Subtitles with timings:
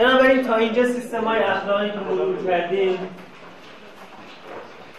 [0.00, 2.98] بنابراین تا اینجا سیستم های اخلاقی که مرور کردیم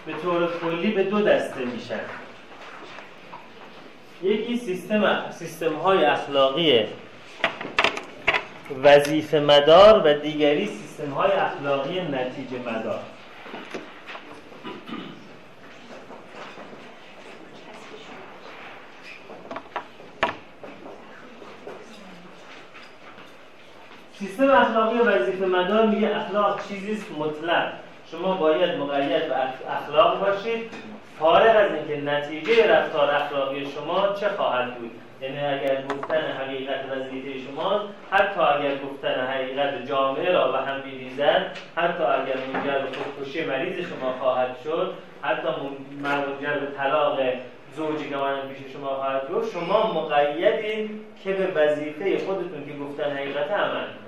[0.05, 2.00] به طور کلی به دو دسته میشن
[4.24, 6.86] یکی سیستم سیستم های اخلاقی
[8.84, 12.99] وظیفه مدار و دیگری سیستم های اخلاقی نتیجه مدار.
[24.22, 27.71] سیستم اخلاقی وظیفه مدار میگه اخلاق چیزی است مطلق.
[28.11, 29.35] شما باید مقید به
[29.71, 30.71] اخلاق باشید.
[31.20, 34.91] فارغ از اینکه نتیجه رفتار اخلاقی شما چه خواهد بود.
[35.21, 41.45] یعنی اگر گفتن حقیقت وظیفه شما حتی اگر گفتن حقیقت جامعه را به هم بیریزد
[41.75, 45.47] حتی اگر منجر به خودکشی مریض شما خواهد شد حتی
[46.03, 47.19] منجر به طلاق
[47.75, 48.16] زوجی که
[48.53, 54.00] پیش شما خواهد شد شما مقیدین که به وظیفه خودتون که گفتن حقیقت عمل.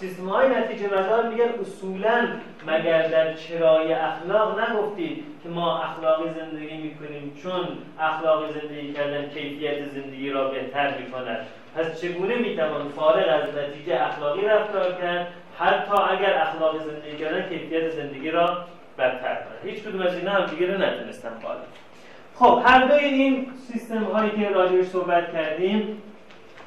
[0.00, 2.28] سیستم های نتیجه مدار میگن اصولا
[2.66, 7.68] مگر در چرای اخلاق نگفتید که ما اخلاقی زندگی می‌کنیم چون
[8.00, 11.46] اخلاقی زندگی کردن کیفیت زندگی را بهتر می‌کند.
[11.76, 15.26] پس چگونه می‌توان فارغ از نتیجه اخلاقی رفتار کرد
[15.58, 18.64] حتی اگر اخلاقی زندگی کردن کیفیت زندگی را
[18.98, 21.32] بدتر کند هیچ کدوم از اینا هم دیگه نتونستم
[22.34, 26.02] خب هر دوی این سیستم هایی که راجعش صحبت کردیم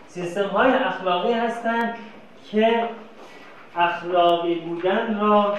[0.07, 1.95] سیستم های اخلاقی هستند
[2.51, 2.83] که
[3.75, 5.57] اخلاقی بودن را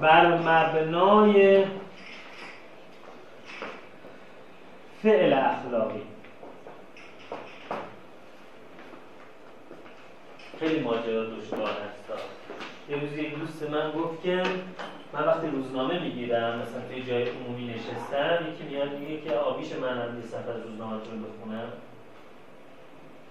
[0.00, 1.66] بر مبنای
[5.02, 6.02] فعل اخلاقی.
[10.60, 12.22] خیلی ماجرا دشوار هست
[12.88, 14.42] یه روز یک دوست من گفت که
[15.12, 19.98] من وقتی روزنامه می‌گیرم مثلا توی جای عمومی نشستم یکی میاد میگه که آبیش من
[19.98, 21.72] هم یه سفر روزنامه بخونم.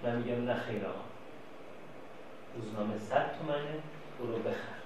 [0.03, 0.99] من میگم نه خیر آقا.
[2.55, 3.79] روزنامه صد تومنه
[4.19, 4.79] برو بخر.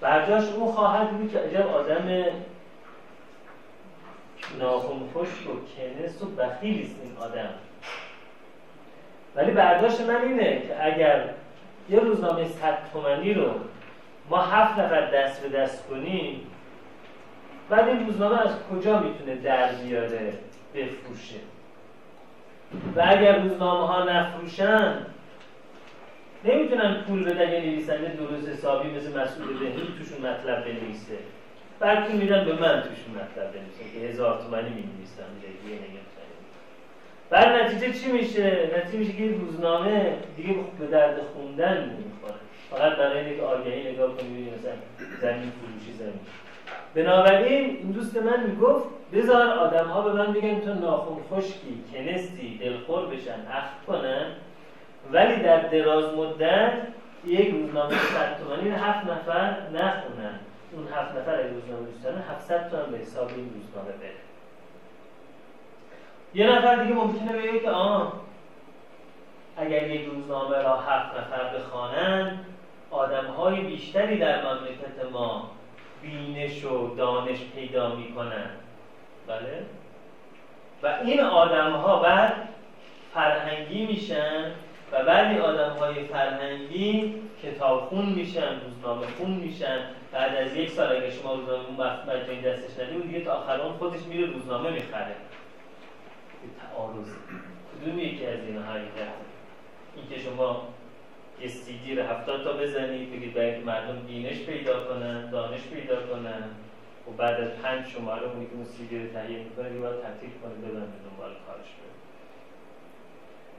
[0.00, 2.26] برجاش اون خواهد بود که عجب آدم
[4.58, 7.50] ناخون خشک و کنس و بخیل است این آدم.
[9.34, 11.28] ولی برداشت من اینه که اگر
[11.90, 13.50] یه روزنامه صد تومنی رو
[14.30, 16.46] ما هفت نفر دست به دست کنیم
[17.70, 20.32] بعد این روزنامه از کجا می‌تونه در بیاره
[20.74, 21.36] بفروشه؟
[22.96, 25.06] و اگر روزنامه ها نفروشن
[26.44, 31.18] نمی‌تونن پول بدن یه نویسنده درست حسابی مثل مسئول بهنی توشون مطلب بنویسه.
[31.80, 35.72] بلکه میدن به من توشون مطلب بنویسه که هزار تومنی می نویسم دیگه
[37.30, 42.34] بعد نتیجه چی میشه؟ نتیجه میشه که روزنامه دیگه به درد خوندن نمی‌خوره.
[42.70, 44.72] فقط برای اینکه آگهی نگاه کنید مثلا
[45.20, 46.20] زمین فروشی زمین.
[46.94, 52.58] بنابراین این دوست من می‌گفت بذار آدم ها به من بگن تو ناخون خشکی کنستی
[52.58, 54.26] دلخور بشن اخت کنن.
[55.12, 56.72] ولی در دراز مدت
[57.26, 60.38] یک روزنامه صد تومانی هفت نفر نخونن.
[60.72, 64.12] اون هفت نفر اگه روزنامه دوست دارن 700 تومن به حساب این روزنامه بره.
[66.34, 68.12] یه نفر دیگه ممکنه بگه که آه
[69.56, 72.38] اگر یک روزنامه را هفت نفر بخوانن
[72.90, 75.50] آدم های بیشتری در مملکت ما
[76.02, 78.50] بینش و دانش پیدا می‌کنن.
[79.26, 79.62] بله؟
[80.82, 82.48] و این آدم ها بعد
[83.14, 84.52] فرهنگی میشن
[84.92, 89.78] و بعد آدم های فرهنگی کتاب خون میشن روزنامه خون میشن.
[90.12, 94.26] بعد از یک سال اگه شما روزنامه مجانی دستش ندید دیگه تا آخر خودش میره
[94.26, 95.16] روزنامه می‌خره.
[96.60, 97.08] تعارض.
[97.82, 99.14] کدوم یکی از این حقیقت
[99.96, 100.68] این که شما
[101.42, 106.44] یه سیدی رو هفتاد تا بزنید بگید باید مردم بینش پیدا کنن دانش پیدا کنن.
[107.08, 110.30] و بعد از پنج شماره اونی که اون سیدی رو تهیه می‌کنه دیگه باید تعطیل
[110.42, 111.92] کنه ببنده دنبال کارش بره.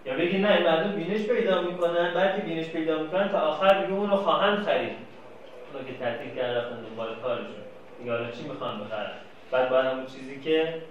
[0.05, 3.93] یا بگید نه مردم بینش پیدا می‌کنن بعد که بینش پیدا می‌کنن تا آخر دیگه
[3.93, 4.97] اون رو خواهند خرید.
[5.73, 7.15] اونو که تعطیل کرده رفتن دنبال
[7.99, 9.17] دیگه حالا چی می‌خوان بخرن؟
[9.51, 10.81] بعد باید همون چیزی که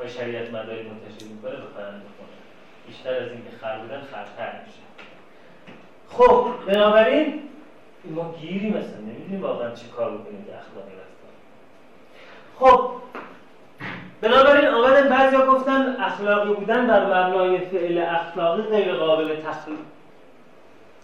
[0.00, 2.36] آی شریعت مداری منتشر می‌کنه بخرن بخونه
[2.86, 5.07] بیشتر از اینکه خر بودن خرتر میشه.
[6.10, 7.42] خب بنابراین
[8.04, 11.32] ما گیری مثلا نمی‌دونیم واقعا چه کار بکنیم که اخلاقی رفتار.
[12.58, 12.90] خب
[14.20, 19.36] بنابراین آمدن بعضیا گفتن اخلاقی بودن بر مبنای فعل اخلاقی غیر قابل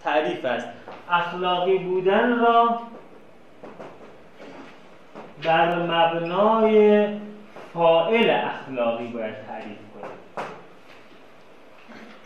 [0.03, 0.67] تعریف است.
[1.09, 2.79] اخلاقی بودن را
[5.43, 7.07] بر مبنای
[7.73, 9.84] فائل اخلاقی باید تعریف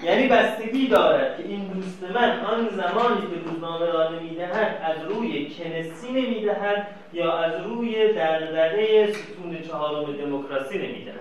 [0.03, 5.49] یعنی بستگی دارد که این دوست من آن زمانی که روزنامه را نمی‌دهد از روی
[5.49, 11.19] کنسی نمی‌دهد یا از روی دغدغه ستون چهارم دموکراسی نمی‌دهد.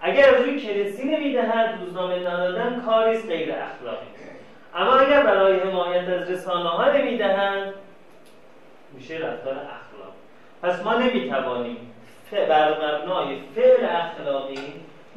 [0.00, 4.06] اگر از روی کلسی نمی‌دهد روزنامه ندادن کاریست غیر اخلاقی.
[4.74, 7.74] اما اگر برای حمایت از رسانه ها نمی‌دهند
[8.92, 10.12] میشه رفتار اخلاق
[10.62, 11.76] پس ما نمی‌توانیم
[12.48, 14.58] بر مبنای فعل اخلاقی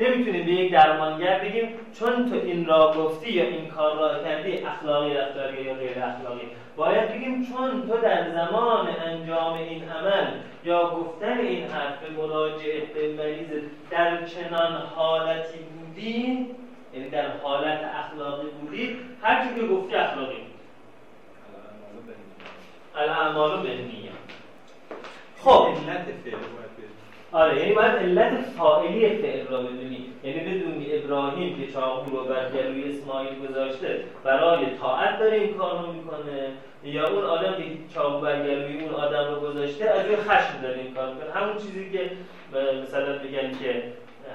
[0.02, 1.70] نمی‌تونیم به یک درمانگر بگیم
[2.00, 6.48] چون تو این را گفتی یا این کار را کردی اخلاقی رفتاری یا غیر اخلاقی.
[6.76, 10.28] باید بگیم چون تو در زمان انجام این عمل
[10.66, 13.48] یا گفتن این حرف به مراجعه به مریض
[13.92, 16.48] در چنان حالتی بودی
[16.94, 20.52] یعنی در حالت اخلاقی بودی هر چی که گفتی اخلاقی بود.
[22.96, 23.78] الاعمال به
[25.44, 25.68] خب.
[25.68, 26.06] علت
[27.34, 30.06] آره یعنی باید علت فاعلی فعل را بدونی.
[30.24, 35.82] یعنی بدونی ابراهیم که چاقو رو بر گلوی اسماعیل گذاشته برای طاعت داره این کار
[35.82, 36.52] رو می‌کنه.
[36.84, 37.64] یا اون آدم که
[37.94, 41.32] چاقو بر گلوی اون آدم رو گذاشته از روی خشم داره این کار می‌کنه.
[41.32, 42.12] همون چیزی که
[42.84, 43.84] مثلا بگن که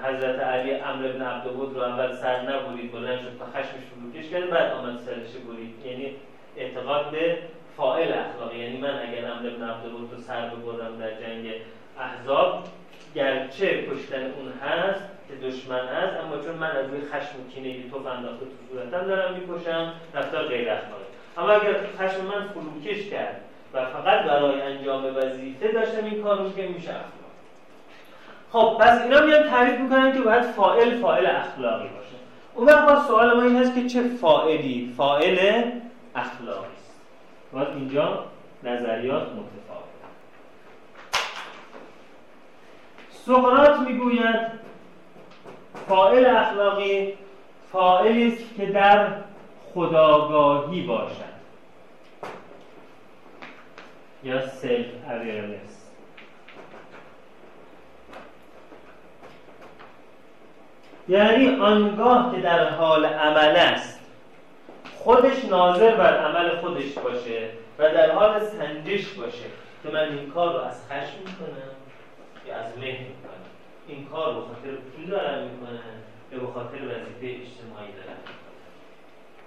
[0.03, 3.83] حضرت علی امر ابن عبدالود رو اول سر نبرید بلند شد تا خشمش
[4.13, 5.87] فروکش کرد بعد آمد سرش برید.
[5.87, 6.13] یعنی
[6.57, 7.39] اعتقاد به
[7.77, 8.59] فاعل اخلاقی.
[8.59, 11.53] یعنی من اگر امر ابن عبدالود رو سر ببرم در جنگ
[12.01, 12.65] احزاب
[13.17, 17.91] گرچه کشتن اون هست که دشمن هست اما چون من از روی خشم و کینه
[17.91, 21.05] تو انداخته تو صورتم دارم می‌کشم رفتار غیر اخلاقی.
[21.39, 23.41] اما اگر خشم من فروکش کرد
[23.73, 27.07] و فقط برای انجام وظیفه داشتم این کارو که میشه اخلاق.
[28.53, 32.17] خب پس اینا میان تعریف می‌کنن که باید فائل فائل اخلاقی باشه.
[32.55, 35.63] اون وقت سوال ما این هست که چه فائلی فائل
[36.15, 37.01] اخلاقی است.
[37.53, 38.25] باید اینجا
[38.63, 39.66] نظریات متفاوت
[43.27, 44.37] سقراط می‌گوید
[45.89, 47.15] فائل اخلاقی
[47.73, 49.09] فائلی است که در
[49.75, 51.37] خداگاهی باشد.
[54.25, 55.87] یا سلف اویرنس
[61.09, 64.01] یعنی آنگاه که در حال عمل است
[64.99, 69.45] خودش ناظر بر عمل خودش باشه و در حال سنجش باشه
[69.83, 71.76] که من این کار رو از خشم می‌کنم.
[72.49, 73.47] یا از مهر می‌کنم
[73.89, 75.79] این کار به خاطر پول دارم می‌کنم
[76.33, 78.19] یا به خاطر وظیفه اجتماعی دارم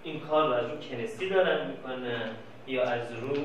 [0.03, 2.29] این کار رو از رو کنسی دارم می‌کنم
[2.67, 3.35] یا از رو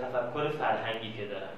[0.00, 1.48] تفکر فرهنگی که دارم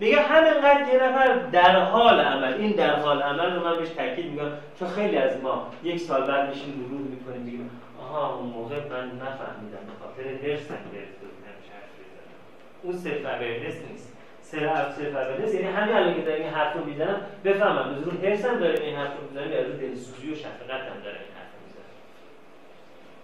[0.00, 4.26] میگه همینقدر یه نفر در حال عمل این در حال عمل رو من بهش تاکید
[4.26, 7.70] میگم چون خیلی از ما یک سال بعد میشیم مرور می‌کنیم میگیم
[8.00, 11.50] آها اون موقع من نفهمیدم به خاطر هرسم گرفته بودم
[12.82, 13.42] اون صرف
[13.90, 14.19] نیست.
[14.50, 18.26] صرف صرف اویرنس یعنی همین الان که داریم این حرف رو می‌زنم بفهمم به زور
[18.26, 21.90] هرسم داره این حرف رو می‌زنم یا دلسوزی و هم داره این حرف رو می‌زنم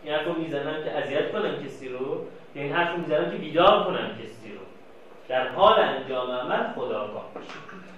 [0.03, 3.37] این حرف رو می‌زنم که اذیت کنم کسی رو یا این حرف رو می‌زنم که
[3.37, 4.61] بیدار کنم کسی رو.
[5.29, 7.47] در حال انجام عمل خداگاه باشه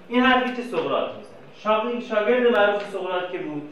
[0.07, 2.01] این حرفی که سقراط می‌زنه.
[2.01, 3.69] شاگرد معروف سقراط که بود؟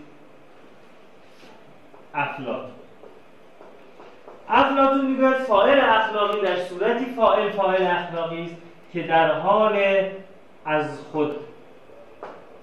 [2.13, 2.71] افلاطون.
[4.49, 8.55] افلاطون می‌گوید فاعل اخلاقی در صورتی فاعل فاعل اخلاقی است.
[8.97, 9.79] که در حال
[10.65, 11.35] از خود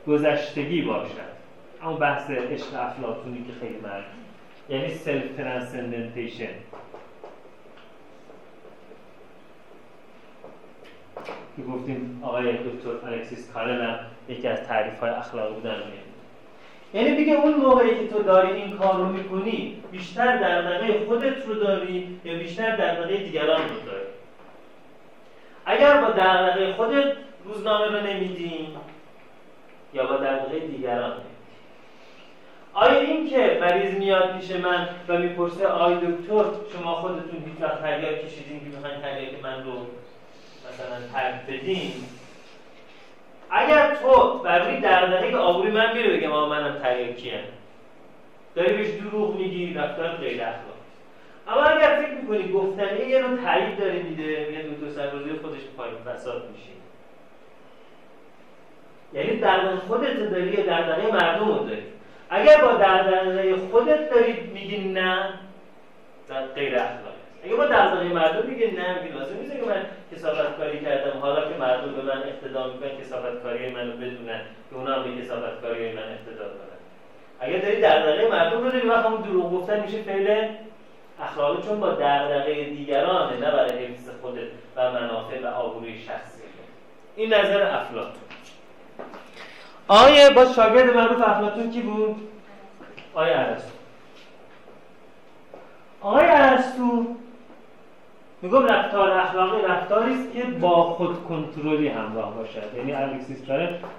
[0.07, 1.35] گذشتگی باشد.
[1.83, 4.05] اما بحث عشق افلاطونی که خیلی مرد.
[4.69, 6.49] یعنی self transcendentation
[11.57, 13.99] که گفتیم آقای دکتر الکسیس کارل هم
[14.29, 15.83] یکی از تعریف های اخلاقی بودن
[16.95, 21.55] یعنی دیگه اون موقعی که تو داری این کار رو می‌کنی بیشتر در خودت رو
[21.55, 24.13] داری یا بیشتر در دیگران رو داری؟
[25.66, 27.12] اگر با دغدغه خودت
[27.44, 28.76] روزنامه رو نمیدیم
[29.92, 31.12] یا با دغدغه دیگران
[32.73, 37.83] آیا این که مریض میاد پیش من و می‌پرسه آی دکتر شما خودتون هیچ وقت
[37.83, 39.87] تریاک کشیدین که می‌خواین تریاک من رو
[40.68, 41.92] مثلا ترک بدین؟
[43.50, 47.44] اگر تو بر روی که آبروی من میره بگم آقا منم تریاکی هم
[48.54, 50.74] داری بهش دروغ میگی رفتار غیر اخلاقی
[51.49, 54.23] اما اگر فکر می‌کنی گفتن یه رو تایید داره میده
[54.53, 56.71] یه دو سربازی خودش پای فساد میشه
[59.13, 61.83] یعنی دردن خودت داری یا دردنه مردم رو داری؟
[62.31, 65.29] اگر با دردنه خودت داری میگی نه
[66.29, 70.57] در غیر اخلاقی اگه با دردنه مردم میگه نه میگی لازم نیست که من کسافت
[70.57, 71.19] کاری کردم.
[71.19, 74.41] حالا که مردم به من اقتدا می‌کنن کسافت کاری منو بدونن.
[74.71, 76.79] که اونا به کسافت کاری من اقتدا کنن
[77.41, 80.49] اگر داری دردنه مردم رو داری وقت همون دروغ گفتن میشه فعل
[81.23, 86.42] اخلاقی چون با دغدغه دیگرانه نه برای حفظ خودت و منافع و آبروی شخصی.
[87.16, 88.23] این نظر افلاطون.
[89.88, 92.28] آیه با شاگرد معروف افلاطون کی بود؟
[93.14, 93.68] آیه ارسطو.
[96.00, 97.06] آیه ارسطو
[98.42, 102.75] میگم رفتار اخلاقی رفتاری است که با خود کنترلی همراه باشد.
[102.76, 103.50] یعنی الکسیس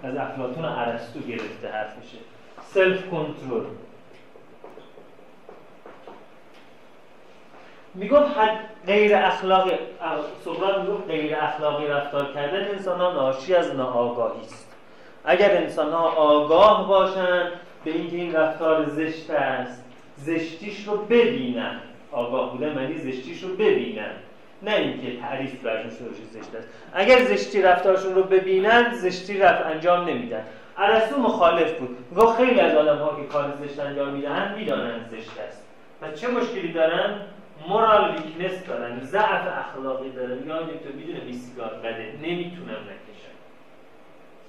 [0.03, 2.17] از افلاطون و ارسطو گرفته حرف میشه.
[2.62, 3.63] سلف کنترل.
[7.96, 9.72] می‌گفت حد غیر اخلاقی
[10.46, 14.72] سقراط می‌گفت غیر اخلاقی رفتار کردن انسان ها ناشی از ناآگاهی است.
[15.25, 17.52] اگر انسان ها آگاه باشند
[17.86, 19.84] به اینکه این رفتار زشت است
[20.18, 21.80] زشتیش رو ببینن.
[22.12, 24.12] آگاه بودن معنی زشتیش رو ببینن
[24.62, 26.68] نه اینکه تعریف برشون شده زشت است.
[26.94, 30.44] اگر زشتی رفتارشون رو ببینن زشتی رفت انجام نمیدن.
[30.78, 31.98] ارسطو مخالف بود.
[32.18, 35.66] گفت خیلی از آدم ها که کار زشت انجام می‌دهند می‌دانند زشت است.
[36.02, 37.20] و چه مشکلی دارن؟
[37.67, 39.00] مورال ویکنس دارن.
[39.00, 42.13] ضعف اخلاقی دارن یا تو می‌دونه سیگار بده.
[42.22, 43.36] نمی‌تونم نکشم.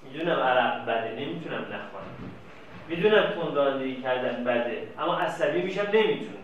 [0.02, 1.10] می‌دونم عرق بده.
[1.10, 2.16] نمی‌تونم نخوانم.
[2.88, 4.88] می‌دونم تون رانندگی کردن بده.
[4.98, 5.86] اما عصبی میشم.
[5.92, 6.36] نمی‌تونم.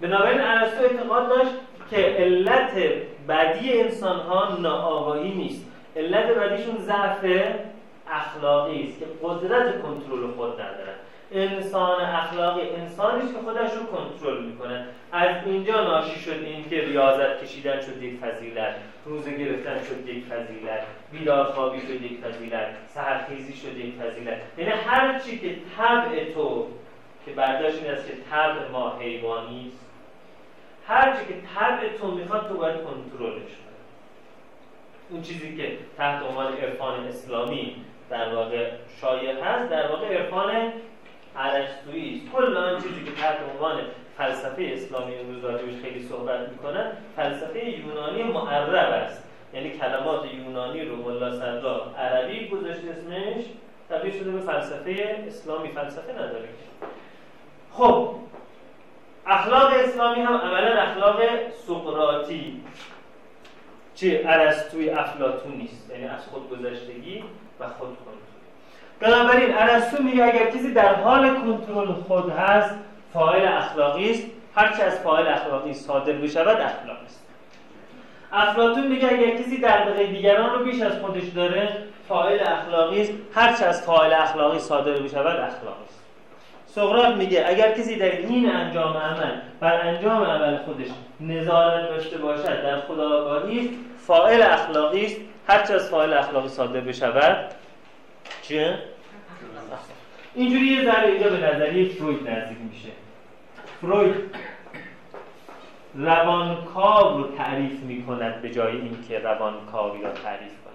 [0.00, 1.50] بنابراین ارسطو اعتقاد داشت
[1.90, 2.72] که علت
[3.28, 5.72] بدی انسان ها ناآگاهی نیست.
[5.96, 7.24] علت بدیشون ضعف
[8.10, 10.94] اخلاقی است که قدرت کنترل خود ندارن.
[11.34, 14.86] انسان اخلاقی انسانی که خودش رو کنترل می‌کنه.
[15.12, 18.74] از اینجا ناشی شد این که ریاضت کشیدن شد یک فضیلت
[19.04, 24.36] روزه گرفتن شد یک فضیلت بیدار خوابی شد یک فضیلت سهرخیزی شد یک فضیلت.
[24.58, 26.66] یعنی هر چی که طبع تو
[27.26, 29.86] که برداشت این است که طبع ما حیوانی است.
[30.88, 33.72] هر چی که طبع تو می‌خواد تو باید کنترلش کنی.
[35.10, 37.76] اون چیزی که تحت عنوان عرفان اسلامی
[38.10, 38.70] در واقع
[39.00, 40.72] شایع هست در واقع عرفان
[41.36, 41.78] است
[42.32, 43.80] کل آن چیزی که تحت عنوان
[44.18, 49.24] فلسفه اسلامی امروز راجبش خیلی صحبت می‌کنن فلسفه یونانی معرب است.
[49.54, 53.44] یعنی کلمات یونانی رو ملا صدرا عربی گذاشت اسمش
[53.90, 55.68] تبدیل شده به فلسفه اسلامی.
[55.68, 56.48] فلسفه نداره.
[57.72, 58.14] خب
[59.26, 61.20] اخلاق اسلامی هم عملا اخلاق
[61.66, 62.60] سقراطی.
[63.94, 65.90] چه ارسطوی افلاطون نیست.
[65.90, 67.24] یعنی از خود گذشتگی
[67.60, 68.21] و خود کنترل
[69.02, 72.74] بنابراین ارسطو میگه اگر کسی در حال کنترل خود هست
[73.12, 74.22] فاعل اخلاقی است.
[74.54, 77.26] هرچه از فاعل اخلاقی صادر بشود اخلاق است.
[78.32, 81.68] افلاطون میگه اگر کسی در دقیق دیگران رو بیش از خودش داره
[82.08, 83.12] فاعل اخلاقی است.
[83.34, 86.02] هرچه از فاعل اخلاقی صادر بشود اخلاق است.
[86.66, 90.88] سقراط میگه اگر کسی در این انجام عمل بر انجام عمل خودش
[91.20, 93.70] نظارت داشته باشد در خداگاهی است
[94.06, 95.16] فاعل اخلاقی است.
[95.48, 97.48] هرچه از فاعل اخلاقی صادر بشود
[98.42, 98.78] چه
[100.34, 102.88] اینجوری یه ذره اینجا به نظریه فروید نزدیک میشه.
[103.80, 104.14] فروید
[105.94, 110.72] روانکاو رو تعریف می‌کند به جای اینکه روانکاوی را تعریف کند.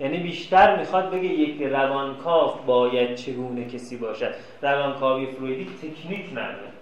[0.00, 4.34] یعنی بیشتر می‌خواد بگه یک روانکاو باید چگونه کسی باشد.
[4.62, 6.72] روانکاوی فرویدی تکنیک نداره.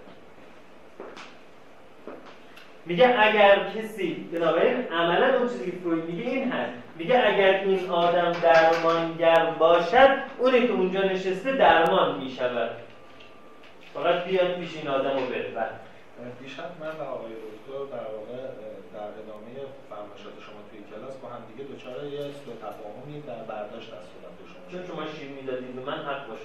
[2.85, 6.80] میگه اگر کسی بنابراین عملا اون چیزی که فروید میگه این هست.
[6.95, 12.71] میگه اگر این آدم درمانگر باشد اونی که اونجا نشسته درمان می‌شود.
[13.93, 15.69] فقط بیاد پیش این آدم رو بره.
[16.41, 18.37] دیشب من و آقای دکتر در واقع
[18.93, 19.51] در ادامه
[19.89, 24.35] فرمایشات شما توی کلاس با هم دیگه دوچار یه سوء تفاهمی در برداشت از صورت
[24.51, 26.35] شما چون شما شیر می‌دادید به من حق با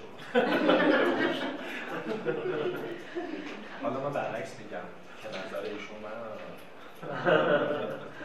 [3.82, 4.86] حالا من برعکس میگم
[5.22, 5.96] که نظر ایشون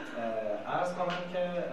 [0.68, 1.63] ارز کنم که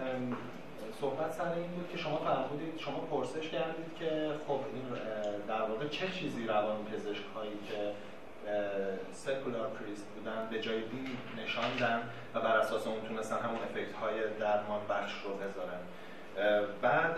[1.01, 4.85] صحبت سر این بود که شما فرمودید شما پرسش کردید که خب این
[5.47, 7.91] در واقع چه چیزی روان پزشک هایی که
[9.11, 12.01] سکولار پریست بودن به جای دین نشاندن
[12.35, 15.79] و بر اساس اون تونستن همون افکت های درمان بخش رو بذارن.
[16.81, 17.15] بعد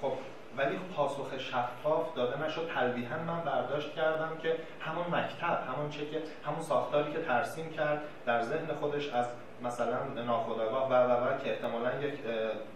[0.00, 0.12] خب
[0.56, 2.70] ولی پاسخ شفاف داده نشد.
[2.74, 8.02] تلویحا من برداشت کردم که همون مکتب همون چه که همون ساختاری که ترسیم کرد
[8.26, 9.26] در ذهن خودش از
[9.62, 12.14] مثلا ناخودآگاه و و و که احتمالا یک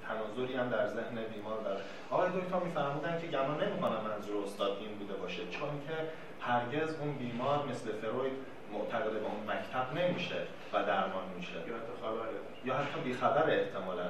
[0.08, 1.80] تناظری هم در ذهن بیمار داره.
[2.10, 5.94] آقای دکتر میفرمودن که گمان نمی‌کنم منظور استاد این بوده باشه چون که
[6.40, 8.32] هرگز اون بیمار مثل فروید
[8.72, 10.36] معتقد به اون مکتب نمیشه
[10.72, 11.52] و درمان میشه.
[11.52, 12.38] یا حتی خبره.
[12.64, 14.06] یا حتی بیخبر احتمالا.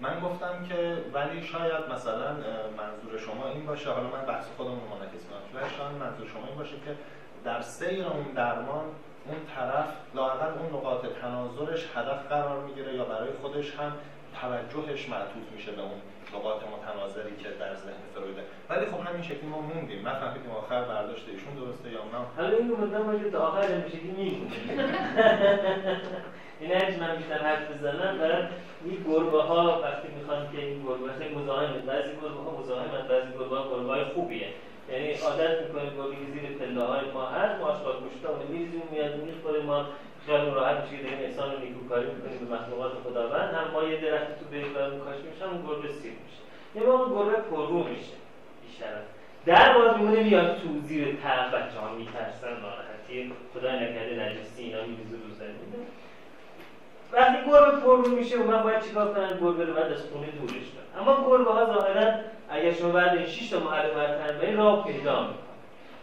[0.00, 2.32] من گفتم که ولی شاید مثلا
[2.76, 3.90] منظور شما این باشه.
[3.90, 6.96] حالا من بحث خودم رو منعکس کنم شاید منظور شما این باشه که
[7.44, 8.84] در سیر اون درمان
[9.28, 13.92] اون طرف لااقل اون نقاط تناظرش هدف قرار می‌گیره یا برای خودش هم
[14.40, 16.00] توجهش معطوف میشه به اون
[16.34, 18.42] نقاط متناظری که در ذهن فرویده.
[18.68, 20.08] ولی خب همین شکلی ما موندیم.
[20.08, 22.26] نفهمیدیم آخر برداشت ایشون درسته یا نه.
[22.36, 24.50] حالا این مدام تا آخر این شکلی میمونه
[26.60, 28.44] این هرچی من بیشتر حرف بزنم برای
[28.84, 33.32] این گربه ها وقتی می‌خوان که این گربه خیلی مزاحم بعضی گربه ها مزاحم بعضی
[33.38, 34.48] گربه ها گربه های خوبیه.
[34.92, 39.62] یعنی عادت گربه که زیر پله های ما هست ما آشغال اون میریزیم میاد می‌خوره
[39.62, 39.86] ما
[40.26, 43.54] خیال راحت میشه که احسان و نیکوکاری می‌کنیم به مخلوقات خداوند.
[43.54, 46.42] هم ما یه درخت تو بریم کاش میشه اون گربه سیر میشه.
[46.74, 48.16] یه موقع گربه پررو میشه.
[48.66, 48.86] بیشتر
[49.46, 54.82] در باز میمونه میاد تو زیر طرف بچه ها میترسن ناراحتی خدا نکرده نجسی اینا
[54.82, 55.86] میریزه رو زمین.
[57.12, 60.85] وقتی گربه پر رو میشه اونها باید چیکار کنن؟ گربه رو بعد دورش کنن.
[61.00, 62.12] اما گربه ها ظاهرا
[62.48, 65.46] اگر شما بعد این 6 تا معلومت تنبیه راه پیدا می‌کنن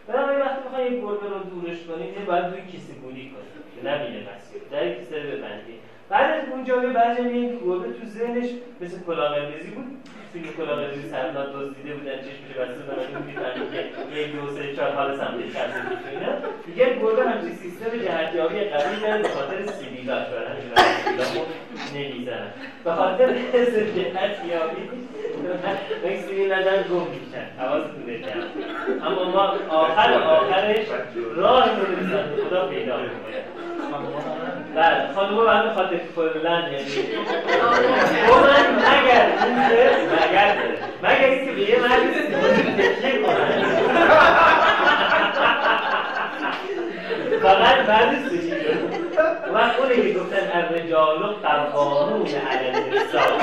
[0.06, 4.18] برای وقتی می‌خوای یک گربه رو دورش کنید باید روی کیسه گونی کنید که نبینه
[4.36, 4.62] مسیر.
[4.70, 5.80] در کیسه ببندید
[6.14, 9.40] بعد از اونجا به بعضی میگن گربه تو ذهنش مثل کلاه
[9.74, 9.86] بود.
[10.32, 13.70] فیلم کلاه قرمزی سرنات دزدیده بودن چشمش بسته بودن می‌فهمید
[14.10, 16.28] که یک دو سه چهار حال سمت چپ میشه
[16.66, 22.50] میگه گربه همچین سیستم جهتیابی قوی داره به خاطر سیبیلاش برای همین نمی‌زنن
[22.84, 24.82] به خاطر حس جهتیابی
[26.04, 28.40] یک سیبیل ندن گم میشن حواستون بهتر
[29.06, 30.86] اما ما آخر آخرش
[31.36, 31.86] راه رو
[32.48, 33.44] خدا پیدا می‌کنه.
[34.74, 35.14] بله.
[35.14, 36.84] خانم باید بخواد کلا یعنی.
[38.44, 39.26] من مگر
[40.12, 40.56] مگر
[41.02, 42.20] مگر اینکه به یه مردی
[42.82, 43.64] تکیه کنن
[47.42, 48.52] فقط بعد سوچی
[49.54, 51.18] و اونه که گفتن الرجال
[51.72, 53.38] قوانون علی النساء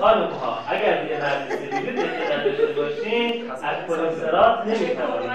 [0.00, 5.30] خانم ها اگر یه مرد سجیده تکیه نداشته باشین از پل سرات نمی‌توانید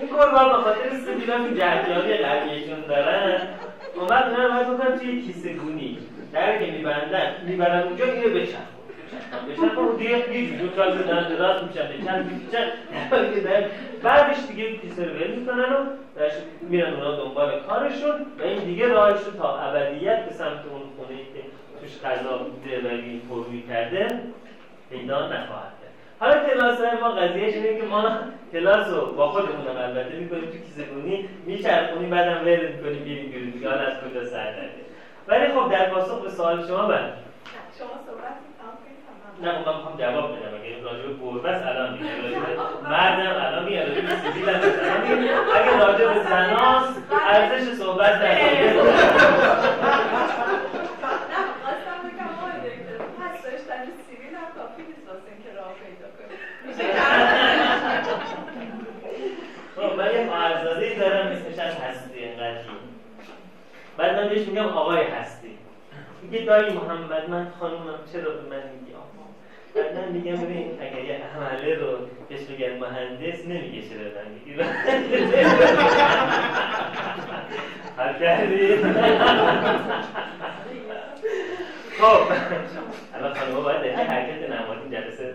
[0.00, 3.40] این قربان به خاطر سبیلا که جهتیابی قویشون دارن
[3.94, 5.98] اون وقت اینا رو باید بکنن توی کیسه گونی
[6.32, 8.66] در که میبندن می‌برن اونجا اینو بچن
[9.48, 12.66] بچن اون دیگه یه جور کار بدن دراز میشن بچن میشن
[14.02, 15.72] بعدش دیگه کیسه رو ول می‌کنن
[16.16, 16.20] و
[16.60, 21.40] میرن اونا دنبال کارشون و این دیگه راهشون تا ابدیت به سمت اون خونه که
[21.80, 24.20] توش غذا بوده و این پر کرده
[24.90, 25.72] پیدا نخواهد
[26.20, 28.18] حالا کلاس های ما قضیهش اینه که ما
[28.52, 33.50] کلاس رو با خودمونم البته می‌کنیم تو کیسه گونی میچرخونیم بعدم ول می‌کنیم بیریم بیرون
[33.50, 33.68] دیگه.
[33.68, 34.54] از کجا سر
[35.28, 37.12] ولی خب در پاسخ به سوال شما بله.
[37.78, 38.36] شما صحبت
[39.42, 40.54] نه من می‌خوام جواب بدم.
[40.64, 42.04] اگه راجع به گربه الان میگه.
[42.90, 44.60] مردم الان میگه راجع به سیبیل هم
[45.54, 48.36] اگه راجع به زناست ارزش صحبت در
[59.76, 62.64] خب من یه خواهرزاده دارم اسمش از هستی انقدری
[63.96, 65.58] بعد من بهش میگم آقای هستی.
[66.22, 68.95] میگه دایی محمد من خانومم چرا به من میگی؟
[69.76, 73.82] آقا بعد من میگم ببین اگر یه عمله رو بهش بگن مهندس نمیگه
[74.14, 74.62] من میگی
[77.96, 78.76] حل کردی؟
[81.98, 82.32] خب.
[83.14, 85.34] الان خانوما باید حرکت نمادین جلسه.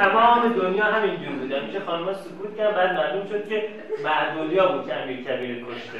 [0.00, 3.68] تمام دنیا همینجور بود همیشه خانم‌ها سکوت کردن بعد معلوم شد که
[4.04, 5.98] معدودیا بود که امیر کبیر کشته.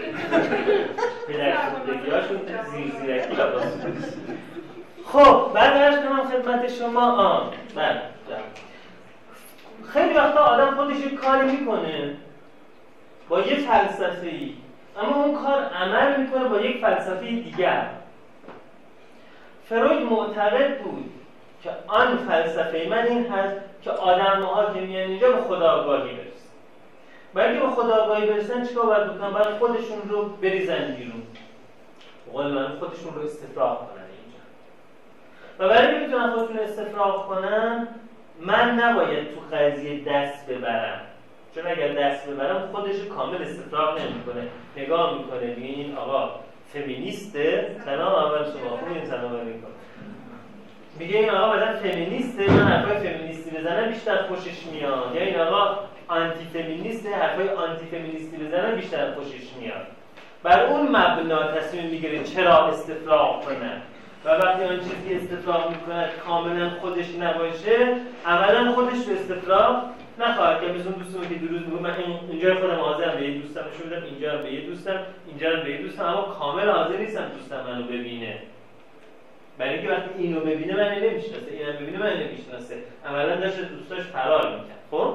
[1.29, 1.57] پدر
[2.17, 2.41] هاشون
[2.73, 3.61] زیر زیرکی با
[5.05, 7.13] خب بعد ارز کنم خدمت شما.
[7.13, 8.01] آن بله
[9.93, 12.17] خیلی وقتا آدم خودش کاری می‌کنه.
[13.29, 14.55] با یه فلسفه ای
[15.03, 17.87] اما اون کار عمل می‌کنه با یک فلسفه دیگر.
[19.69, 21.13] فروید معتقد بود
[21.63, 26.31] که آن فلسفه من این هست که آدم ها که میان اینجا به خداگاهی برسن
[27.35, 31.23] برای به خداگاهی برسن چیکار باید بکنن؟ باید خودشون رو بریزن بیرون.
[32.33, 34.41] قول من خودشون رو استفراغ کنن اینجا.
[35.59, 37.89] و برای که خودشون استفراغ کنن
[38.41, 41.01] من نباید تو قضیه دست ببرم.
[41.55, 44.49] چون اگر دست ببرم خودش کامل استفراغ نمی‌کنه.
[44.77, 45.55] نگاه می‌کنه.
[45.55, 46.31] میگه این آقا
[46.67, 48.77] فمینیسته؟ سلام اول شما.
[48.77, 49.67] خوب این سلام علیکم.
[51.01, 55.15] میگه این آقا مثلا فمینیسته من حرفای فمینیستی بزنم بیشتر خوشش میاد.
[55.15, 59.87] یا این آقا آنتی فمینیسته حرفای آنتی فمینیستی بزنم بیشتر خوشش میاد.
[60.43, 63.73] بر اون مبنا تصمیم می‌گیره چرا استفراغ کنه.
[64.25, 69.83] و وقتی آن چیزی استفراغ می‌کنه کاملا خودش نباشه عملا خودش به استفراغ
[70.19, 71.95] نخواهد که مثل دوستم که دیروز میگم من
[72.31, 76.05] اینجا خودم حاضرم به یه دوستم نشون اینجا به یه دوستم اینجا به یه دوستم
[76.05, 78.35] اما کامل حاضر نیستم دوستم منو ببینه.
[79.61, 82.75] برای اینکه وقتی اینو ببینه من نمی‌شناسه اینم ببینه من نمی‌شناسه.
[83.07, 84.79] عملا داشت دوستاش فرار می‌کرد.
[84.91, 85.15] خب؟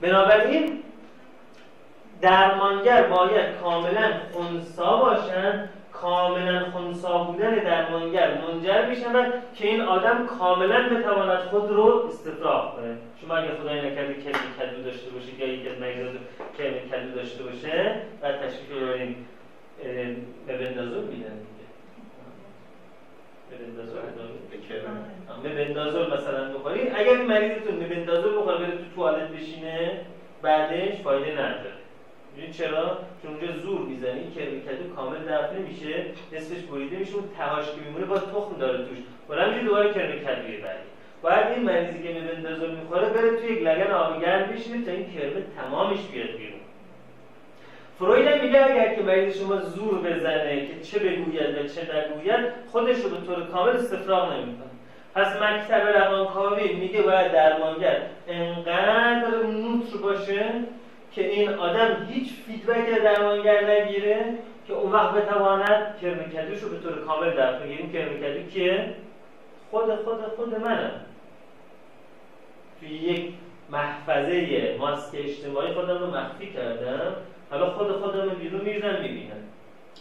[0.00, 0.82] بنابراین
[2.20, 10.88] درمانگر باید کاملا خونسا باشن کاملا خونسا بودن درمانگر منجر می‌شود که این آدم کاملا
[10.88, 12.96] بتواند خود رو استفراغ کنه.
[13.20, 16.12] شما اگر خدای نکرده کلمه کدو داشته باشید یا یکی از مریضات
[16.58, 19.16] کلمه کدو داشته باشه بعد تشریف ببرین
[20.46, 21.38] به بندازون میدن.
[25.44, 30.00] مبندازول مثلا بخورید اگر مریضتون مبندازول بخوره بره تو توالت بشینه
[30.42, 31.72] بعدش فایده نداره.
[32.36, 34.20] ببین چرا؟ چون اونجا زور می‌زنی
[34.66, 38.98] کدو کامل دفع نمیشه نصفش بریده میشه اون تهاش که میمونه باز تخم داره توش.
[39.28, 40.88] بالا میشه دوباره کرم کدوی بعدی
[41.22, 45.10] باید این مریضی که میبندازه می‌خوره بره توی یک لگن آبی گرم بشینه تا این
[45.10, 46.63] کرمه تمامش بیاد بیرون.
[47.98, 52.96] فروید میگه اگر که مریض شما زور بزنه که چه بگوید و چه نگوید خودش
[52.96, 54.70] رو به طور کامل استفراغ نمی‌کنه.
[55.14, 60.44] پس مکتب روانکاوی میگه باید درمانگر انقدر نوتر باشه
[61.12, 64.24] که این آدم هیچ فیدبک درمانگر نگیره
[64.66, 68.94] که اون وقت بتواند کرمکدوش رو به طور کامل در این کرمکدو کیه؟
[69.70, 71.00] خود خود خود منم
[72.80, 73.32] توی یک
[73.70, 77.16] محفظه ماسک اجتماعی خودم رو مخفی کردم.
[77.54, 79.36] حالا خود خودم رو بیرون می‌ریزم می‌بینم.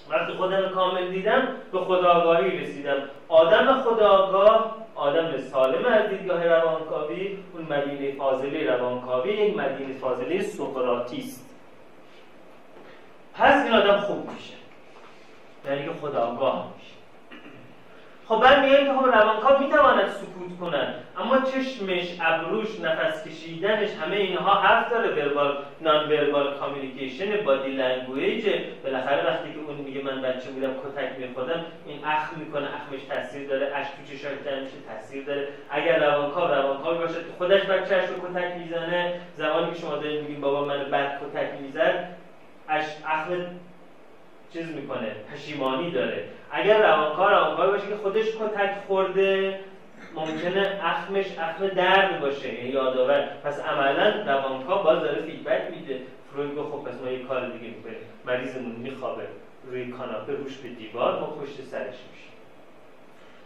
[0.10, 2.98] وقتی خودم کامل دیدم به خودآگاهی رسیدم.
[3.28, 11.20] آدم خودآگاه آدم سالم از دیدگاه روانکاوی اون مدینه فاضله روانکاوی یک مدینه فاضله سقراطی
[11.20, 11.50] است
[13.34, 14.54] پس این آدم خوب میشه.
[15.66, 16.93] یعنی خودآگاه میشه.
[18.34, 24.16] خب بعد میگن که خب روانکاو می‌تواند سکوت کنند اما چشمش ابروش نفس کشیدنش همه
[24.16, 25.10] اینها حرف داره.
[25.10, 28.50] verbal non verbal communication body language
[28.84, 33.50] بالاخره وقتی که اون میگه من بچه بودم کتک میخوردم این اخم می‌کنه اخمش تاثیر
[33.50, 35.48] داره اشک تو چشاش میشه تاثیر داره.
[35.70, 39.14] اگر روانکاو روانکاو باشه خودش بچه‌اش رو کتک می‌زنه.
[39.36, 42.08] زمانی که شما دارید میگین بابا من بد کتک می‌زد
[43.06, 43.46] اخم
[44.54, 46.24] چیز می‌کنه پشیمانی داره.
[46.54, 49.60] اگر روانکار روانکار باشه که خودش کتک خورده
[50.16, 53.28] ممکنه اخمش اخم درد باشه یعنی یادآور.
[53.44, 56.00] پس عملا روانکار باز داره فیدبک میده.
[56.32, 57.98] فروید گفت خب پس ما یه کار دیگه می‌کنیم.
[58.26, 59.24] مریضمون میخوابه.
[59.72, 62.34] روی کاناپه روش به دیوار ما پشت سرش میشیم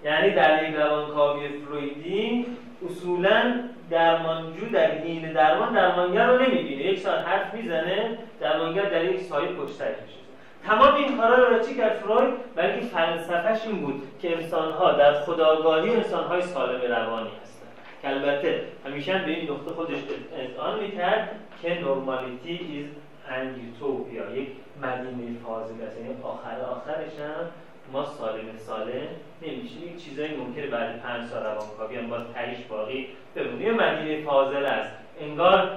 [0.03, 2.45] یعنی در یک روانکاوی فرویدی
[2.85, 3.53] اصولا
[3.89, 6.81] درمانجو در دین درمان درمانگر رو نمی‌بینه.
[6.81, 10.26] یک ساعت حرف می‌زنه درمانگر در یک سایه پشت سرش میشه.
[10.67, 15.95] تمام این کارا رو چی کرد فروید بلکه فلسفهش این بود که انسانها در خداگاهی
[15.95, 17.71] انسانهای سالم روانی هستند.
[18.01, 19.97] که البته همیشه به این نقطه خودش
[20.37, 21.29] اذعان می‌کرد
[21.61, 22.85] که نورمالیتی ایز
[23.29, 24.47] ان یوتوپیا یک
[24.81, 25.97] مدینه فاضل است.
[25.97, 27.45] یعنی آخر آخرش هم
[27.93, 29.07] ما سالم سالم
[29.41, 34.65] نمیشه یک چیزایی ممکنه بعد پنج سال روانکاوی هم باز تهیش باقی بمونه مدینه فاضل
[34.65, 34.91] است.
[35.21, 35.69] انگار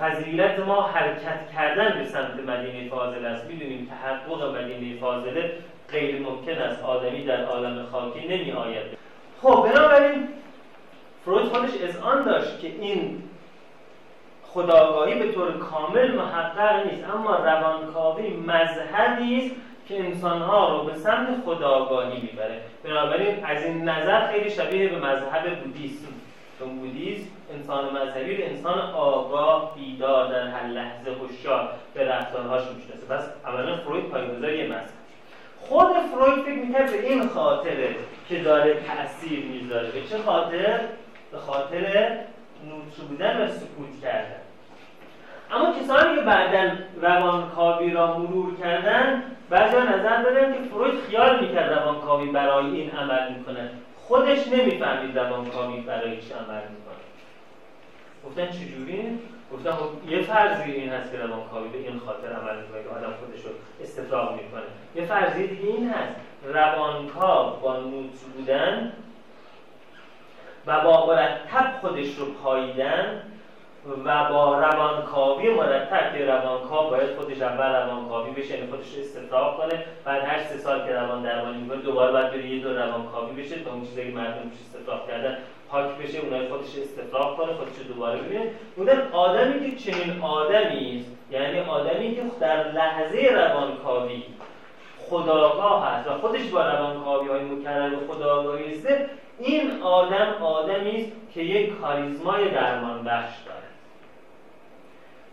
[0.00, 3.46] فضیلت ما حرکت کردن به سمت مدینه فاضل است.
[3.46, 5.52] می‌دونیم تحقق مدینه فاضله
[5.92, 6.84] غیر ممکن است.
[6.84, 8.86] آدمی در عالم خاکی نمی آید
[9.42, 10.28] خب بنابراین
[11.24, 13.22] فروید خودش آن داشت که این
[14.42, 17.04] خداگاهی به طور کامل محقق نیست.
[17.14, 19.54] اما روانکاوی مذهبی است
[19.88, 22.60] که انسانها رو به سمت خداگاهی می‌بره.
[22.84, 26.08] بنابراین از این نظر خیلی شبیه به مذهب بودیسم.
[26.58, 33.06] چون بودیسم انسان مذهبی رو انسان آگاه بیدار در هر لحظه هوشیار به رفتارهاش می‌شناسه.
[33.06, 35.00] پس اولا فروید پایه‌گذاری یه مذهب
[35.60, 37.94] خود فروید فکر می‌کرد به این خاطره
[38.28, 39.90] که داره تاثیر می‌ذاره.
[39.90, 40.80] به چه خاطر؟
[41.32, 42.18] به خاطر
[42.64, 44.40] نوتر بودن و سکوت کردن.
[45.50, 51.72] اما کسانی که بعدا روانکاوی را مرور کردن بعضی نظر دادن که فروید خیال می‌کرد
[51.72, 56.89] روانکاوی برای این عمل می‌کنه خودش نمی‌فهمید روانکاوی برای چه عمل می‌کنه
[58.30, 59.18] گفتن چجوری؟
[59.52, 63.14] گفتن خب یه فرضی این هست که روانکاوی به این خاطر عمل می‌کنه که آدم
[63.20, 63.50] خودش رو
[63.82, 64.62] استفراغ می‌کنه
[64.94, 66.14] یه فرضی دیگه این هست
[66.44, 68.92] روانکاو با نوت بودن
[70.66, 73.22] و با مرتب خودش رو پاییدن
[74.04, 79.84] و با روانکاوی مرتب که روانکاو باید خودش اول روانکاوی بشه یعنی خودش استفراغ کنه
[80.04, 83.64] بعد هر سه سال که روان درمانی می‌کنه دوباره باید بره یه دور روانکاوی بشه
[83.64, 85.38] تا اون چیزی که مردم استفراغ کردن
[85.70, 88.50] پاک بشه اونای خودش استفراغ کنه خودش دوباره ببینه.
[88.76, 91.16] بودن آدمی که چنین آدمی است.
[91.30, 94.22] یعنی آدمی که در لحظه روانکاوی
[95.10, 98.88] خداگاه هست و خودش با روانکاوی های مکرر خداگاهی است
[99.38, 103.69] این آدم آدمی است که یک کاریزمای درمان بخش داره.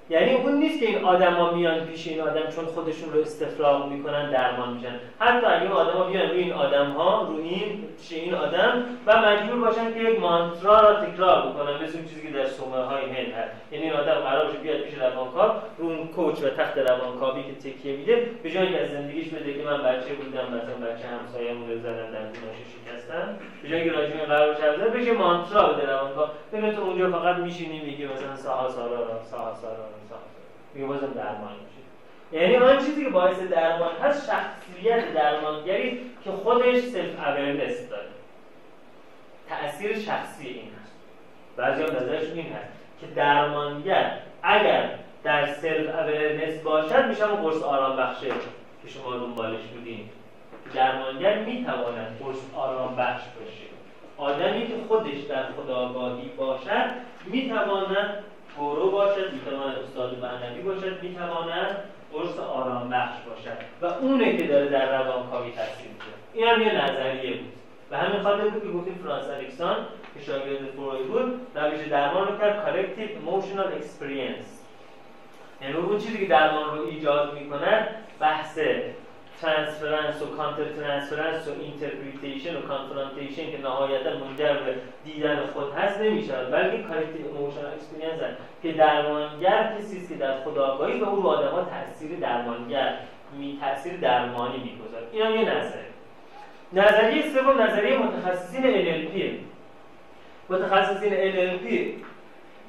[0.09, 4.31] یعنی اون نیست که این آدما میان پیش این آدم چون خودشون رو استفراغ می‌کنن
[4.31, 4.99] درمان میشن.
[5.19, 9.59] حتی اگه آدما بیان روی این آدم ها روی این پیش این آدم و مجبور
[9.59, 11.83] باشن که یک مانترا را تکرار بکنن.
[11.83, 13.51] مثل چیزی که در سومه های هند هست.
[13.71, 17.69] یعنی این آدم قرار باشه بیاد پیش روانکاو رو اون couch و تخت روانکاوی که
[17.69, 21.71] تکیه میده به جای که از زندگیش بده که من بچه بودم مثلا بچه همسایه‌مون
[21.71, 23.37] رو زدن دندوناشو شکستن.
[23.63, 26.27] به جای که راجع قرار بشه بشه mantra بده روانکاو.
[26.53, 29.96] ببین تو اونجا فقط میشینی میگی مثلا ساها سارا ساها سارا
[30.73, 32.41] میگه بازم درمان میشه.
[32.41, 38.07] یعنی آن چیزی که باعث درمان هست شخصیت درمانگری که خودش self awareness داره.
[39.49, 40.93] تأثیر شخصی این هست.
[41.55, 44.89] بعضی هم نظرشون این هست که درمانگر اگر
[45.23, 48.27] در self awareness باشد میشه قرص آرام بخشه
[48.83, 50.09] که شما دنبالش بودین.
[50.75, 53.67] درمانگر می‌تواند قرص آرام بخش باشه.
[54.17, 56.91] آدمی که خودش در خودآگاهی باشد
[57.25, 58.23] می‌تواند
[58.59, 61.77] گورو باشد می‌تواند استاد معنوی باشد می‌تواند
[62.13, 63.57] قرص آرام بخش باشد.
[63.81, 67.53] و اونه که داره در روانکاوی تاثیر می‌ذاره این هم یه نظریه بود.
[67.91, 69.75] و همین خاطر بود که گفتیم فرانس الکساندر
[70.13, 74.49] که شاگرد فروید بود روش درمان رو کرد corrective emotional experience.
[75.61, 77.87] یعنی اون چیزی که درمان رو ایجاد می‌کنه
[78.19, 78.59] بحث
[79.41, 86.01] transference و counter transference و interpretation و confrontation که نهایتا منجر به دیدن خود هست
[86.01, 88.19] نمیشه بلکه corrective emotional experience
[88.63, 92.97] که درمانگر کسی که در خودآگاهی به اون آدم‌ها تاثیر درمانگر
[93.37, 95.07] می تاثیر درمانی می‌گذاره.
[95.11, 95.87] این هم یه نظره
[96.73, 99.21] نظریه سوم نظریه متخصصین NLP
[100.49, 101.67] متخصصین NLP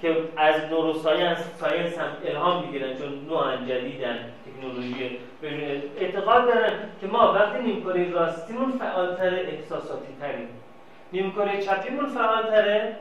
[0.02, 7.32] که از نوروساینس ساینس هم الهام می‌گیرن چون نوعا جدیدن تکنولوژی اعتقاد دارن که ما
[7.32, 10.48] وقتی نیمکره راستیمون فعالتر احساساتی تریم.
[11.12, 12.96] نیمکره چپیمون فعالتره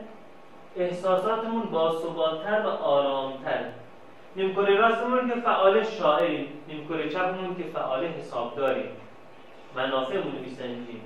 [0.76, 3.60] احساساتمون باثباتتر و آرامتر.
[4.36, 8.90] نیمکره راستمون که فعال شاعریم نیمکره چپمون که فعال حسابداریم.
[9.76, 11.00] منافعمون رو میسنجیم.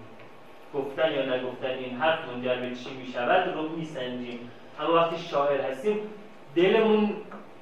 [0.74, 4.50] گفتن یا نگفتن این حرف منجر به چی می‌شود رو میسنجیم.
[4.80, 6.00] اما وقتی شاعر هستیم
[6.56, 7.14] دلمون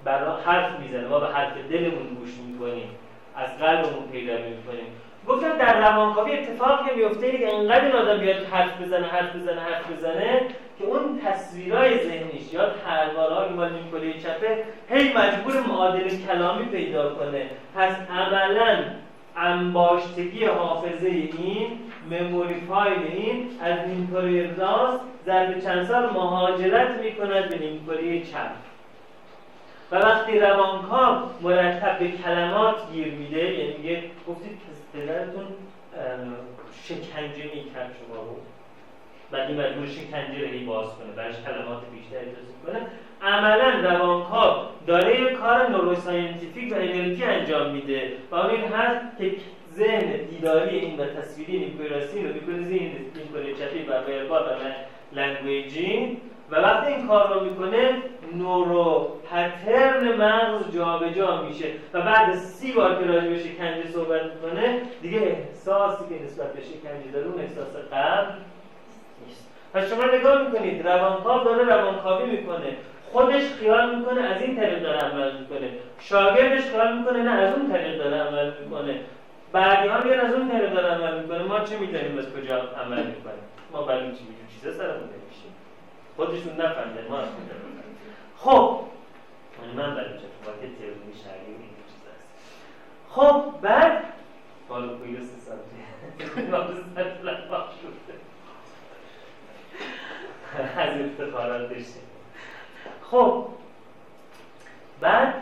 [0.04, 1.08] برای حرف می‌زنه.
[1.08, 2.88] ما به حرف دلمون گوش می‌کنیم.
[3.36, 4.86] از قلبمون پیروی می‌کنیم.
[5.28, 10.40] گفتم در روانکاوی اتفاقی میفته که انقدر آدم بیاد حرف بزنه حرف بزنه حرف بزنه
[10.78, 17.46] که اون تصویرهای ذهنیش یا تروارهای مال کلی چپه هی مجبور معادل کلامی پیدا کنه.
[17.76, 18.76] پس عملا
[19.36, 21.78] انباشتگی حافظه این
[22.10, 28.69] مموری فایل این از نیمکره راست ضرب چند سال مهاجرت می‌کند به نیمکره چپ.
[29.92, 34.58] و وقتی روانکاو مرتب به کلمات گیر میده یعنی میگه گفتید
[34.94, 35.46] پدرتون
[36.84, 38.36] شکنجه می‌کرد شما رو.
[39.30, 42.86] بعد این مجبور شکنجه رو باز کنه برش کلمات بیشتری توصیف کنه.
[43.22, 49.32] عملا روانکاو داره یه کار نوروساینتیفیک و انرژی انجام میده و این هست که
[49.72, 54.56] ذهن دیداری این و تصویری نیکوراسی رو می‌کنه ذهن نیکوری چپی و وربال و
[55.12, 56.20] لنگویجین
[56.50, 58.02] و وقتی این کار رو می‌کنه
[58.34, 61.66] نورو پترن مغز جابجا جا میشه.
[61.94, 66.60] و بعد سی بار که راجع به شکنجه صحبت می‌کنه دیگه احساسی که نسبت به
[66.60, 68.32] شکنجه داره اون احساس قبل
[69.26, 69.48] نیست.
[69.74, 72.76] پس شما نگاه می‌کنید روانکاو داره روانکاوی می‌کنه.
[73.12, 75.70] خودش خیال می‌کنه از این طریق داره عمل می‌کنه.
[76.00, 79.00] شاگردش خیال می‌کنه نه از اون طریق داره عمل می‌کنه.
[79.52, 81.42] بعدی ها میگن از اون طریق داره عمل می‌کنه.
[81.42, 83.40] ما چه می‌دونیم از کجا عمل می‌کنه
[83.72, 84.24] ما برای چی
[84.60, 85.08] چیزا سرمون
[86.20, 87.54] خودشون نفهمیدن ما از کجا
[88.36, 88.80] خب
[89.62, 90.24] یعنی من برای چه
[90.60, 92.28] که تئوری شرعی این چیز هست.
[93.08, 94.04] خب بعد
[94.68, 95.58] بالا کویلو سه سال
[100.76, 102.02] از افتخارات داشتیم
[103.10, 103.46] خب
[105.00, 105.34] بعد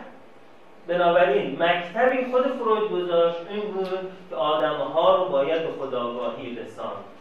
[0.87, 7.18] بنابراین مکتبی خود فروید گذاشت این بود که آدم ها رو باید به خداگاهی رساند.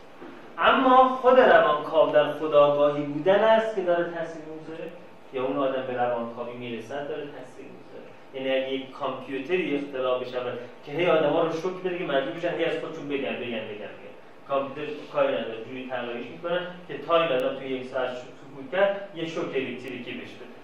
[0.58, 4.90] اما خود روانکاو در خداگاهی بودن است که داره تاثیر می‌ذاره؟
[5.32, 10.38] یا اون آدم به روانکاوی می‌رسد داره تاثیر می‌ذاره؟ یعنی اگه یک کامپیوتری اختراع بشه
[10.86, 13.92] که هی ها رو شوک بده که مجبور بشن هی از خودشون بگن بگن بگن,
[13.98, 14.14] بگن.
[14.48, 19.08] کامپیوتر کاری نداره جوری طراحیش می‌کنن که تا این آدم توی یک ساعت سکوت کرد
[19.14, 20.58] یه شوک الکتریکی بهش بده.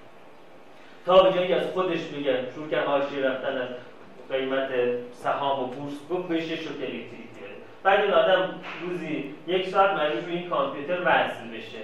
[1.07, 3.68] تا به جایی از خودش بگن شروع کرد حاشیه رفتن از
[4.30, 4.68] قیمت
[5.12, 7.24] سهام و بورس گفت بهش شوک الکتریکی.
[7.85, 11.79] بعد این آدم روزی یک ساعت مجبور این کامپیوتر وصل بشه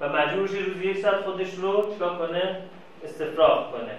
[0.00, 2.56] و مجبور شه روزی یک ساعت خودش رو چیکار کنه؟
[3.04, 3.94] استفراغ کنه.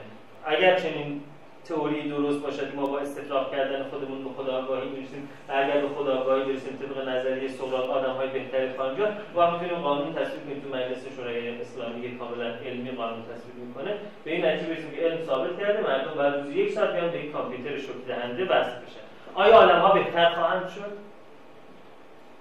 [0.45, 1.21] اگر چنین
[1.65, 6.43] تئوری درست باشد ما با استفراغ کردن خودمون به خداگاهی برسیم و اگر به خداگاهی
[6.43, 9.05] برسیم طبق نظریه سقراط آدم های بهتری خواهیم جا
[9.35, 13.91] و می‌تونیم قانون تصویب کنیم تو مجلس شورای اسلامی کاملا علمی قانون تصویب می‌کنه
[14.23, 17.17] به این نتیجه برسیم که علم ثابت کرده مردم بعد روزی یک ساعت بیان به
[17.17, 21.14] این کامپیوتر شوک دهنده وصل بشن آیا آدم ها بهتر خواهند شد؟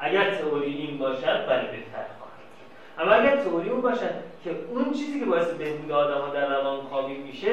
[0.04, 2.04] اگر تئوری این باشد بله بهتر
[2.98, 4.14] اما اگر تئوری اون باشد
[4.44, 7.50] که اون چیزی که باعث بهبود آدم ها در روان خوابی میشه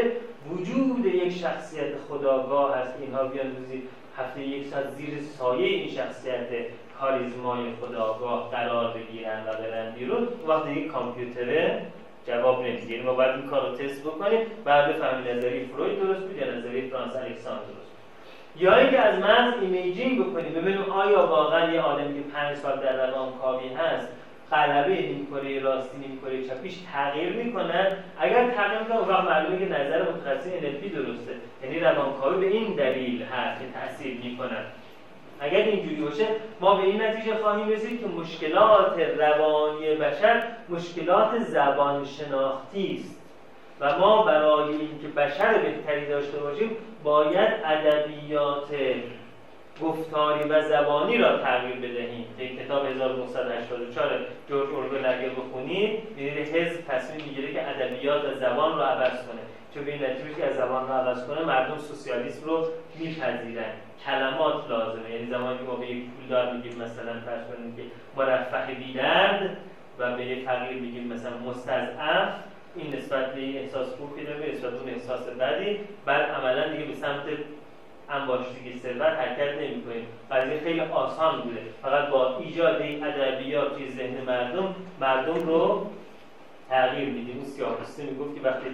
[0.50, 2.96] وجود یک شخصیت خداگاه هست.
[3.02, 3.84] اینها بیان روزی
[4.18, 6.48] هفته یک ساعت زیر سایه این شخصیت
[7.00, 10.28] کاریزمای خداگاه قرار بگیرن و برن بیرون.
[10.48, 11.86] وقتی یک کامپیوتره
[12.28, 12.92] جواب نمیده.
[12.92, 14.40] یعنی ما باید این کار رو تست بکنیم.
[14.66, 17.81] بعد بفهمیم نظری فروید درست بود یا نظری فرانس الکساندر
[18.62, 23.08] یا اینکه از مغز imaging بکنیم ببینیم آیا واقعا یه آدمی که پنج سال در
[23.08, 24.08] روان کاوی هست
[24.52, 27.88] غلبه نیمکره راستی نیمکره چپیش تغییر می‌کنن
[28.20, 31.32] اگر تغییر می‌کنن اون معلومه که نظر متخصص NLP درسته.
[31.64, 34.64] یعنی روانکاوی به این دلیل هست که تاثیر می‌کنن
[35.40, 36.28] اگر اینجوری باشه
[36.60, 43.21] ما به این نتیجه خواهیم رسید که مشکلات روانی بشر مشکلات زبان شناختی است.
[43.82, 46.70] و ما برای اینکه بشر بهتری داشته باشیم
[47.04, 48.76] باید ادبیات
[49.82, 52.26] گفتاری و زبانی را تغییر بدهیم.
[52.38, 54.10] که کتاب 1984
[54.50, 59.42] جورج اورول اگر بخونید می‌بینید حزب تصمیم می‌گیره که ادبیات و زبان رو عوض کنه.
[59.74, 62.66] چون به این نتیجه که از زبان رو عوض کنه مردم سوسیالیسم رو
[63.00, 63.74] میپذیرن.
[64.06, 65.12] کلمات لازمه.
[65.12, 67.82] یعنی زمانی که ما به یک پولدار میگیم مثلا فرض کنیم که
[68.18, 69.58] مرفه بیدرد
[70.00, 72.30] و به یک فقیر میگیم مثلا مستضعف
[72.76, 76.86] این نسبت به این احساس خوب که داره نسبت اون احساس بدی بعد عملا دیگه
[76.86, 77.24] به سمت
[78.10, 81.62] انباشتگی ثروت حرکت نمی‌کنیم قضیه خیلی آسان بوده.
[81.82, 85.88] فقط با ایجاد این ادبیات توی ذهن مردم مردم رو
[86.70, 87.38] تغییر میدیم.
[87.38, 88.70] اون سیاه‌پوستی می‌گفت که وقتی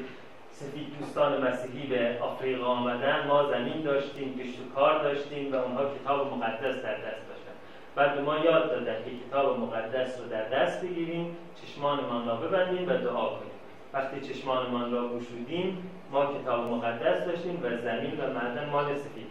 [0.52, 6.34] سفید دوستان مسیحی به آفریقا آمدن ما زمین داشتیم گشت کار داشتیم و اونها کتاب
[6.34, 7.54] مقدس در دست داشتن.
[7.96, 12.90] بعد به ما یاد دادن که کتاب مقدس رو در دست بگیریم چشمانمان را ببندیم
[12.90, 13.57] و دعا کنیم.
[13.98, 19.28] وقتی چشمانمان را گشودیم ما کتاب مقدس داشتیم و زمین و معدن مال سفید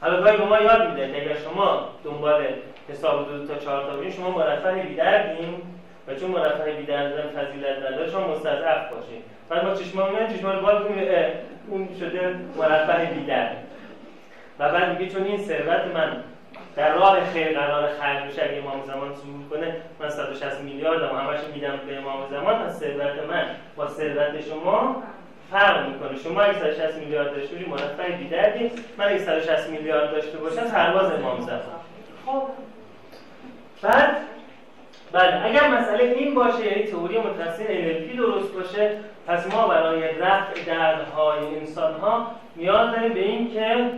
[0.00, 2.46] حالا گاهی به ما یاد میده که اگر شما دنبال
[2.88, 5.62] حساب دو تا چهار تا شما مرفه بیدردیم
[6.08, 9.22] و چون مرفه بیدردن فضیلت نداره شما مستضعف باشین.
[9.48, 10.82] بعد ما چشمان میان چشمان باز
[11.68, 13.56] اون شده مرفه بیدرد.
[14.58, 16.16] و بعد میگه چون این ثروت من
[16.76, 21.16] در راه خیر قرار خلق بشه اگه امام زمان ظهور کنه من 160 میلیارد هم
[21.16, 22.54] همش میدم به امام زمان.
[22.54, 25.02] پس ثروت من با ثروت شما
[25.50, 26.18] فرق می‌کنه.
[26.18, 31.12] شما اگه 160 میلیارد داشته باشی مرفع بیدردی من اگه 160 میلیارد داشته باشم پرواز
[31.12, 31.60] امام زمان.
[32.26, 32.42] خب.
[33.82, 34.16] بعد
[35.12, 38.90] بعد اگر مسئله این باشه یعنی تئوری متخصص NLP درست باشه
[39.26, 43.90] پس ما برای رفع دردهای انسان ها نیاز داریم به این که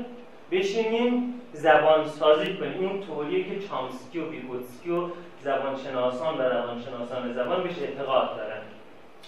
[0.50, 5.08] بشینیم زبان سازی کنیم این طوریه که چامسکی و بیگوتسکی و
[5.42, 8.60] زبانشناسان و روانشناسان زبان بهش اعتقاد دارن.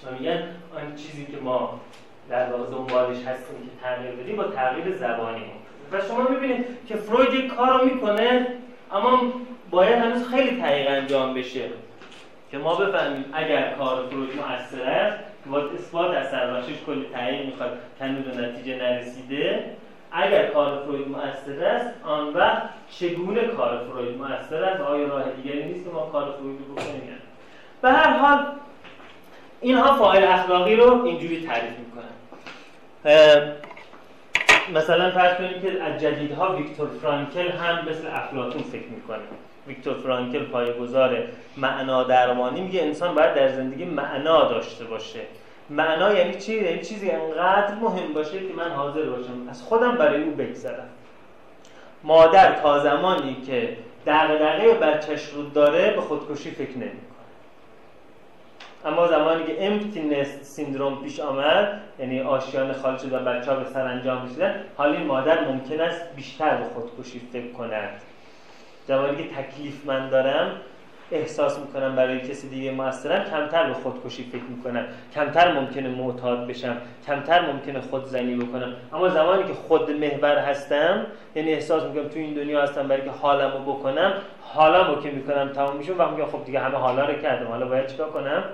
[0.04, 0.42] و میگن
[0.76, 1.80] آن چیزی که ما
[2.30, 5.44] در واقع دنبالش هستیم که تغییر بدیم با تغییر زبانی
[5.92, 8.46] و شما می‌بینید که فروید یک کار رو می‌کنه
[8.92, 9.32] اما
[9.70, 11.68] باید هنوز خیلی تحقیق انجام بشه.
[12.50, 15.18] که ما بفهمیم اگر کار فروید مؤثر است
[15.50, 17.78] با اثبات اثر کلی تحقیق می‌خواد.
[18.00, 19.64] هنوز نتیجه نرسیده
[20.12, 25.64] اگر کار فروید مؤثر است آن وقت چگونه کار فروید مؤثر است؟ آیا راه دیگری
[25.64, 27.18] نیست که ما کار فروید رو بکنیم
[27.82, 28.46] به هر حال
[29.60, 32.08] اینها فاعل اخلاقی رو اینجوری تعریف می‌کنن.
[34.74, 39.18] مثلا فرض کنید که از جدیدها ویکتور فرانکل هم مثل افلاطون فکر می‌کنه.
[39.66, 41.18] ویکتور فرانکل پایه‌گذار
[41.56, 45.20] معنا درمانی میگه انسان باید در زندگی معنا داشته باشه.
[45.70, 49.48] معنا یعنی چی؟ یعنی چیزی انقدر مهم باشه که من حاضر باشم.
[49.50, 50.88] از خودم برای او بگذرم.
[52.04, 53.76] مادر تا زمانی که
[54.06, 56.98] دغدغه بچهش رو داره به خودکشی فکر نمی‌کنه.
[58.84, 63.56] اما زمانی که امپتی نست سیندروم پیش آمد یعنی آشیان خالی شد و بچه ها
[63.56, 68.00] به سرانجام رسیدن حال این مادر ممکن است بیشتر به خودکشی فکر کند.
[68.86, 70.50] زمانی که تکلیف من دارم
[71.12, 74.84] احساس می‌کنم برای کسی دیگه موثرم کمتر به خودکشی فکر می‌کنم.
[75.14, 76.76] کمتر ممکنه معتاد بشم.
[77.06, 78.74] کمتر ممکنه خودزنی بکنم.
[78.92, 83.10] اما زمانی که خود محور هستم یعنی احساس می‌کنم تو این دنیا هستم برای که
[83.10, 87.06] حالم رو بکنم حالم رو که می‌کنم تمام میشه و میگم خب دیگه همه حالا
[87.06, 87.46] رو کردم.
[87.46, 88.44] حالا باید چیکار کنم؟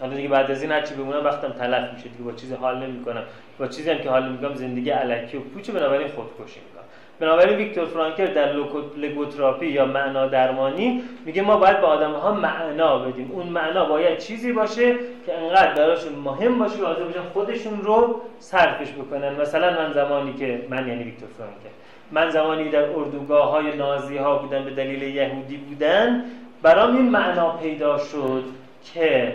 [0.00, 2.24] حالا دیگه بعد از این هرچی بمونم وقتم تلف میشه دیگه.
[2.24, 3.22] با چیزی حال نمی‌کنم.
[3.58, 6.77] با چیزی هم که حال نمی‌کنم زندگی علکی و پوچه بنابراین خودکشی می‌کنم.
[7.20, 8.52] بنابراین ویکتور فرانکل در
[8.96, 13.30] لگوتراپی یا معنا درمانی میگه ما باید به آدم ها معنا بدیم.
[13.32, 14.94] اون معنا باید چیزی باشه
[15.26, 19.40] که انقدر براشون مهم باشه که حاضر باشن خودشون رو صرفش بکنن.
[19.40, 21.68] مثلا من زمانی که من یعنی ویکتور فرانکل.
[22.12, 26.24] من زمانی در اردوگاه های نازی ها بودم به دلیل یهودی بودن
[26.62, 28.44] برام این معنا پیدا شد
[28.94, 29.34] که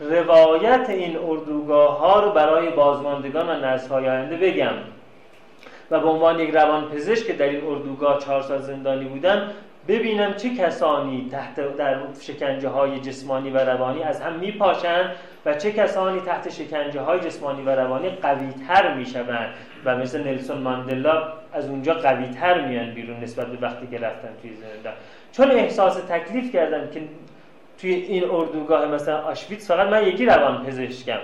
[0.00, 4.74] روایت این اردوگاه ها رو برای بازماندگان و نسل های آینده بگم.
[5.90, 9.48] و به عنوان یک روان پزشک که در این اردوگاه چهار سال زندانی بودم
[9.88, 15.10] ببینم چه کسانی تحت در شکنجه های جسمانی و روانی از هم میپاشند
[15.46, 19.54] و چه کسانی تحت شکنجه های جسمانی و روانی قوی تر می‌شوند.
[19.84, 24.28] و مثل نلسون ماندلا از اونجا قوی تر میان بیرون نسبت به وقتی که رفتن
[24.42, 24.94] توی زندان.
[25.32, 27.02] چون احساس تکلیف کردم که
[27.80, 31.18] توی این اردوگاه مثلا آشویتس فقط من یکی روان پزشکم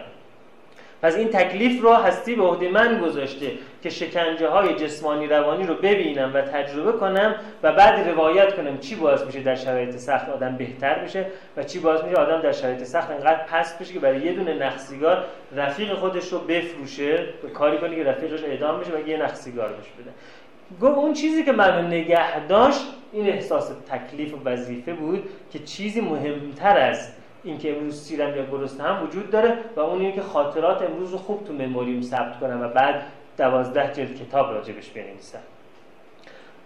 [1.03, 5.75] پس این تکلیف رو هستی به عهده من گذاشته که شکنجه های جسمانی روانی رو
[5.75, 10.57] ببینم و تجربه کنم و بعد روایت کنم چی باعث میشه در شرایط سخت آدم
[10.57, 11.27] بهتر بشه
[11.57, 14.55] و چی باعث میشه آدم در شرایط سخت انقدر پست بشه که برای یه دونه
[14.55, 15.25] نخسیگار
[15.57, 19.91] رفیق خودش رو بفروشه به کاری کنه که رفیقش اعدام بشه و یه نخسیگار بشه
[20.01, 20.11] بده.
[20.81, 22.81] گفت اون چیزی که منو نگه داشت
[23.13, 27.09] این احساس تکلیف و وظیفه بود که چیزی مهمتر از
[27.45, 31.19] اینکه امروز سیرم یا گرسنه هم وجود داره و اون اینه که خاطرات امروز رو
[31.19, 33.03] خوب تو مموریم ثبت کنم و بعد
[33.39, 35.39] دوازده جلد کتاب راجبش بنویسم.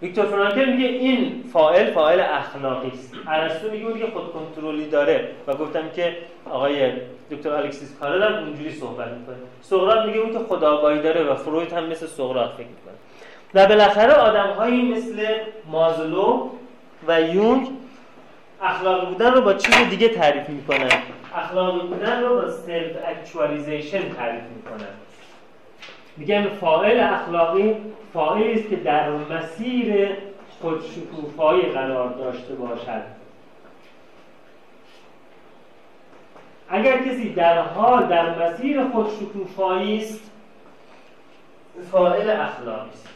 [0.01, 3.13] ویکتور فرانکل میگه این فاعل فاعل اخلاقی است.
[3.27, 6.17] ارسطو میگه اون که خود کنترلی داره و گفتم که
[6.49, 6.91] آقای
[7.31, 9.35] دکتر الکسیس کارل هم اونجوری صحبت می‌کنه.
[9.61, 12.93] سقراط میگه اون که خداگاهی داره و فروید هم مثل سقراط فکر می‌کنه.
[13.53, 15.27] و بالاخره آدمهایی مثل
[15.71, 16.49] مازلو
[17.07, 17.67] و یونگ
[18.63, 20.89] اخلاقی بودن رو با چیز دیگه تعریف می‌کنن.
[21.35, 24.87] اخلاقی بودن رو با self actualization تعریف می‌کنن.
[26.17, 27.75] میگن فاعل اخلاقی
[28.13, 30.09] فاعلی است که در مسیر
[30.61, 33.01] خودشکوفایی قرار داشته باشد.
[36.69, 40.31] اگر کسی در حال در مسیر خودشکوفایی است
[41.91, 43.12] فاعل اخلاقی است.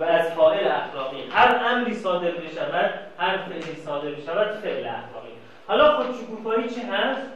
[0.00, 1.22] و از فاعل اخلاقی.
[1.30, 5.32] هر امری صادر بشود هر فعلی صادر بشود فعل اخلاقی.
[5.68, 7.32] حالا خودشکوفایی چه هست؟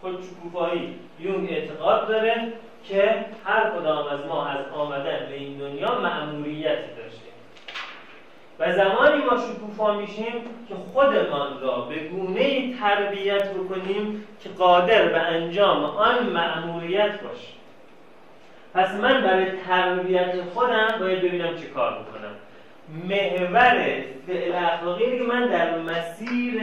[0.00, 0.98] خودشکوفایی.
[1.20, 2.52] یون اعتقاد داره
[2.84, 7.30] که هر کدام از ما از آمدن به این دنیا مأموریتی داشته.
[8.58, 10.32] و زمانی ما شکوفا میشیم
[10.68, 17.59] که خودمان را به گونه تربیت بکنیم که قادر به انجام آن مأموریت باشیم.
[18.74, 22.34] پس من برای تربیت خودم باید ببینم چه کار بکنم
[23.08, 26.62] محور فعل اخلاقی که من در مسیر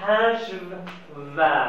[0.00, 0.60] کشف
[1.36, 1.66] و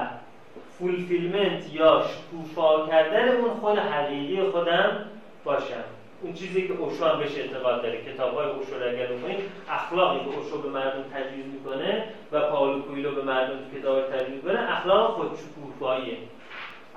[0.79, 5.05] fulfillment یا شکوفا کردن اون خود حقیقی خودم
[5.43, 5.83] باشم.
[6.21, 8.01] اون چیزی که اوشو هم بهش اعتقاد داره.
[8.01, 9.39] کتاب های اوشو اگر بخونید
[9.69, 14.71] اخلاقی که اوشو به مردم تجویز می‌کنه و پائولو کوئیلو به مردم کتاب تجویز می‌کنه
[14.71, 16.17] اخلاق خودشکوفاییه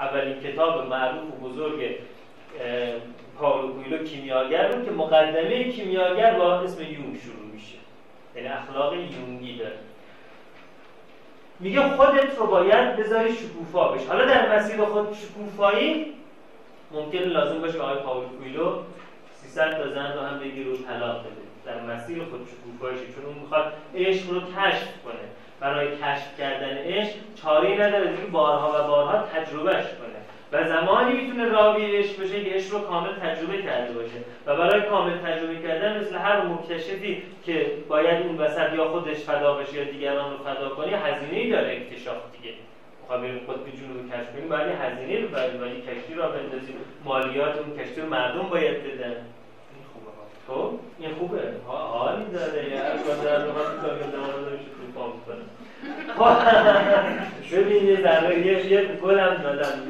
[0.01, 1.97] اولین کتاب معروف و بزرگ
[3.39, 7.77] پاولو کویلو کیمیاگر بود که مقدمه کیمیاگر با اسم یونگ شروع میشه.
[8.37, 9.79] یعنی اخلاق یونگی داره.
[11.61, 16.15] میگه خودت رو باید بذاری شکوفا بشه حالا در مسیر خود شکوفایی
[16.91, 18.79] ممکن لازم باشه آقای پاول کویلو
[19.43, 21.45] 300 تا زن رو هم بگیر و طلاق بده.
[21.67, 25.25] در مسیر خود شکوفاییش چون اون می‌خواد عشق رو کشف کنه.
[25.61, 28.17] برای کشف کردن عشق چاری نداره.
[28.17, 30.21] که بارها و بارها تجربهش کنه.
[30.55, 34.17] و زمانی می‌تونه راوی عشق بشه که عشق رو کامل تجربه کرده باشه.
[34.47, 39.55] و برای کامل تجربه کردن مثل هر مکتشفی که باید اون وسط یا خودش فدا
[39.55, 42.55] بشه یا دیگران رو فدا کنه هزینه ای داره اکتشاف دیگه.
[43.01, 46.77] می‌خوام بریم خود به جنوب کشف کنیم باید هزینه رو بریم ولی کشتی را بندازیم.
[47.05, 49.17] مالیات اون کشتی رو مردم باید بدن.
[50.49, 51.41] خب این خوبه.
[51.67, 52.71] حالی داره.
[52.71, 53.53] یا هر کار در رو
[57.53, 59.81] ببین یه ذره یه یه گلم دادم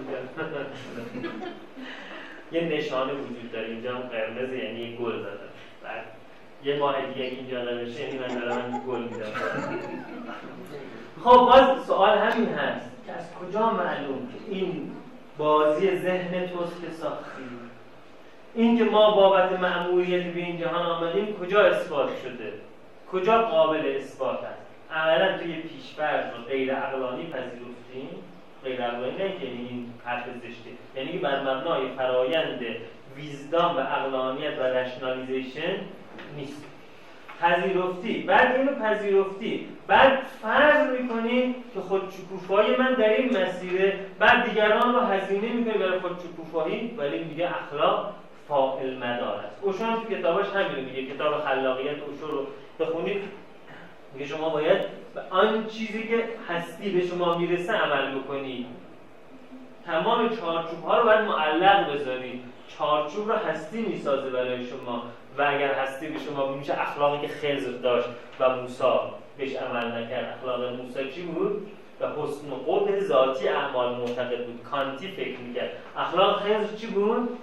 [2.53, 3.66] یه نشانه وجود داره.
[3.66, 5.51] اینجا هم قرمز یعنی یه گل دادم.
[5.82, 6.05] بعد
[6.64, 9.32] یه ماه دیگه اینجا نوشته یعنی من دارم گل میدم.
[11.24, 12.90] خب باز سوال همین هست.
[13.07, 14.92] که از کجا معلوم که این
[15.38, 17.42] بازی ذهن توست که ساختی
[18.55, 22.53] این که ما بابت معمولیت به این جهان آمدیم کجا اثبات شده؟
[23.12, 24.63] کجا قابل اثبات است
[24.95, 28.09] عملا توی پیشفرض رو غیر عقلانی پذیرفتیم.
[28.64, 30.70] غیر عقلانی نه که این حرف زشته.
[30.97, 32.61] یعنی بر مبنای فرایند
[33.16, 35.76] ویزدام و عقلانیت و رشنالیزیشن
[36.36, 36.64] نیست.
[37.40, 38.22] پذیرفتی.
[38.22, 39.68] بعد اینو پذیرفتی.
[39.86, 43.99] بعد فرض می‌کنی که خودشکوفایی من در این مسیره.
[44.18, 46.95] بعد دیگران رو هزینه می‌کنی برای خودشکوفایی.
[46.99, 48.14] ولی میگه اخلاق
[48.49, 51.14] فاعل مدار است اوشو تو کتاباش همین میگه.
[51.14, 52.47] کتاب خلاقیت اوشو رو
[52.80, 53.22] بخونید.
[54.14, 54.80] میگه شما باید
[55.14, 58.66] به آن چیزی که هستی به شما می‌رسه عمل بکنید
[59.86, 62.40] تمام چارچوب ها رو باید معلق بذارید
[62.78, 65.02] چارچوب رو هستی می‌سازه برای شما
[65.38, 68.08] و اگر هستی به شما میشه اخلاقی که خزر داشت
[68.40, 70.38] و موسا بهش عمل نکرد.
[70.38, 71.66] اخلاق موسی چی بود؟
[72.00, 74.60] و حسن و ذاتی اعمال معتقد بود.
[74.70, 75.70] کانتی فکر می‌کرد.
[75.96, 77.38] اخلاق خضر چی بود؟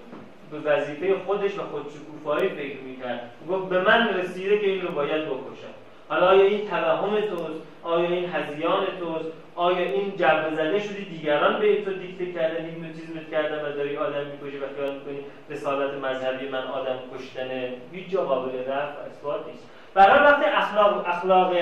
[0.52, 3.32] به وظیفه خودش و خودشکوفایی فکر می‌کرد.
[3.50, 5.74] گفت به من رسیده که این رو باید بکشم.
[6.12, 11.82] حالا آیا این توهم توست؟ آیا این هذیان توست؟ آیا این جوزده شدی دیگران به
[11.86, 16.64] تو دیکته کردن هیپنوتیزمت کردن و داری آدم می‌کشی و خیال می‌کنی رسالت مذهبی من
[16.64, 19.70] آدم کشتنه؟ هیچ جا قابل رد و اثبات نیست.
[19.94, 21.54] برای وقتی اخلاق اخلاق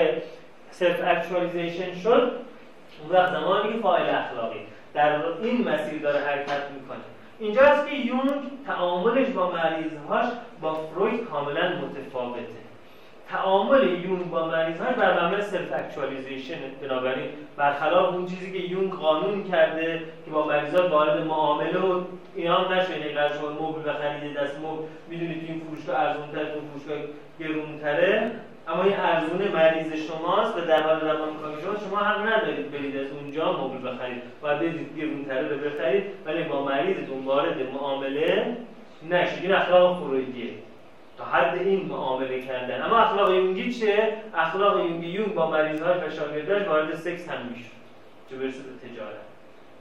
[0.70, 2.32] self actualization شد
[3.02, 4.60] اون وقت زمانی که فاعل اخلاقی
[4.94, 6.98] در این مسیر داره حرکت می‌کنه.
[7.38, 10.26] اینجا هست که یونگ تعاملش با مریضهاش
[10.60, 12.59] با فروید کاملا متفاوته.
[13.32, 20.02] تعامل یونگ با مریضهاش بر مبنای self-actualization بنابراین برخلاف اون چیزی که یونگ قانون کرده
[20.24, 22.02] که با مریضا وارد معامله و
[22.34, 26.64] اینا هم نشه یعنی قرار شما مبل بخرید دست مبل می‌دونید این فروشگاه ارزونتر اون
[26.72, 26.98] فروشگاه
[27.40, 28.30] گرونتره.
[28.68, 31.28] اما این ارزون مریض شماست و در حال روان
[31.62, 34.22] شما شما حق ندارید برید از اونجا مبل بخرید.
[34.42, 38.56] باید برید گرونتره رو بخرید ولی با مریضتون وارد معامله
[39.10, 39.42] نشید.
[39.42, 40.50] این اخلاق فرویدیه.
[41.20, 42.82] تا حد این معامله کردن.
[42.82, 47.70] اما اخلاق یونگی چه اخلاق یونگی یونگ با مریض‌های و شاگرداش وارد سکس هم میشه
[48.30, 49.20] چه برسه به تجارت.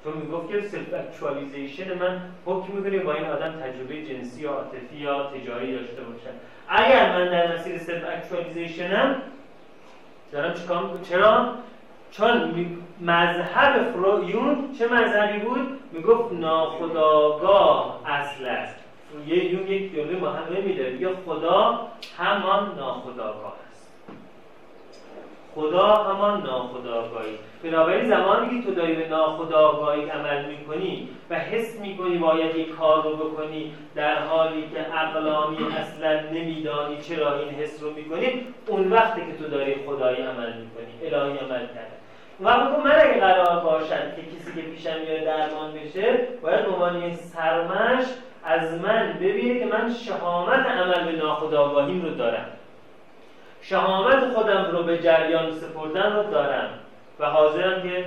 [0.04, 5.24] چون می‌گفت که self-actualization من حکم می‌کنه با این آدم تجربه جنسی یا عاطفی یا
[5.24, 6.36] تجاری داشته باشم
[6.70, 9.16] اگر من در مسیر self-actualization م
[10.32, 11.54] دارم چیکار چرا؟
[12.12, 12.66] چون
[13.02, 18.79] مذهب فرویون چه مذهبی بود؟ می‌گفت ناخودآگاه اصل است.
[19.28, 21.88] یه یون یک جمله مهمه میده یا خدا
[22.18, 23.94] همان ناخودآگاه است.
[25.56, 27.38] خدا همان ناخودآگاهی.
[27.64, 33.04] بنابراین زمانی که تو داری به ناخودآگاهی عمل می‌کنی و حس می‌کنی باید یک کار
[33.04, 39.22] رو بکنی در حالی که عقلانی اصلا نمیدانی چرا این حس رو می‌کنی اون وقتی
[39.22, 41.99] که تو داری خدایی عمل می‌کنی الهی عمل کرد
[42.42, 48.06] و من اگه قرار باشد که کسی که پیشم میاد درمان بشه باید به سرمش
[48.44, 52.46] از من ببینه که من شهامت عمل به ناخودآگاهیم رو دارم.
[53.62, 56.70] شهامت خودم رو به جریان سپردن رو دارم
[57.20, 58.06] و حاضرم که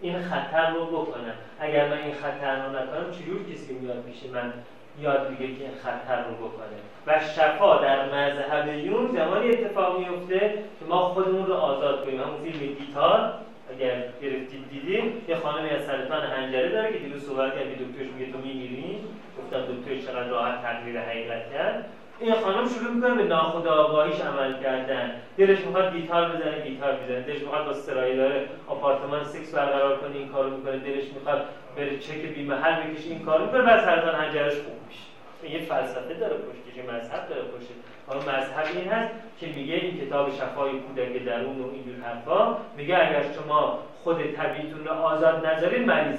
[0.00, 1.34] این خطر رو بکنم.
[1.60, 4.52] اگر من این خطر رو نکنم چجور کسی میاد میشه من
[5.00, 6.76] یاد میگه که خطر رو بکنه.
[7.06, 10.38] و شفا در مذهب یون زمانی اتفاق میفته
[10.78, 12.20] که ما خودمون رو آزاد کنیم.
[12.20, 13.32] همون فیلم گیتار
[13.70, 18.32] اگر گرفتید دیدیم یه خانمی از سرطان حنجره داره که دیروز صحبت کردی دکترش میگه
[18.32, 18.98] تو میمیری؟
[19.38, 21.84] گفتم دکتر چقدر راحت تغییر حقیقت کرد.
[22.20, 25.12] این خانم شروع می‌کنه به ناخودآگاهیش عمل کردن.
[25.38, 27.20] دلش می‌خواد گیتار بزنه گیتار می‌زنه.
[27.20, 28.32] دلش می‌خواد با سرایدار
[28.66, 30.78] آپارتمان سکس برقرار کنه این کارو می‌کنه.
[30.78, 31.44] دلش می‌خواد
[31.76, 35.54] بره چک بیمه هر بکشه این کارو بعد سرطان حنجرش خوب میشه.
[35.54, 37.74] یه فلسفه داره پشتش مذهب داره پشتش
[38.06, 39.10] حالا مذهب این هست
[39.40, 44.84] که میگه این کتاب شفای کودک درون و اینجور حرفا میگه اگر شما خود طبیعتون
[44.84, 46.18] رو آزاد نذارید مریض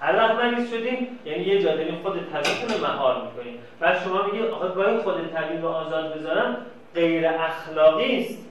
[0.00, 1.70] هر وقت مریض شدیم یعنی یه جا
[2.02, 6.56] خود طبیعتون رو مهار می‌کنیم بعد شما میگید آخه گاهی خود طبیعت رو آزاد بذارم
[6.94, 8.46] غیر اخلاقی است.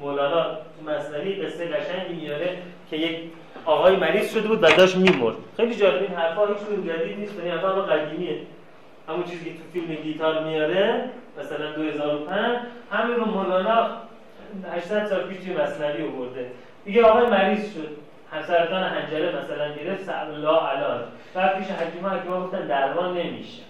[0.00, 2.58] مولانا تو مصنوی قصه قشنگی میاره
[2.90, 3.18] که یک
[3.64, 5.36] آقای مریض شده بود و داشت میمرد.
[5.56, 7.40] خیلی جالب این حرفا هیچ جدید نیست.
[7.40, 8.38] این حرفا قدیمیه.
[9.08, 11.04] همون چیزی که تو فیلم گیتار میاره
[11.38, 12.58] مثلا 2005
[12.90, 13.90] همین رو مولانا
[14.72, 16.50] 800 سال پیش توی مصنوی آورده.
[16.84, 17.88] دیگه آقای مریض شد.
[18.46, 21.00] سرطان حنجره مثلا گرفت الله علاج
[21.34, 23.62] بعد پیش حکیما حکیما گفتن درمان نمیشه.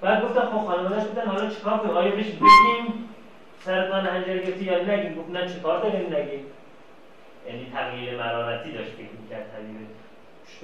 [0.00, 3.08] بعد گفتن خب خانواده‌اش گفتن حالا چیکار کنیم؟ آیا بهش بگیم
[3.60, 6.44] سرطان حنجره گرفتی یا نگیم؟ گفت نه چیکار داریم نگیم؟
[7.48, 9.86] یعنی تغییر مرارتی داشت که می‌کرد تغییر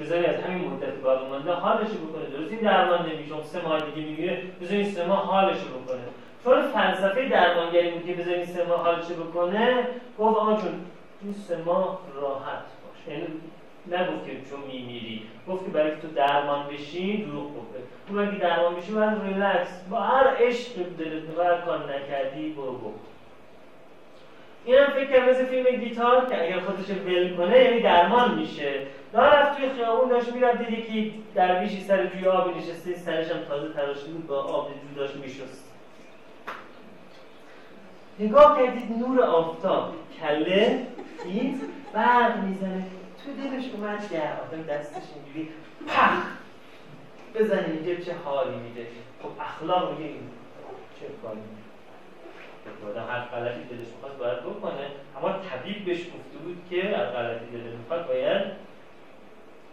[0.00, 2.24] بذاری از همین مدت باقی مانده حالش بکنه.
[2.24, 3.42] درست این درمان نمیشه.
[3.42, 6.00] سه ماه دیگه می‌گیره بذاری سه ماه حالش بکنه.
[6.44, 9.86] چون فلسفه درمانگری بود که بذاری سه ماه حالش بکنه
[10.18, 10.84] گفت آقا چون
[11.22, 13.14] این سه ماه راحت باش.
[13.14, 13.26] یعنی
[13.86, 15.22] نگفت که چون میمیری.
[15.48, 19.82] گفت که برای تو درمان بشی دروغ بکنه تو اگه درمان بشی باید ریلکس.
[19.90, 22.92] با هر عشق دلت هر کار نکردی برو برو
[24.64, 28.86] اینم فکر کرد مثل فیلم گیتار که اگر خودش ول کنه یعنی درمان میشه.
[29.14, 33.72] رفت توی خیابون داشت می‌رفت دید یکی درویشی سر جوی آبی نشسته سرش هم تازه
[33.72, 35.72] تراشته بود با آب جو داشت میشست.
[38.18, 40.86] نگاه کردید نور آفتاب کله
[41.24, 41.60] دید
[41.92, 42.84] برق می‌زنه.
[43.24, 45.48] تو دلش اومد گرم آدم دستش اینجوری
[45.88, 46.22] پخ
[47.34, 48.86] بزنه اینجا چه حالی میده؟
[49.22, 50.20] خب اخلاق میگه این
[51.00, 51.38] چه کاری
[52.90, 54.86] آدم هر غلطی دلش می‌خواد باید بکنه.
[55.18, 58.42] اما طبیب بهش گفته بود که از غلطی دلش می‌خواد باید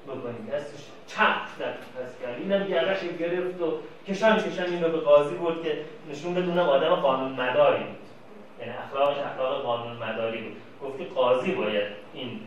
[0.08, 4.98] بکنید دستش چپ در پس کرد اینم گرش گرفت و کشان کشان این رو به
[4.98, 7.98] قاضی بود که نشون بدونم آدم قانون مداری بود.
[8.60, 12.40] یعنی اخلاقش اخلاق قانون مداری بود گفتی قاضی باید این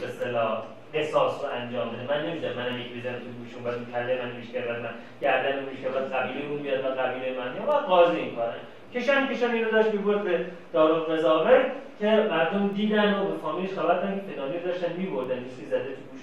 [0.00, 0.62] به صلاح
[0.94, 2.14] قصاص رو انجام بده.
[2.14, 5.88] من نمی‌دونم منم یک بزنم تو گوشون بعد کله من میشه بعد من گردن میشه
[5.88, 7.56] بعد قبیله اون بیاد و قبیله من.
[7.56, 8.56] یا قاضی این کاره
[8.96, 11.66] کشان کشان اینو داشت می‌برد به دارالقضاوت
[11.98, 15.36] که مردم دیدن و به فامیلش خبر دادن که فلانی داشتن میبردن.
[15.36, 16.20] یه زده تو گوش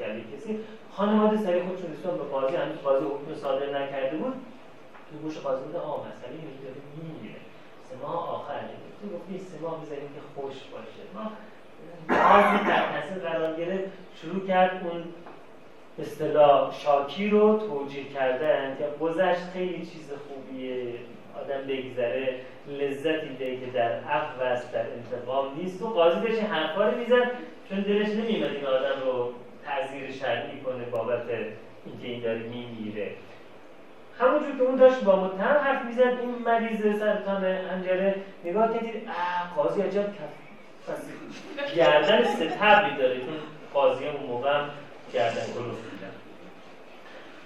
[0.00, 0.58] کسی کسی
[0.92, 4.32] خانواده سری خودشون رسیدن به قاضی هنوز قاضی حکم صادر نکرده بود.
[5.10, 7.40] تو گوش قاضی بوده آه مسئله اینه داره میمیره.
[7.90, 8.60] سه ماه آخر
[9.02, 11.02] تو گفتی سه ماه بذاریم که خوش باشه.
[11.14, 11.32] ما
[12.08, 13.90] بعضی در تاثیر قرار گرفت
[14.22, 15.04] شروع کرد اون
[15.98, 20.94] اصطلاح شاکی رو توجیه کردن که گذشت خیلی چیز خوبیه.
[21.44, 25.82] آدم بگذره لذتی ده که در عفو است در انتقام نیست.
[25.82, 27.30] و قاضی بهش حرفا رو می‌زد
[27.68, 29.32] چون دلش نمیمد این آدم رو
[29.64, 31.22] تعذیر شرعی کنه بابت
[31.86, 33.10] اینکه این داره میمیره.
[34.18, 38.14] همونجور که اون داشت با متهم حرف می‌زد این مریض سرطان انجره
[38.44, 40.38] نگاه کردید اه قاضی عجب کف
[41.76, 43.34] گردن ستبی داره چون
[43.74, 44.60] قاضی اون موقع
[45.12, 45.97] گردن کلوف میدن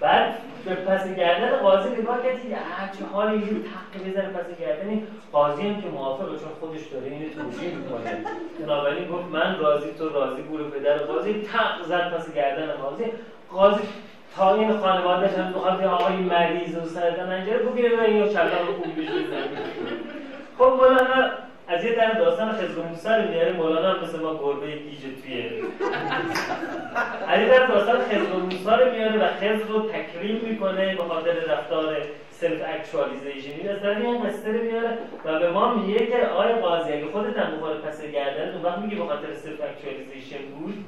[0.03, 0.33] بعد
[0.65, 2.51] به پس گردن قاضی نگاه کردید
[2.99, 5.01] چه حالی یه تقی بزنه پس گردن.
[5.31, 8.25] قاضی هم که موافقه چون خودش داره اینو توجیه می‌کنه.
[8.59, 11.33] بنابراین گفت من راضی تو راضی گور پدر قاضی.
[11.33, 13.05] تق زد پس گردن قاضی.
[13.51, 13.83] قاضی
[14.35, 18.73] تا این خانواده هم بخواد آقای مریض و سرطان انجره بگیره و اینو چلان رو
[18.73, 19.11] خوبی بشه
[20.57, 21.29] خب مولانا
[21.73, 25.43] از یه طرف داستان خزر و موسی رو میاره مولانا مثل ما گربه گیجه توی.
[27.27, 31.03] از یه طرف داستان خضر و موسی رو میاره و خضر رو تکریم می‌کنه به
[31.03, 31.97] خاطر رفتار
[32.31, 36.93] self-actualization این از طرفی هم قصه رو میاره و به ما میگه که آیا قاضی
[36.93, 40.85] اگه خودت هم بخواد پس گردن اون وقت میگه به خاطر self-actualization بود.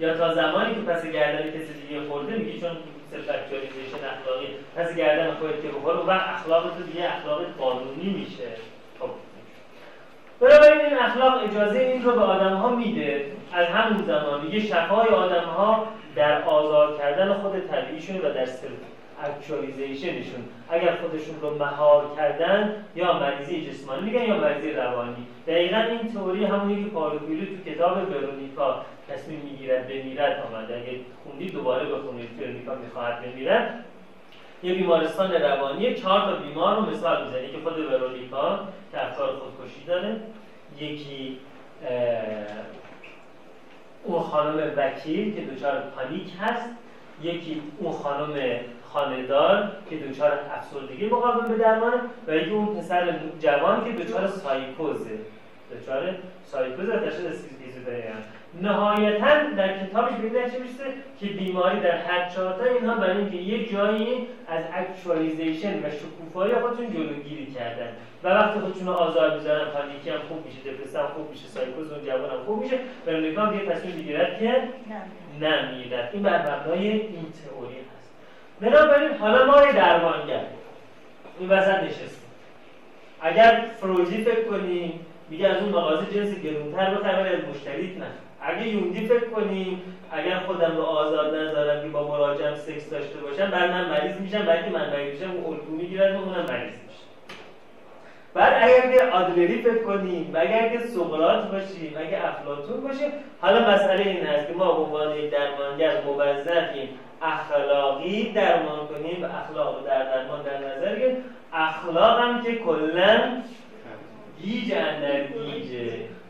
[0.00, 2.70] یا تا زمانی که پس گردن کسی دیگه خورده میگی چون
[3.10, 4.46] self-actualization اخلاقی
[4.76, 8.48] پس گردن خودت که بخوره و اخلاق تو دیگه اخلاق قانونی میشه.
[10.42, 15.08] بنابراین این اخلاق اجازه این رو به آدم ها میده؟ از همون زمان میگه شفای
[15.08, 15.86] آدم ها
[16.16, 18.70] در آزاد کردن خود طبیعیشون و در سلف
[19.24, 25.26] اکچوالیزیشنشون اگر خودشون رو مهار کردن یا مریضی جسمانی میگن یا مریضی روانی.
[25.46, 30.42] دقیقا این تئوری همونی که پارو تو کتاب ورونیکا تصمیم می‌گیرد بمیرد.
[30.50, 33.84] آمده اگه خوندی دوباره بخونید ورونیکا می‌خواهد بمیرد.
[34.62, 37.48] یه بیمارستان روانی چهار تا بیمار رو مثال می‌زنه.
[37.48, 38.60] که خود ورونیکا
[38.92, 40.16] که افکار خودکشی داره.
[40.78, 41.38] یکی
[44.04, 46.70] اون خانم وکیل که دچار panic هست.
[47.22, 48.60] یکی اون خانم
[48.92, 51.96] خانه‌دار که دچار افسردگی مقاوم به درمانه
[52.28, 55.18] و یکی اون پسر جوان که دچار سایکوزه.
[55.72, 58.02] دچار سایکوز و تشخیص اسکیزوفرنی
[58.60, 60.84] نهایتا در کتابش به چه میشه؟
[61.20, 66.92] که بیماری در هر چهارتا اینها برای اینکه یه جایی از actualization و شکوفایی خودشون
[66.92, 67.88] جلوگیری کردن.
[68.24, 71.92] و وقتی خودشون رو آزار می‌ذارن پانیکی هم خوب میشه دپرس هم خوب میشه سایکوز
[71.92, 74.62] اون جوان هم خوب میشه برای دیگه تصمیم می‌گیرد که
[75.40, 78.12] نمیرد این بر مبنای این تئوری هست.
[78.60, 80.44] بنابراین حالا ما یه درمانگر.
[81.40, 82.28] این وسط نشستیم
[83.20, 85.00] اگر فروزی فکر کنیم
[85.30, 88.06] میگه از اون مغازه جنس گرونتر بخر ولی از مشتریت نه.
[88.42, 89.82] اگه یونگی فکر کنیم
[90.12, 94.46] اگر خودم رو آزاد نذارم که با مراجعم سکس داشته باشم بعد من مریض میشم
[94.46, 97.02] بعد من مریض میشم اون الگو می‌گیرد و اونم مریض میشه.
[98.34, 103.74] بعد اگر که آدلری فکر کنیم و اگر که سقراط باشیم اگر افلاطون باشیم حالا
[103.74, 106.88] مسئله این هست که ما به عنوان یک درمانگر موظفیم
[107.22, 113.11] اخلاقی درمان کنیم و اخلاق در درمان در نظر گیریم اخلاق هم که کلا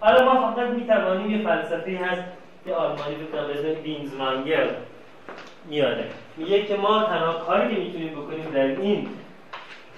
[0.03, 2.23] حالا ما فقط می‌توانیم یه فلسفه هست
[2.65, 4.67] که آلمانی به اسم بینزمانگر
[5.69, 6.05] میاره
[6.37, 9.09] میگه که ما تنها کاری که می‌تونیم بکنیم در این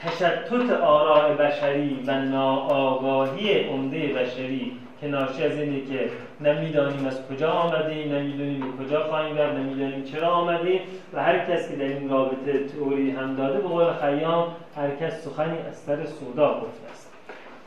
[0.03, 7.51] تشتت آراء بشری و ناآگاهی عمده بشری که ناشی از اینه که نمی‌دانیم از کجا
[7.51, 10.81] آمدیم نمی‌دونیم به کجا خواهیم رفت نمی‌دانیم چرا آمدیم
[11.13, 15.25] و هر کس که در این رابطه تئوری هم داده به قول خیام هر کس
[15.25, 17.13] سخنی از سر سودا گفته است.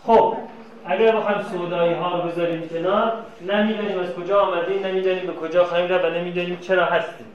[0.03, 0.33] خب
[0.87, 3.13] اگر بخوایم سودایی ها رو بذاریم کنار
[3.47, 7.27] نمی‌دانیم از کجا آمدیم نمی‌دانیم به کجا خواهیم رفت و نمی‌دانیم چرا هستیم.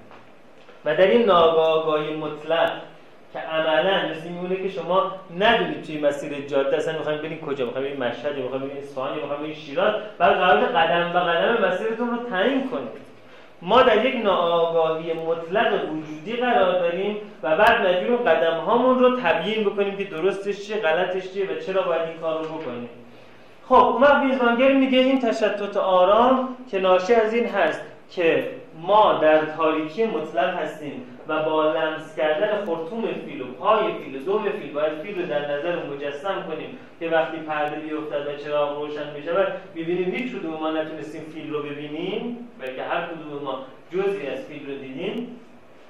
[0.84, 2.72] و در این ناگاهی مطلق
[3.32, 7.86] که عملا مثل میمونه که شما ندونید توی مسیر جاده اصلا می‌خوایم بریم کجا می‌خوایم
[7.86, 12.16] بریم مشهد می‌خوایم بریم اصفهان می‌خوایم بریم شیراز بعد قرار قدم به قدم مسیرتون رو
[12.30, 13.02] تعیین کنید.
[13.62, 19.64] ما در یک ناآگاهی مطلق وجودی قرار داریم و بعد مجبوریم قدم هامون رو تبیین
[19.64, 22.88] بکنیم که درستش چیه غلطش چیه و چرا باید این کار رو بکنیم.
[23.68, 28.50] خب اومد بیزمانگر میگه این تشتت آرام که ناشی از این هست که
[28.80, 34.24] ما در تاریکی مطلق هستیم و با لمس کردن خرطوم فیل و پای فیل و
[34.24, 38.78] دم فیل باید فیل رو در نظر مجسم کنیم که وقتی پرده بیفتد و چراغ
[38.78, 43.58] روشن بشود ببینیم هیچ کدوم ما نتونستیم فیل رو ببینیم بلکه هر کدوم ما
[43.92, 45.40] جزئی از فیل رو دیدیم.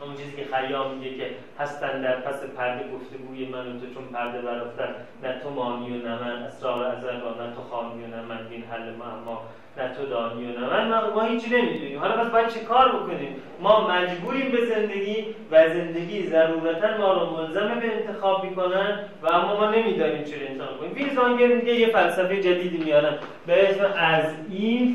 [0.06, 4.04] اون چیزی که خیام میگه که هست در پس پرده گفتگوی من و تو چون
[4.12, 8.22] پرده برافتد نه تو مانی و نه من اسرار ازل نه تو دانی و نه
[8.22, 9.42] من وین حل معما
[9.76, 10.88] نه تو دانی و نه من.
[10.88, 11.98] ما, ما هیچی نمی‌دونیم.
[11.98, 17.36] حالا بس باید چه کار بکنیم؟ ما مجبوریم به زندگی و زندگی ضرورتا ما رو
[17.36, 22.40] ملزم به انتخاب می‌کنن و اما ما نمی‌دانیم چه انتخاب کنیم ویلزانگر میگه یه فلسفه
[22.40, 23.14] جدیدی میارن.
[23.46, 24.90] به اسم از ایف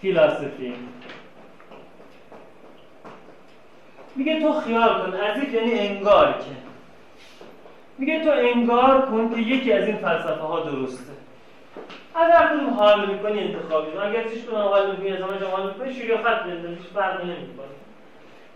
[0.00, 0.72] فیلاسفی
[4.16, 6.64] میگه تو خیال کن از یعنی انگار که.
[7.98, 11.12] میگه تو انگار کن که یکی از این فلسفه ها درسته.
[12.14, 15.94] از هر کدوم حال می‌کنی انتخابی اگر چیش کنم حال می‌کنی از همه حال می‌کنی
[15.94, 17.74] شیر یا خط بنداز هیچ فرقی نمی‌کنه.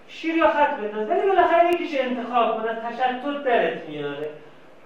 [0.08, 1.10] شیر یا خط بنداز.
[1.10, 4.30] ولی بالاخره یکیش انتخاب کنه تشتت درت میاره.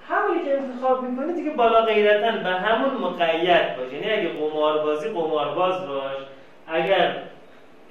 [0.09, 5.87] همونی که انتخاب می‌کنی دیگه بالا غیرتن به همون مقید باش یعنی اگه قماربازی قمارباز
[5.87, 6.19] باش.
[6.67, 7.23] اگر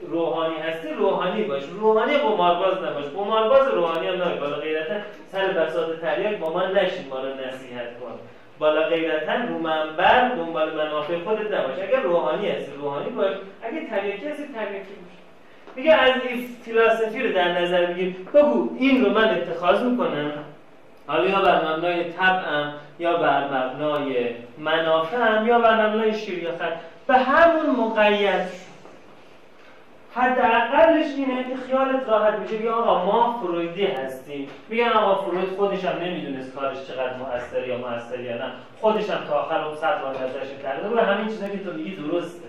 [0.09, 1.63] روحانی هستی روحانی باش.
[1.63, 3.05] روحانی قمارباز نباش.
[3.05, 4.37] قمارباز روحانی هم نباش.
[4.39, 4.93] بالا غیرتا
[5.31, 8.19] سر بساط تریاک با من نشین ما رو نصیحت کن.
[8.59, 11.79] بالا غیرتا رو منبر دنبال منافع خودت نباش.
[11.87, 13.33] اگر روحانی هستی روحانی باش.
[13.63, 15.11] اگه تریاکی هستی تریاکی باش.
[15.75, 18.15] میگه از این فلسفی رو در نظر بگیر.
[18.33, 20.31] بگو این رو من اتخاذ می‌کنم.
[21.07, 26.59] حالا یا بر مبنای طبعم یا بر مبنای منافعم یا بر مبنای شریعت
[27.07, 28.70] به همون مقید
[30.15, 32.57] حداقلش اینه که خیالت راحت میشه.
[32.57, 34.49] بگه آقا ما فرویدی هستیم.
[34.69, 38.51] میگن آقا فروید خودش هم نمی‌دونست کارش چقدر موثر یا موثر یا نه.
[38.81, 40.89] خودش هم تا آخر اون بار ازش کرده.
[40.89, 42.47] و همین چیزایی که تو میگی درسته.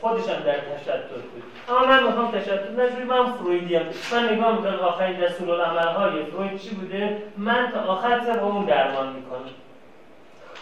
[0.00, 1.42] خودش هم در تشتت بود.
[1.68, 3.82] اما من می‌خوام تشتت نجوری من فرویدیم.
[4.12, 9.12] من نگاه می‌کنم آخرین دستور های فروید چی بوده؟ من تا آخر سر اون درمان
[9.12, 9.50] می‌کنم.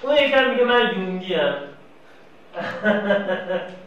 [0.02, 1.36] اون یکم میگه من یونگی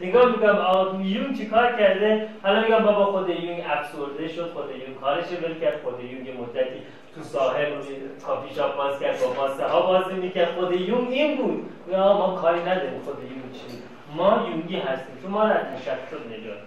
[0.00, 4.70] نگاه می‌کنم آقا یون چی کار کرده؟ حالا میگم بابا خود یون افسرده شد خود
[4.70, 6.80] یون کارش ول کرد خود یون یه مدتی
[7.14, 7.66] تو ساحل
[8.26, 10.48] کافی شاپ باز کرد با باسته ها بازی می‌کرد.
[10.48, 11.70] خود یون این بود.
[11.92, 13.78] ما کاری نداریم خود یون چی؟
[14.16, 16.58] ما یونگی هستیم چون ما در تشکل نجات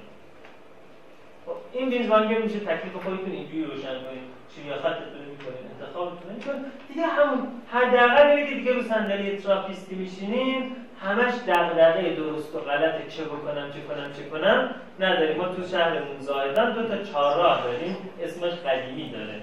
[1.45, 4.41] خب این بیزوانگر میشه تکلیف خودتون اینجوری روشن کنید.
[4.55, 6.65] چی خطتون می‌کنید انتخابتون می‌کنید.
[6.87, 10.71] دیگه همون حداقل اینه که دیگه رو صندلی تراپیستی میشینین
[11.03, 15.37] همش دغدغه درست و غلط چه بکنم چه کنم چه کنم نداریم.
[15.37, 17.97] ما تو شهرمون زایدان دو تا چهارراه داریم.
[18.23, 19.35] اسمش قدیمی داره.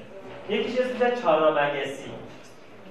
[0.48, 2.10] یکیش اسمش چهارراه مگسی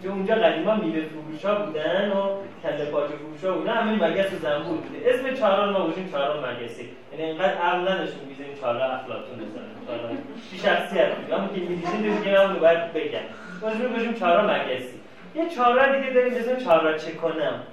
[0.03, 2.29] که اونجا قدیما میوه فروشا بودن و
[2.63, 3.73] کله پاچه فروشا بودن.
[3.73, 5.09] همین مگس و زنبور بوده.
[5.09, 10.17] اسم چهارراه ما بودیم چهارراه مگسی یعنی اینقدر عقل نداشتیم می‌ذاریم چهارراه افلاطون بزنیم
[10.51, 13.19] بی شخصیت بود اما که می‌دیدیم دیگه همون باید بگم.
[13.61, 14.99] ما بودیم چهارراه مگسی
[15.35, 17.63] یه چهارراه دیگه داریم اسم چهارراه چه کنم.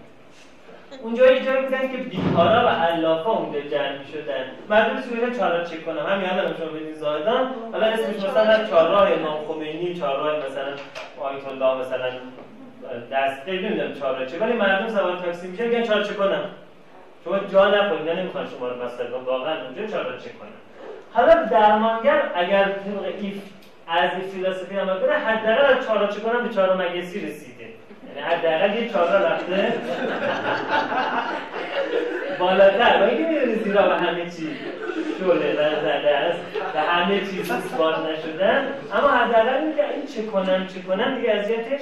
[1.03, 5.85] اونجا یه جایی بودن که بیکارا و علافا اونجا جمع شدن مردم سوریه چهارراه چک
[5.85, 6.07] کنم.
[6.07, 10.73] همین الان شما بدین زاهدان حالا اسمش مثلا چهارراه امام خمینی چهارراه مثلا
[11.21, 12.11] آیت الله مثلا
[13.13, 14.39] دست نمی‌دونم چهارراه چه.
[14.39, 16.45] ولی مردم سوار تاکسی میشه میگن چهار چه کنم.
[17.25, 18.09] شما جا نخورید.
[18.09, 20.49] نمی‌خوان شما رو بستر واقعا اونجا چهارراه چک کنم.
[21.13, 23.43] حالا درمانگر اگر طبق ایف
[23.89, 27.31] از این فیلسوفی عمل کنه حداقل از چهارراه چه کنم به چهارراه مگسی یعنی
[28.21, 29.73] حداقل یه چهار رفته.
[32.39, 33.03] بالاتر.
[33.03, 34.57] و اینکه می‌دونی زیرا به همه چی
[35.19, 36.41] شله در زده است
[36.75, 41.81] و همه چیز اثبات نشدن اما حداقل میگه این چه کنم چه کنم دیگه اذیتش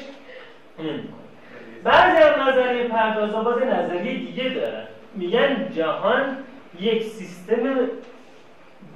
[1.84, 6.36] بعضی از نظریه پردازا باز نظریه دیگه دارن میگن جهان
[6.80, 7.88] یک سیستم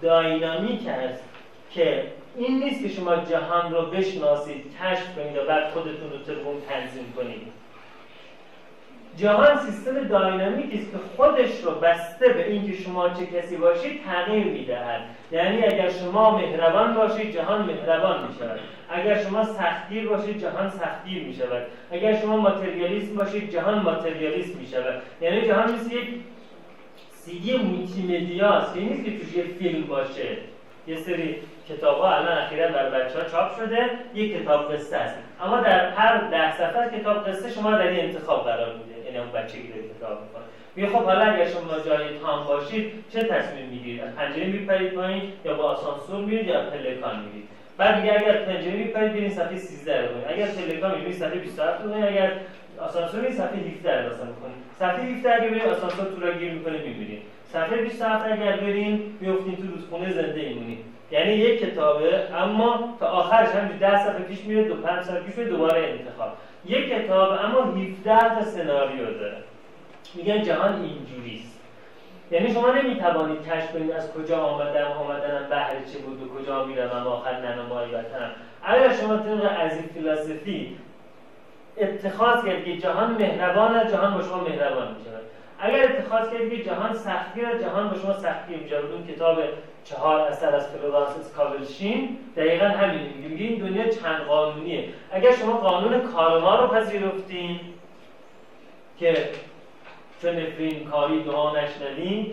[0.02, 1.24] داینامیک است
[1.70, 2.04] که
[2.36, 7.12] این نیست که شما جهان رو بشناسید کشف کنید و بعد خودتون رو طبق تنظیم
[7.16, 7.42] کنید.
[9.16, 14.44] جهان سیستم داینامیکی است که خودش رو بسته به اینکه شما چه کسی باشید تغییر
[14.46, 15.00] می‌دهد.
[15.32, 18.60] یعنی اگر شما مهربان باشید جهان مهربان می شود
[18.90, 24.66] اگر شما سختگیر باشید جهان سختگیر می شود اگر شما ماتریالیسم باشید جهان ماتریالیسم می
[24.66, 26.08] شود یعنی جهان مثل یک
[27.10, 30.36] سیدی مولتی مدیاست یعنی نیست که توش یه فیلم باشه.
[30.86, 31.36] یه سری
[31.68, 35.16] کتاب ها الان اخیرا برای بچه ها چاپ شده یک کتاب قصه است.
[35.40, 39.04] اما در هر ده صفحه کتاب قصه شما در این انتخاب قرار میده.
[39.06, 40.42] یعنی اون بچه گیره کتاب می‌کنه
[40.76, 45.22] میگه خب حالا اگر شما جای تام باشید چه تصمیم می‌گیرید؟ از پنجره میپرید پایین
[45.44, 47.48] یا با آسانسور میرید یا پلکان میرید
[47.78, 51.94] بعد دیگه اگر پنجره میپرید برید صفحه 13 رو اگر پلکان میرید صفحه 27 رو
[51.94, 52.32] اگر
[52.80, 56.52] آسانسور میرید صفحه 17 رو مثلا می‌کنید صفحه 17 اگه برید آسانسور تو را گیر
[56.52, 57.22] می‌کنه می‌بینید.
[57.52, 60.78] صفحه 27 اگر برین میافتین تو رودخونه زنده ایمونید
[61.10, 65.38] یعنی یک کتابه اما تا آخرش هم ده صفحه پیش میره دو پنج صفحه پیش
[65.38, 66.32] دوباره انتخاب.
[66.64, 69.36] یک کتاب اما 17 تا سناریو داره.
[70.14, 71.60] میگن جهان اینجوریست.
[72.30, 77.06] یعنی شما نمی‌توانید کشف کنید از کجا آمدم آمدنم بهر چه بود و کجا می‌روم
[77.06, 78.30] آخر ننمایی وطنم
[78.62, 80.78] اگر شما طبق از این فلسفی
[81.76, 85.25] اتخاذ کردید که جهان مهربان است جهان با شما مهربان می‌شود.
[85.58, 89.38] اگر اتخاذ کردید که جهان سختی است جهان با شما سختی می‌شود اون کتاب
[89.84, 93.00] چهار اثر از فلورانس اسکاولشین دقیقا همین
[93.30, 94.88] میگه این دنیا چند قانونیه.
[95.10, 97.60] اگر شما قانون کارما رو پذیرفتین
[98.98, 99.30] که
[100.22, 102.32] چون نفرین کاری دعا نشنوین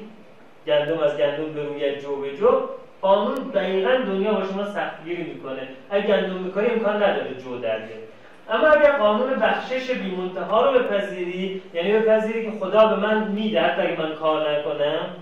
[0.67, 2.61] گندم از گندم بروید جو به جو
[3.01, 5.67] قانون دقیقا دنیا با شما سختگیری می‌کنه.
[5.89, 7.79] اگر گندم می‌کنی امکان نداره جو در
[8.53, 13.79] اما اگر قانون بخشش بی منتها رو بپذیری یعنی بپذیری که خدا به من می‌دهد
[13.79, 15.15] اگه من کار نکنم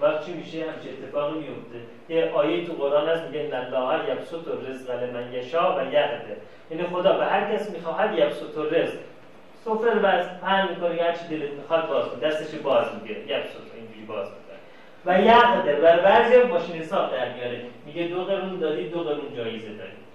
[0.00, 1.78] وقت چی میشه؟ همچه اتفاقی میفته
[2.08, 6.20] یه آیه تو قرآن هست میگه الله یبسط الرزق لمن یشا و یقدر
[6.70, 8.98] یعنی خدا به هر کس می‌خواهد یبسط الرزق.
[9.64, 12.18] سفره رو بس پهن می‌کنه هر چی دلت می‌خواد باز کن.
[12.18, 13.20] دستش باز می‌گیره.
[13.20, 14.58] یبسط اینجوری باز می‌کنه.
[15.06, 17.60] و یقدر و بعضی ماشین حساب در میاره.
[17.86, 20.07] میگه دو قرون دادی دو قرون جایزه داری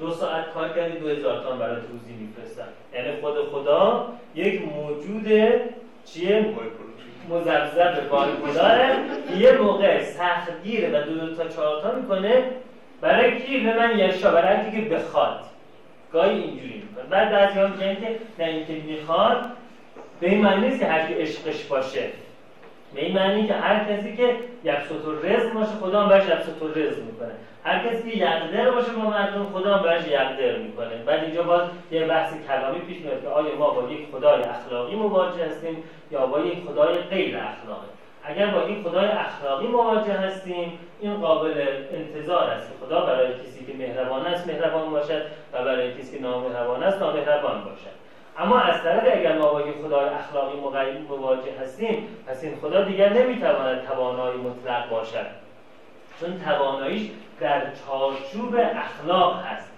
[0.00, 5.28] دو ساعت کار کردی دو هزار تومن برای روزی میفرستن یعنی خود خدا یک موجود
[6.04, 6.46] چیه؟
[7.28, 8.96] مزبزب بارگداره
[9.38, 12.44] یه موقع سختگیره و دو, دو تا چهار تا می‌کنه.
[13.00, 14.30] برای کی؟ به من یشا.
[14.30, 15.40] برای که بخواد.
[16.12, 17.04] گاهی اینجوری می‌کنه.
[17.10, 19.44] بعد بعضی ها میگن که نه اینکه می‌خواد
[20.20, 22.02] به این معنی نیست که هر کی عشقش باشه.
[22.94, 24.34] به این معنی که هر کسی که
[24.64, 27.32] یبسط رزق باشه خدا هم برش یبسط رزق می‌کنه.
[27.64, 30.96] هر کسی که یقدر باشه با مردم خدا هم برش یقدر می‌کنه.
[31.06, 34.94] بعد اینجا باز یه بحث کلامی پیش میاد که آیا ما با یک خدای اخلاقی
[34.94, 37.86] مواجه هستیم یا با یک خدای غیر اخلاقی.
[38.24, 43.64] اگر با این خدای اخلاقی مواجه هستیم این قابل انتظار است که خدا برای کسی
[43.66, 48.00] که مهربان است مهربان باشد و برای کسی که نامهربان است نامهربان باشد.
[48.38, 50.56] اما از طرف اگر ما با یک خدای اخلاقی
[51.08, 55.26] مواجه هستیم پس این خدا دیگر نمی‌تواند توانایی مطلق باشد.
[56.20, 57.10] چون تواناییش
[57.40, 59.70] در چارچوب اخلاق هست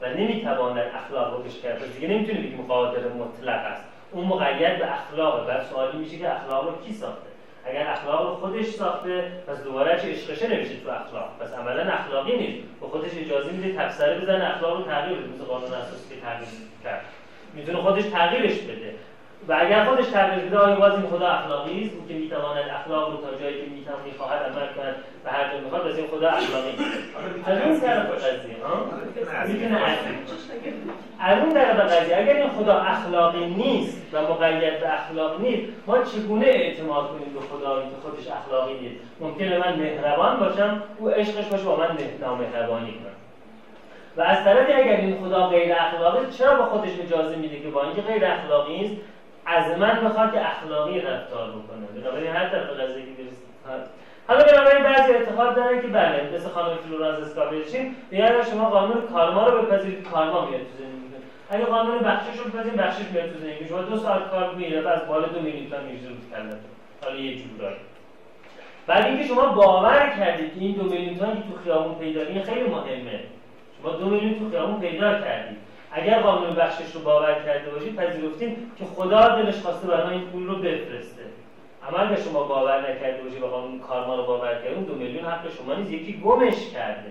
[0.00, 3.84] و نمی‌تواند اخلاق رو بشکره دیگه نمی‌تونه بگیم قادر مطلق است.
[4.12, 7.28] اون مقید به اخلاقه بعد سوالی میشه که اخلاق رو کی ساخته؟
[7.64, 11.38] اگر اخلاق رو خودش ساخته پس دوباره چه عشقشه نمیشه تو اخلاق.
[11.40, 12.66] پس عملا اخلاقی نیست.
[12.80, 15.28] به خودش اجازه میده تفسره بزنه اخلاق رو تغییر بده.
[15.28, 16.48] مثل قانون اساسی که تغییر
[16.84, 17.04] کرد
[17.54, 18.94] می‌تونه خودش تغییرش بده.
[19.48, 23.10] و اگر خودش تغییر بده آیا باز این خدا اخلاقی است؟ اون که می‌تواند اخلاق
[23.10, 24.94] رو تا جایی که می‌تواند می‌خواهد عمل کند
[25.24, 26.70] و هر جا می‌خواد بس این خدا اخلاقی
[27.70, 28.84] از طرف قضیه ها؟
[29.46, 29.78] می‌تونه
[31.20, 35.98] از اون طرف قضیه اگر این خدا اخلاقی نیست و مقید به اخلاق نیست ما
[35.98, 41.44] چگونه اعتماد کنیم به خدایی که خودش اخلاقی نیست؟ ممکنه من مهربان باشم او عشقش
[41.44, 43.12] باشه با من نامهربانی کنه.
[44.16, 47.82] و از طرفی اگر این خدا غیر اخلاقی چرا به خودش اجازه میده که با
[47.82, 48.94] اینکه غیر اخلاقی است
[49.48, 52.00] از من بخواد که اخلاقی رفتار بکنه.
[52.00, 53.22] بنابراین هر طرف قضیه که
[54.28, 59.48] حالا بنابراین بعضی اعتقاد دارن که بله مثل خانم فلورانس اسکابیچین میگن شما قانون کارما
[59.48, 60.98] رو بپذیرید کارما میاد تو زندگی
[61.50, 65.06] اگه قانون بخشش رو بپذیرید بخشش میاد تو زندگی شما دو ساعت کار میره از
[65.06, 66.06] بالا دو میلیون تا میشه
[67.04, 67.76] حالا یه جورایی
[68.86, 72.68] بعد اینکه شما باور کردید که این دو میلیون که تو خیابون پیدا این خیلی
[72.70, 73.20] مهمه.
[73.82, 75.58] شما دو میلیون تو خیابون پیدا کردید.
[75.92, 80.46] اگر قانون بخشش رو باور کرده باشید پذیرفتین که خدا دلش خواسته برای این پول
[80.46, 81.22] رو بفرسته.
[81.88, 85.52] اما اگر شما باور نکرده باشید و قانون کارما رو باور کردید دو میلیون حق
[85.56, 87.10] شما نیست یکی گمش کرده.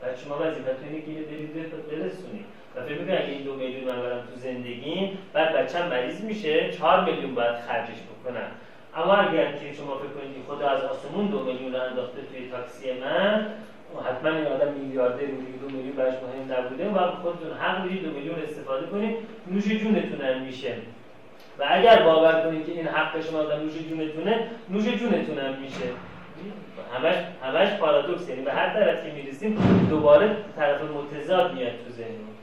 [0.00, 1.54] بعد شما وظیفتون اینه که برید
[1.90, 2.44] برسونید
[2.76, 6.70] و فکر می‌کنید اگه این دو میلیون من برم تو زندگیم بعد بچم مریض میشه
[6.70, 8.50] چهار میلیون باید خرجش بکنم.
[8.96, 13.46] اما اگر که شما فکر کنید خدا از آسمون دو میلیون انداخته توی تاکسی من
[14.08, 16.88] حتما این آدم میلیاردر دیگه دو میلیون براش مهم نبوده.
[16.88, 19.16] و خودتون حق دارید دو میلیون استفاده کنید.
[19.50, 20.74] نوش جونتون هم میشه.
[21.58, 25.88] و اگر باور کنید که این حق شما آدم نوش جونتونه نوش جونتون هم میشه.
[26.94, 29.58] همش همش پارادوکس یعنی به هر طرف که می‌رسیم
[29.90, 32.36] دوباره طرف متضاد میاد تو ذهنمون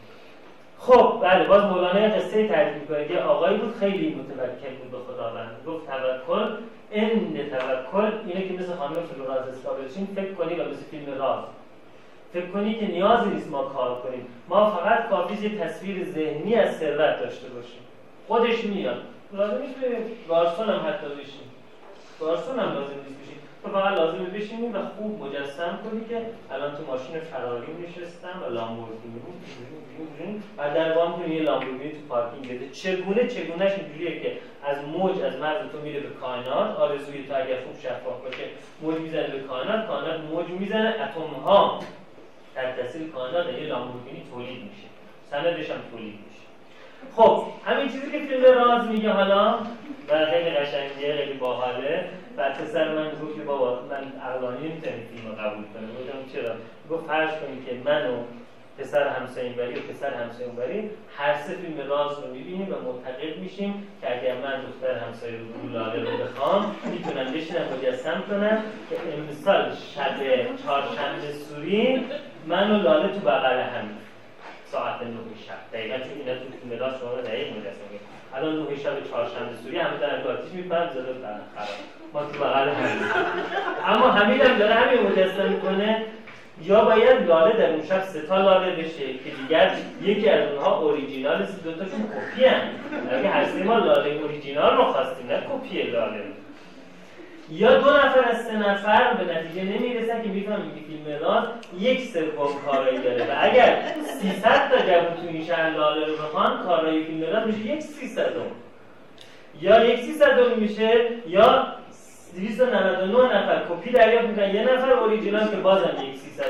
[0.79, 5.49] خب بله باز مولانا قصه تعریف می‌کنه که آقایی بود خیلی متوکل بود به خداوند.
[5.67, 6.47] گفت توکل
[6.93, 11.43] ان توکل اینه که مثل خانم فلوراز استابلشین فکر کنی و مثل فیلم راز.
[12.33, 14.25] فکر کنی که نیازی نیست ما کار کنیم.
[14.49, 17.79] ما فقط کافی یه تصویر ذهنی از ثروت داشته باشیم.
[18.27, 19.01] خودش میاد.
[19.33, 19.97] لازم نیست به
[20.29, 21.51] گارسون هم حتی بشیم
[22.19, 23.22] گارسون هم لازم نیست.
[23.63, 28.53] تو فقط لازمه بشینی و خوب مجسم کنی که الان تو ماشین فراری نشستم و
[28.53, 29.21] لامبورگینی.
[30.57, 32.69] و در وام کنی یه لامبورگینی تو پارکینگ بده.
[32.69, 36.77] چگونه چگونهش اینجوریه که از موج از مرز تو میره به کائنات.
[36.79, 38.43] آرزوی تو اگر خوب شفاف باشه
[38.81, 39.87] موج می‌زنه به کائنات.
[39.87, 41.79] کائنات موج می‌زنه اتم ها
[42.55, 44.87] در تاثیر کائنات یه لامبورگینی تولید میشه.
[45.31, 46.43] سندش هم تولید میشه.
[47.15, 49.59] خب همین چیزی که فیلم راز میگه حالا
[50.09, 52.09] و خیلی قشنگه خیلی باحاله.
[52.37, 55.87] و پسر من گفت که بابا من عقلانی نمی‌تونم فیلم قبول کنم.
[55.99, 56.55] گفتم چرا؟
[56.89, 58.23] گفت فرض کنید که من و
[58.77, 63.37] پسر همسایه بری و پسر همسایه بری هر سه فیلم راز رو می‌بینیم و معتقد
[63.37, 68.95] میشیم که اگر من دختر همسایه رو لاله رو بخوام می‌تونم بشینم مجسم کنم که
[69.17, 70.17] امسال شب
[70.63, 72.05] چهارشنبه سوری
[72.47, 73.89] من و لاله تو بغل هم
[74.65, 75.07] ساعت نه
[75.47, 75.77] شب.
[75.77, 78.02] دقیقا اینا تو فیلم راز شما دقیق مجسم
[78.35, 81.13] الان نه شب چهارشنبه سوری همه دارن آتیش میپرن زده
[81.55, 81.67] خراب.
[82.13, 82.69] ما تو بغل
[83.87, 86.05] اما همین هم داره همین مجسم می‌کنه.
[86.61, 89.71] یا باید لاله در اون شب سه تا لاله بشه که دیگر
[90.01, 92.61] یکی از اونها اوریجینال دو تاشون کپی هم
[93.11, 96.23] اگه هستی ما لاله اوریجینال رو خواستیم نه کپی لاله
[97.49, 101.43] یا دو نفر از سه نفر به نتیجه نمی‌رسن که می‌فهمن که فیلم راز
[101.79, 103.23] یک سوم کارایی داره.
[103.23, 103.83] و اگر
[104.21, 108.31] 300 تا جوون تو این شهر لاله رو بخوان کارایی فیلم راز میشه یک 300
[109.61, 111.67] یا یک 300 میشه یا
[112.35, 114.55] 299 نفر کپی دریافت می‌کنن.
[114.55, 116.45] یه نفر اوریجینال که بازم یک 300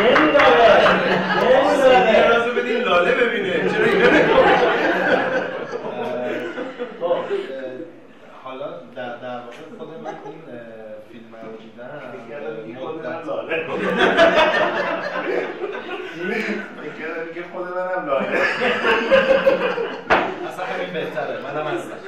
[0.00, 0.58] نمیداره
[2.56, 3.52] بدین لاله ببینه.
[3.52, 3.86] چرا
[7.00, 7.16] خب،
[8.44, 8.66] حالا
[9.28, 10.42] در واقع خود من این
[11.08, 11.90] فیلم رو دیدم.
[17.28, 18.28] میگه خود منم لاله.
[20.48, 21.40] اصلا همین بهتره.
[21.42, 21.98] منم هستم.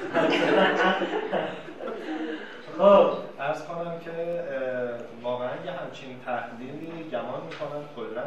[2.79, 3.11] خب.
[3.41, 4.45] ارز کنم که
[5.23, 7.83] واقعا یه همچین تحلیلی گمان می‌کنم.
[7.97, 8.23] کلا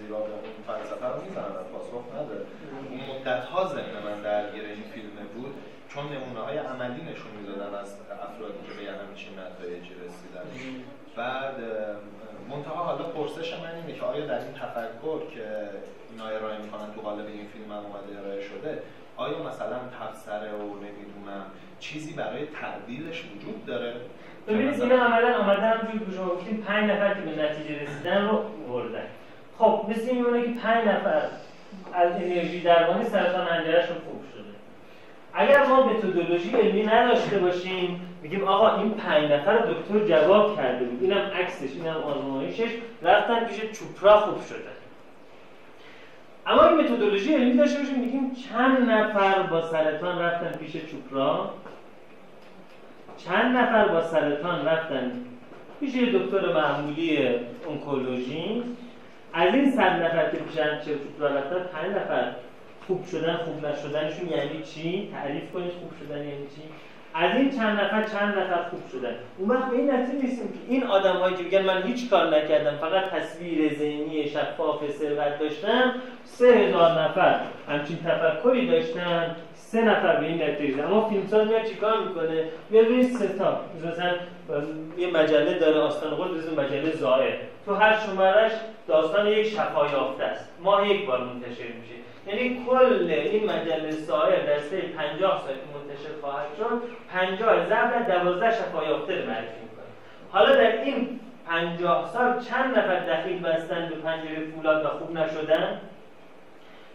[0.00, 2.44] زیرا به اون فلسفه رو می‌زنن پاسخ نداره.
[2.90, 5.54] اون مدت ها ذهن من درگیر این فیلم بود.
[5.94, 10.44] چون نمونه های عملی نشون می‌دادن از افرادی که به همچین نتایجی رسیدن.
[11.16, 11.54] بعد
[12.50, 15.68] منتها حالا پرسش من اینه که آیا در این تفکر که
[16.10, 18.82] اینا ارائه می‌کنن تو قالب این فیلم هم اومده ارائه شده
[19.16, 21.46] آیا مثلا تفسره و نمی‌دونم
[21.80, 23.94] چیزی برای تعدیلش وجود داره؟
[24.48, 28.42] ببینید اینا عملا آمدن همونجور که شما گفتیم پنج نفر که به نتیجه رسیدن رو
[28.68, 29.06] بردن
[29.58, 31.22] خب مثل میمونه که پنج نفر
[31.92, 34.21] از انرژی درمانی سرطان حنجرهشون خوب
[35.34, 41.02] اگر ما متدولوژی علمی نداشته باشیم میگیم آقا این پنج نفر دکتر جواب کرده بود.
[41.02, 42.70] اینم عکسش اینم آزمایشش.
[43.02, 44.72] رفتن پیش چوپرا خوب شده.
[46.46, 51.54] اما این متدولوژی علمی داشته باشیم میگیم چند نفر با سرطان رفتن پیش چوپرا؟
[53.16, 55.12] چند نفر با سرطان رفتن
[55.80, 57.18] پیش دکتر معمولی
[57.66, 58.62] اونکولوژی؟
[59.32, 60.54] از این صد نفر که پیش
[60.84, 62.32] چوپرا رفتن پنج نفر
[62.86, 66.62] خوب شدن خوب نشدنشون یعنی چی؟ تعریف کنید خوب شدن یعنی چی؟
[67.14, 70.58] از این چند نفر چند نفر خوب شدن؟ اون وقت به این نتیجه می‌رسیم که
[70.68, 76.46] این آدمایی که میگن من هیچ کار نکردم فقط تصویر ذهنی شفاف ثروت داشتم سه
[76.46, 82.44] هزار نفر همچین تفکری داشتن سه نفر به این نتیجه اما فیلمساز میاد چیکار می‌کنه؟
[82.70, 83.60] میاد روی سه تا.
[83.90, 84.14] مثلا
[84.98, 87.34] یه مجله داره آستان قول مجله زائر.
[87.66, 88.52] تو هر شمارش
[88.88, 90.48] داستان یک شفا یافته است.
[90.62, 96.20] ماه یک بار منتشر میشه یعنی کل این مجله سایر در سه 50 سال منتشر
[96.20, 96.82] خواهد شد.
[97.12, 99.84] 50 ضرب در 12 شفا یافته رو معرفی می‌کنه
[100.30, 105.80] حالا در این 50 سال چند نفر دخیل بستن به پنجره فولاد و خوب نشدن؟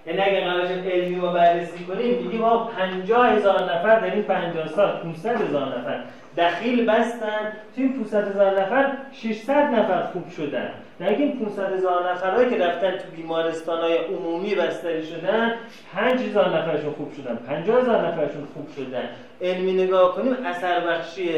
[0.05, 4.67] یعنی اگر قرارش علمی رو بررسی کنیم میگیم ما 50 هزار نفر در این 50
[4.67, 6.03] سال 500 هزار نفر
[6.37, 7.53] دخیل بستن.
[7.75, 10.73] تو این 500 هزار نفر 600 نفر خوب شدن.
[10.99, 15.55] در این 500 هزار نفرهایی که رفتن تو بیمارستان های عمومی بستری شدن
[15.95, 19.09] 5 هزار نفرشون خوب شدن 50 هزار نفرشون خوب شدن.
[19.41, 21.29] علمی نگاه کنیم اثر بخشی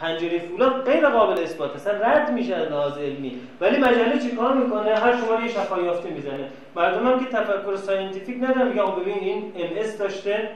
[0.00, 3.40] پنجره فولاد غیر قابل اثبات اصلا رد میشه از لحاظ علمی.
[3.60, 6.48] ولی مجله چیکار می‌کنه؟ هر شماره یه شفا یافته می‌زنه.
[6.76, 10.48] مردم هم که تفکر scientific ندارن میگن ببین این ام داشته.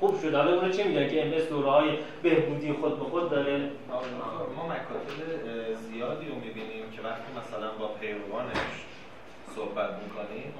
[0.00, 0.34] خوب شد.
[0.34, 3.70] حالا اون چی میگن؟ که ام اس دوره های بهبودی خود به خود داره.
[4.56, 8.84] ما مکاتب زیادی رو می‌بینیم که وقتی مثلا با پیروانش
[9.56, 10.52] صحبت می‌کنیم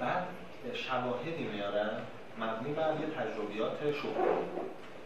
[0.00, 0.26] بعد
[0.74, 1.90] شواهدی میارن.
[2.40, 4.36] مبنی بر یه تجربیات شغلی.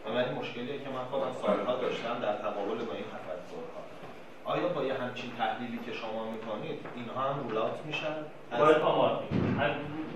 [0.05, 3.81] و ولی مشکلیه که من خودم سالها داشتم در تقابل با این تفکرها
[4.45, 8.15] آیا با یه همچین تحلیلی که شما می‌کنید اینها هم رولات میشن؟
[8.59, 9.23] باید آمار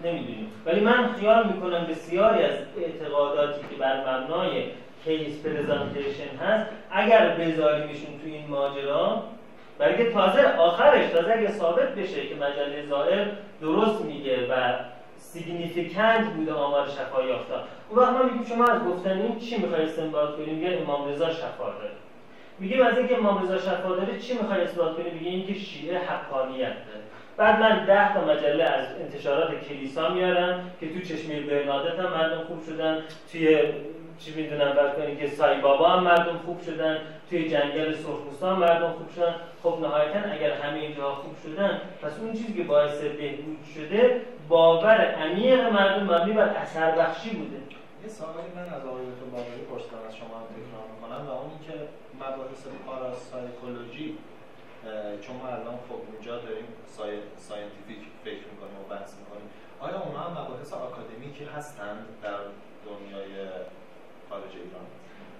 [0.04, 0.52] نمی‌دونیم.
[0.66, 4.64] ولی من خیال می‌کنم بسیاری از اعتقاداتی که بر مبنای
[5.06, 9.24] case presentation هست اگر بذاریمشون تو این ماجرا
[9.78, 13.28] برای تازه آخرش تازه اگه ثابت بشه که مجله زائر
[13.62, 14.74] درست میگه و
[15.18, 19.82] significant بوده آمار شفا یافتا اون وقت ما میگیم شما از گفتن این چی می‌خوای
[19.82, 21.92] استنباط کنیم؟ میگه امام رضا شفا داره.
[22.60, 26.74] میگیم از اینکه امام رضا شفا داره چی می‌خوای اثبات کنیم میگه اینکه شیعه حقانیت
[26.88, 27.06] داره.
[27.38, 32.44] بعد من ده تا مجله از انتشارات کلیسا میارم که تو چشمه برنادت هم مردم
[32.44, 33.04] خوب شدن.
[33.32, 33.60] توی
[34.20, 36.98] چی می‌دونم کنی که سای بابا هم مردم خوب شدن.
[37.30, 39.36] توی جنگل سرخپوستا مردم خوب شدن.
[39.64, 45.02] خب نهایتا اگر همه اینجا خوب شدن پس اون چیزی که باعث بهبود شده باور
[45.06, 47.58] عمیق مردم مبنی بر اثر بخشی بوده.
[48.04, 51.28] یه سوالی من از آقای دکتر باقری پرسیدم از شما تکرار می‌کنم.
[51.28, 51.74] و اون که
[52.16, 54.18] مباحث پاراسایکولوژی
[55.22, 57.14] چون ما الان خب اونجا داریم sci...
[57.38, 59.50] scientific فکر می‌کنیم و بحث می‌کنیم.
[59.80, 62.38] آیا اونا هم مباحث آکادمیکی هستند در
[62.86, 63.48] دنیای
[64.30, 64.86] خارج ایران؟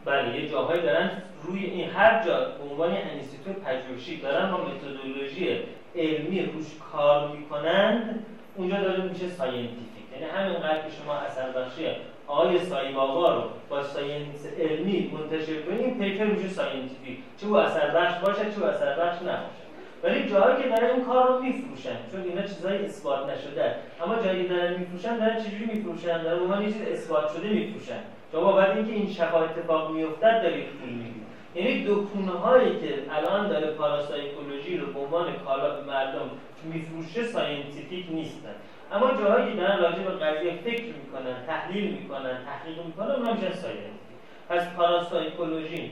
[0.06, 5.60] بله یه جاهایی دارن روی این هر جا به عنوان institute پژوهشی دارن با متدولوژی
[5.96, 10.06] علمی روش کار می‌کنند اونجا داره میشه scientific.
[10.14, 11.88] یعنی همینقدر که شما اثر بخشی
[12.28, 17.90] آقای سای بابا رو با science علمی منتشر کنیم paper میشه scientific چه با اثر
[17.96, 19.66] بخش باشه چه با اثر بخش نباشه.
[20.04, 23.76] ولی جایی که دارن این کار رو میفروشن چون اینا چیزای اثبات نشده.
[24.04, 28.00] اما جایی دارن میفروشن دارن چجوری میفروشن؟ دارن عنوان یه چیز اثبات شده میفروشن.
[28.32, 33.72] شما بعد اینکه این شفا اتفاق میافتد دارید پول می‌دید یعنی دکونه که الان داره
[33.72, 36.30] parapsychology رو به عنوان کالا به مردم
[36.64, 38.56] میفروشه scientific نیستن.
[38.92, 43.54] اما جاهایی که دارن راجع به قضیه فکر می‌کنن تحلیل می‌کنن تحقیق می‌کنن اونها میشن
[43.54, 44.18] scientific
[44.50, 45.92] پس parapsychology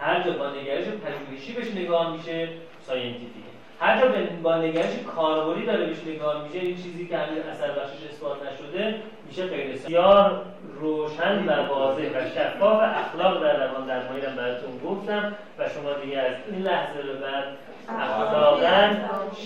[0.00, 2.48] هر جا با نگرش پژوهشی بهش نگاه میشه
[2.80, 3.44] scientific.
[3.80, 4.08] هر جا
[4.42, 8.94] با نگرش کاربری داره بهش نگاه میشه این چیزی که هنوز اثر بخشش اثبات نشده
[9.28, 10.42] میشه غیر بسیار
[10.80, 16.18] روشن و واضح و شفاف اخلاق در روان درمانی رو براتون گفتم و شما دیگه
[16.18, 17.44] از این لحظه به بعد
[17.88, 18.90] اخلاقا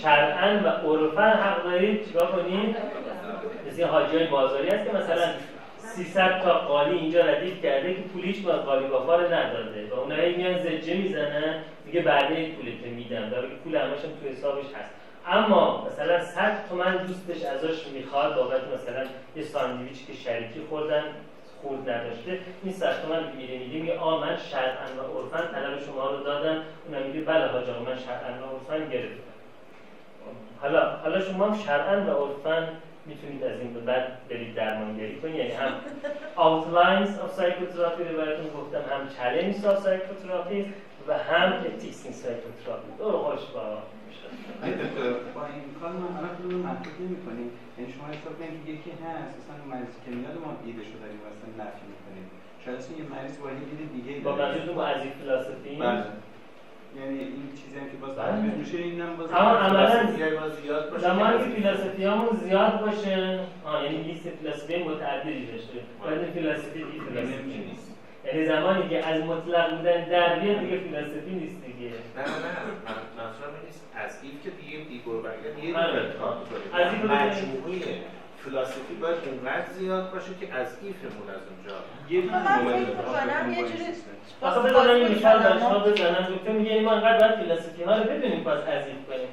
[0.01, 2.75] شرعا و عرفا حق دارید چیکار کنید
[3.67, 5.29] مثل حاجی های بازاری هست که مثلا
[5.77, 10.57] 300 تا قالی اینجا ردیف کرده که پول هیچ قالی بافار نداده و اونایی میان
[10.57, 11.55] زجه می‌زنن.
[11.85, 14.89] میگه بعد این که میدم در پول همشون تو حسابش هست.
[15.27, 21.03] اما مثلا 100 تومن دوستش ازش می‌خواد بابت مثلا یه ساندویچ که شریکی خوردن.
[21.61, 22.39] خود نداشته.
[22.63, 26.61] این 100 تومن می‌گیره میگه میگه آ من شرعا و عرفا طلب شما رو دادم.
[26.87, 29.29] اونم میگه بله حاج آقا من شرعا و عرفا گرفتم.
[30.61, 32.67] حالا حالا شما هم و عرفا
[33.05, 35.35] می‌تونید از این به بعد برید درمانگری کنید.
[35.35, 35.71] یعنی هم
[36.37, 40.65] outlines of psychotherapy رو براتون گفتم هم challenge of psychotherapy
[41.07, 42.97] و هم ethics in psychotherapy.
[42.97, 43.77] دو خوش با
[45.35, 48.91] با این کار ما خودمون رو محدود نمی کنیم یعنی شما حساب کنید که یکی
[49.03, 52.25] هست مثلا مریضی که میاد ما ایده شو داریم مثلا نفی می‌کنیم.
[52.63, 56.03] شاید اصلا یه مریض با یه دید دیگه با منظورتون با از این فلسفی بله.
[56.99, 58.55] یعنی این چیزی هم که باز بله.
[58.61, 61.03] میشه اینم باز اما عملا زیاد باشه.
[61.07, 65.77] زمانی که فلسفی همون زیاد باشه آه یعنی لیست فلسفی متعددی داشته.
[66.01, 67.87] باید فلسفی دیگه فلسفی نیست.
[68.25, 71.89] یعنی زمانی که از مطلق بودن در بیاد دیگه فلسفی نیست دیگه.
[72.17, 73.38] نه نه.
[74.23, 75.63] این که دیگه دیگه برگرد.
[75.63, 75.77] یه
[76.73, 77.79] از این مجموعه
[78.45, 81.75] فلسفی باید اونقدر زیاد باشه که از ایفمون از اونجا
[82.09, 82.79] یه دونه من
[83.53, 83.83] یه جوری
[84.41, 88.03] آخه بذارم این مثال برای شما بزنم دکتر میگه ما انقدر باید فلسفی ها رو
[88.03, 89.27] بدونیم پس از این کنیم.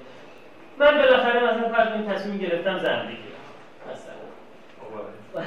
[0.79, 3.37] من بالاخره مثلا فرض کنیم تصمیم گرفتم زن بگیرم.
[3.93, 4.17] مثلا.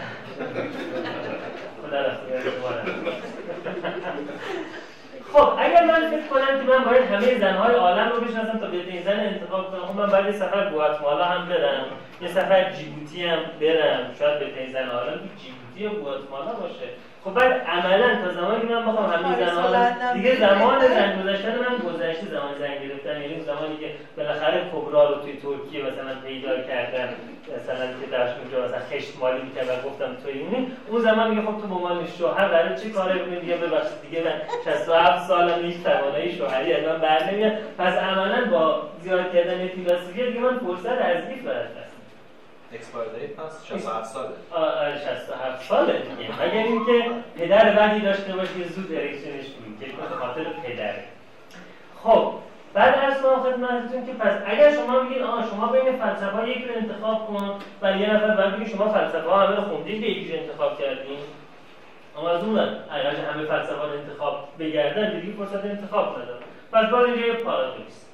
[5.34, 9.02] خب اگر من فکر کنم که من باید همه زنهای عالم رو بشناسم تا بهترین
[9.02, 11.86] زن انتخاب کنم خب من باید یه سفر گواتمالا هم برم
[12.22, 16.90] یه سفر جیبوتی هم برم شاید بهترین زن عالم جیبوتی و گواتمالا باشه.
[17.30, 21.78] خب بعد عملا تا زمانی که من بخوام همین زمان دیگه زمان زن گذاشتن من
[21.88, 23.22] گذشته زمان زن گرفتن.
[23.22, 27.10] یعنی زمانی که بالاخره کبرا رو توی ترکیه مثلا پیدا کردن
[27.58, 30.72] مثلا که درش اونجا مثلا خشت مالی می‌کرد و گفتم توی اینی.
[30.88, 34.72] اون زمان میگه خب تو عنوان شوهر برای چه کاری کنی؟ دیگه ببخشید دیگه من
[34.74, 37.54] 67 سالم نیست توانایی شوهری از من بر نمیاد.
[37.78, 41.40] پس عملا با زیاد کردن فیلسوفی دیگه من فرصت از این
[42.74, 44.30] expire date پس 67 ساله.
[44.52, 46.02] آره 67 ساله
[46.40, 50.94] مگر اینکه پدر بدی داشته باشه زود erection ش می‌گیره به خاطر پدر.
[52.04, 52.34] خب
[52.74, 56.76] بعد از ما خدمتتون که پس اگر شما بگید آها شما بین فلسفه یکی رو
[56.76, 60.80] انتخاب کن و یه نفر بعد بگید شما فلسفه همه رو خوندید یکی رو انتخاب
[60.80, 61.20] کردین.
[62.18, 66.42] اما از اون اگر همه فلسفه ها انتخاب بگردن دیگه فرصت انتخاب ندارن.
[66.72, 68.09] پس باز اینجا یه پارادوکس.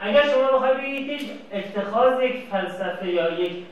[0.00, 3.64] اگر شما بخواید بگید که اتخاذ یک فلسفه یا یک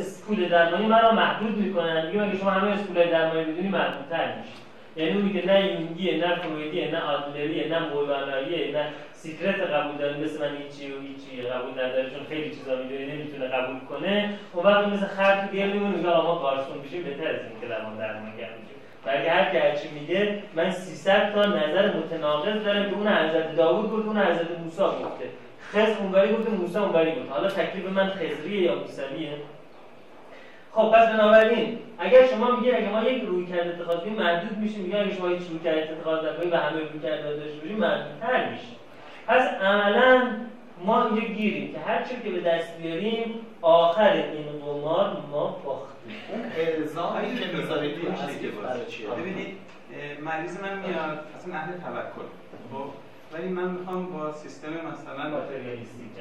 [0.00, 2.06] اسکول درمانی مرا محدود می‌کنن.
[2.06, 4.52] میگه اگه شما همه اسکول درمانی بدونی محدودتر میشه
[4.96, 10.16] یعنی اون میگه نه یونگیه نه فرویدیه نه آدلریه نه مولاناییه نه سیکرت قبول داره
[10.16, 14.34] مثل من هیچی و هیچی قبول نداره چون خیلی چیزا می‌دونه نمی‌تونه قبول کنه.
[14.52, 17.66] اون وقت مثل خر تو گل میمونه میگه آقا گارسون بشیم بهتر از این که
[17.74, 18.48] روان درمانگر
[19.04, 24.06] برای هر هرچی میگه من 300 تا نظر متناقض دارم که اون حضرت داوود گفت
[24.06, 25.28] اون حضرت موسی گفته
[25.72, 27.28] خز اونوری بود موسی اونوری بود.
[27.28, 29.32] حالا تکلیف من خزریه یا موسویه؟
[30.72, 34.80] خب پس بنابراین اگر شما میگید اگه ما یک روی کرد اتخاذ کنیم محدود میشیم
[34.80, 38.48] میگه اگه شما هیچ روی کرد اتخاذ نکنید و همه روی کرد داشته باشیم محدودتر
[38.50, 38.76] میشه.
[39.26, 40.28] پس عملا
[40.84, 45.91] ما اینجا گیریم که هر چی که به دست بیاریم آخر این قمار ما باختیم
[46.28, 49.56] اون الزامی که می‌ذارید تو اصل که برای چیه؟ ببینید
[50.24, 52.28] مریض من میاد اصلا اهل توکل.
[52.72, 52.90] خب
[53.32, 56.12] ولی من می‌خوام با سیستم مثلا ماتریالیستیک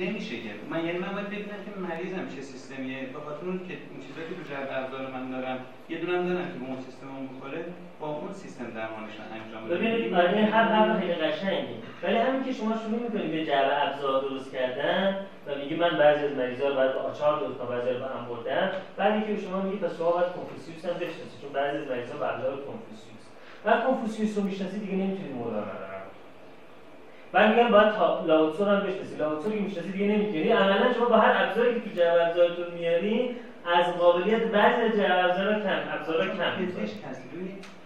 [0.00, 3.06] نمیشه که من یعنی من باید ببینم که مریضم چه سیستمیه.
[3.06, 6.46] به خاطر اون که اون چیزایی که تو جعبه ابزار من دارم یه دونم دارم
[6.52, 7.64] که به اون سیستم اون بخوره
[8.00, 12.52] با اون سیستم درمانش انجام بدم ببینید آره هر حرف خیلی قشنگی ولی همین که
[12.52, 16.74] شما شروع می‌کنید به جعبه ابزار درست کردن و میگی من بعضی از مریضا رو
[16.74, 19.86] باید با آچار درست کنم بعضی رو با هم بردن بعد اینکه به شما میگه
[19.86, 23.24] پس شما باید کنفوسیوس هم بشناسید چون بعضی از مریضا با ابزار کنفوسیوس.
[23.64, 25.86] بعد کنفوسیوس رو می‌شناسید دیگه نمی‌تونید مولانا رو.
[27.32, 29.18] بعد میگن باید تا لاوتسو هم بشناسید.
[29.18, 30.52] لاوتسو رو که می‌شناسید دیگه نمی‌تونید.
[30.52, 35.24] عملا شما با هر ابزاری که تو جعبه ابزارتون میاری از قابلیت بعضی از جعبه
[35.24, 36.42] ابزارا کم ابزارا کم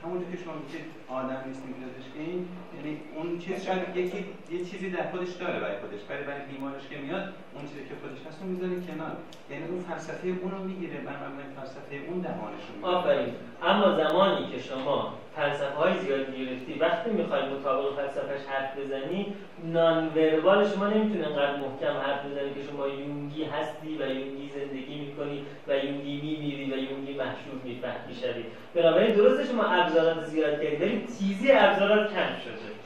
[0.05, 5.11] همونجور که شما میگید آدم نیستیم پزشکیم یعنی اون چیز شاید یکی یه چیزی در
[5.11, 7.35] خودش داره برای خودش برای برای بیمارش که میاد.
[7.55, 9.13] اون چیزی که خودش هست رو می‌ذاره کنار.
[9.51, 13.35] یعنی اون فلسفه اون رو می‌گیره بر مبنای فلسفه اون درمانش رو آفرین.
[13.63, 19.35] اما زمانی که شما فلسفه های زیاد گرفتی وقتی می‌خوای مطابق فلسفهش حرف بزنی
[19.65, 25.45] non-verbal شما نمی‌تونه انقدر محکم حرف بزنی که شما یونگی هستی و یونگی زندگی می‌کنی
[25.69, 28.45] و یونگی میمیری و یونگی محشور می‌فهمی شدی
[28.75, 32.80] بنابراین درسته شما ابزارات زیاد کردی ولی تیزی ابزارات کم شده؟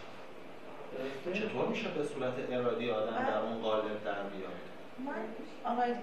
[1.35, 4.53] چطور میشه به صورت ارادی آدم در اون قالب در بیاد؟
[5.07, 5.95] من آقای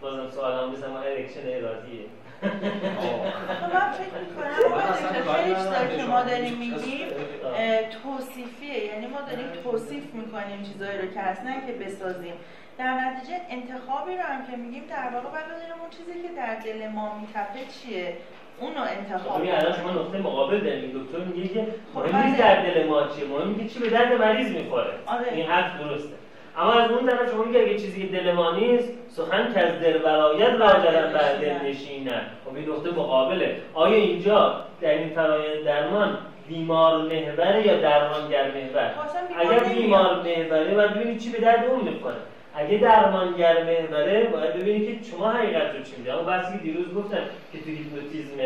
[0.00, 2.04] بازم سوال هم بزنم erection ارادیه؟
[2.40, 2.46] خب
[3.74, 4.52] من فکر می‌کنم
[5.32, 7.08] خیلی که چیزایی که ما داریم میگیم
[8.02, 8.84] توصیفیه.
[8.84, 12.34] یعنی ما داریم توصیف می‌کنیم چیزایی رو که اصلا که بسازیم.
[12.78, 16.54] در نتیجه انتخابی رو هم که میگیم در واقع باید بدونیم اون چیزی که در
[16.54, 18.16] دل ما میتپه چیه.
[18.60, 22.54] اونو انتخاب خب الان شما نقطه مقابل دارید دکتر میگه که خب مهم نیست بله.
[22.54, 24.92] در دل ما چیه؟ مهم میگه چی به درد مریض می‌خوره.
[25.06, 25.32] آره.
[25.32, 26.14] این حرف درسته.
[26.58, 29.80] اما از اون طرف شما میگه اگه چیزی که دل ما نیست سخن که از
[29.80, 32.22] دل برآید برگردن بر دل نشینن.
[32.44, 33.56] خب این نقطه مقابله.
[33.74, 36.18] آیا اینجا در این فرایند درمان
[36.48, 38.90] بیمار محوره یا درمانگر محور؟
[39.28, 39.74] بیمار اگر.
[39.74, 42.16] بیمار محوره باید ببینید چی به درد اون می‌خوره.
[42.54, 46.94] اگه درمانگر محوره باید ببینید که شما حقیقت رو چی میده اما بحثی که دیروز
[46.94, 47.22] گفتم
[47.52, 48.36] که تو هیپنوتیزم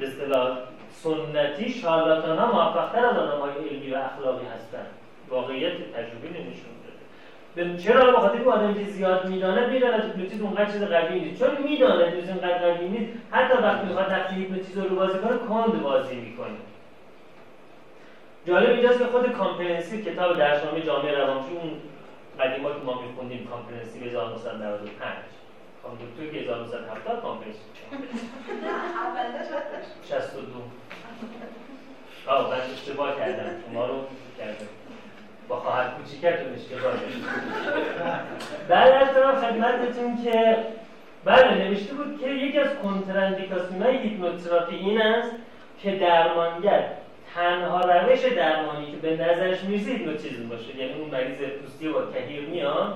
[0.00, 0.58] به اصطلاح
[0.90, 4.86] سنتی شارلاتان ها موفقتر از آدم های علمی و اخلاقی هستن.
[5.30, 7.72] واقعیت تجربی داده.
[7.72, 11.44] به- چرا به خاطر که آدم که زیاد می‌داند می‌داند هیپنوتیزم اونقدر چیز قوی نیست.
[11.44, 15.82] چون می‌داند هیپنوتیزم اونقدر قوی نیست حتی وقتی می‌خواد نقش هیپنوتیزم رو بازی کنه کند
[15.82, 16.54] بازی می‌کنه.
[18.46, 21.70] جالب اینجاست که خود Comprehensive کتاب درسنامه جامعه روانشناسی اون
[22.40, 24.90] قدیما که ما میخوندیم Comprehensive 1995
[25.82, 27.58] خانم دکتر که 1970 Comprehensive
[30.08, 30.42] 62
[32.26, 33.50] آه من اشتباه کردم.
[33.70, 33.94] شما رو
[34.38, 34.66] کردم.
[35.48, 38.20] با خواهر کوچیکتون اشتباه کردم.
[38.68, 40.56] بعد از طرف خدمتتون که
[41.24, 45.30] بله نوشته بود که یکی از contre-indication های هیپنوتراپی این است
[45.82, 46.88] که درمانگر
[47.34, 52.40] تنها روش درمانی که به نظرش می‌رسه هیپنوتیزم باشه یعنی اون مریض پوستی با کهیر
[52.40, 52.94] میاد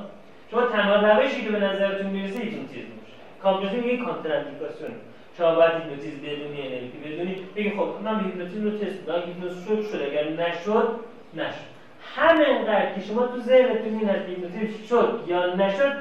[0.51, 4.91] شما تنها روشی که به نظرتون می‌رسه هیپنوتیزم باشه Comprehensive میگه contre-indication
[5.39, 7.37] شما باید هیپنوتیزم بدونی نمی‌دونی بدونی.
[7.57, 10.03] بگی خب من هیپنوتیزم رو تست می‌کنم هیپنوز شد شد.
[10.03, 10.89] اگر نشد
[11.35, 11.69] نشد.
[12.17, 15.93] همینقدر که شما تو ذهنتون این از هیپنوتیزم شد یا نشد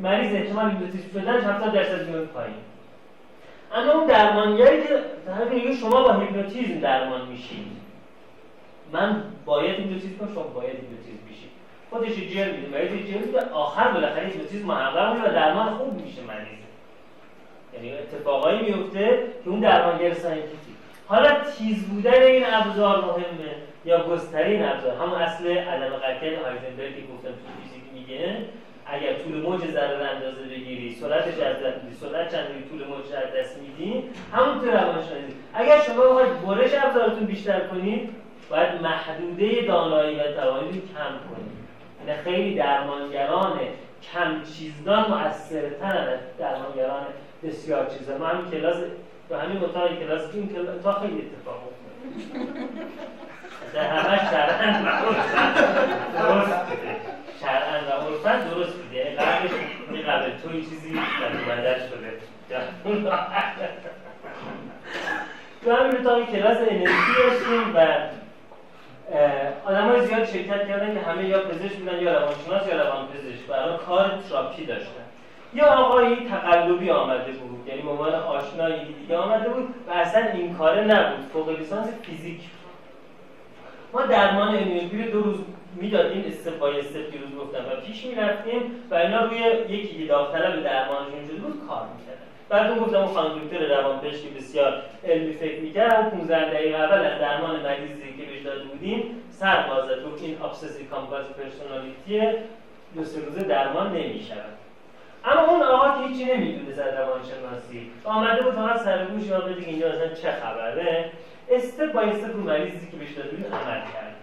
[0.00, 2.54] مریض احتمال هیپنوتیزم شدنش 70 درصد میاد پایین.
[3.74, 5.00] اما اون درمانگری که
[5.50, 7.81] میگه شما با هیپنوتیزم درمان میشید
[8.92, 11.50] من باید هیپنوتیزم کنم شما باید هیپنوتیزم بشید
[11.90, 16.22] خودش جر میده مریض جر میده؟ آخر بالاخره هیپنوتیزم محقق میشه و درمان خوب میشه
[16.22, 16.62] مریض
[17.74, 20.74] یعنی اتفاقایی میفته که اون درمانگر scientific.
[21.06, 23.54] حالا تیز بودن این ابزار مهمه
[23.84, 28.36] یا گسترین ابزار؟ همون اصل عدم قطعیت هایزنبرگ که گفتم تو فیزیک میگه.
[28.86, 33.40] اگر طول موج ذره اندازه بگیری سرعتش از دست میدی سرعت چند طول موج رو
[33.40, 34.02] دست میدی
[34.32, 35.34] همونطور روانشناسی.
[35.54, 38.10] اگر شما بخواید برش ابزارتون بیشتر کنید
[38.52, 41.52] باید محدوده دانایی و توانایی کم کنید
[42.06, 43.60] یعنی خیلی درمانگران
[44.12, 47.02] کم چیزدان مؤثرتر از درمانگران
[47.42, 48.76] بسیار چیزدان ما همین کلاس
[49.28, 51.82] تو همین اتاق کلاس این کلاس تا خیلی اتفاق افتاد
[53.74, 54.88] در همه شرعن و
[56.18, 56.96] درست بوده.
[57.40, 59.04] شرعن و عرفن درست بوده.
[59.04, 59.50] قبلش
[60.08, 61.00] قبل تو چیزی
[61.48, 62.18] بدل شده.
[65.64, 67.86] تو همین اتاق کلاس انرژی داشتیم و
[69.64, 73.46] آدم های زیاد شرکت کردن که همه یا پزشک بودن یا روانشناس یا روانپزشک.
[73.48, 75.02] برای کار تراپی داشتن.
[75.54, 80.84] یا آقایی تقلبی آمده بود یعنی عنوان آشنایی دیگه آمده بود و اصلا این کاره
[80.84, 81.28] نبود.
[81.32, 82.40] فوق لیسانس فیزیک.
[83.92, 85.38] ما درمان امینوپی دو روز
[85.76, 90.62] می‌دادیم step by step روز گفتم و پیش می‌رفتیم و اینا روی یکی که داوطلب
[90.64, 92.21] درمانشون شده بود کار می‌کردن.
[92.52, 95.92] بعد اون گفتم خانم دکتر روانپزشکی بسیار علمی فکر می‌کرد.
[95.92, 100.22] اون 15 دقیقه اول از درمان مریضی که بهش داده بودیم سر باز زد گفت
[100.22, 102.38] این obsessive compulsive personality
[102.94, 104.56] دو سه روزه درمان نمی‌شود.
[105.24, 109.66] اما اون آقا که هیچی نمی‌دونه از روانشناسی آمده بود فقط سر گوش یاد بده
[109.66, 111.10] اینجا مثلا چه خبره.
[111.50, 114.14] استپ با استپ رو مریضی که بهش داده بودیم عمل کرد.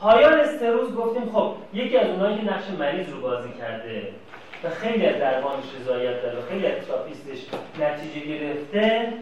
[0.00, 4.08] پایان استروز گفتیم خب یکی از اونایی که نقش مریض رو بازی کرده
[4.64, 7.46] و خیلی از درمانش رضایت داره و خیلی از تراپیستش
[7.80, 9.12] نتیجه گرفته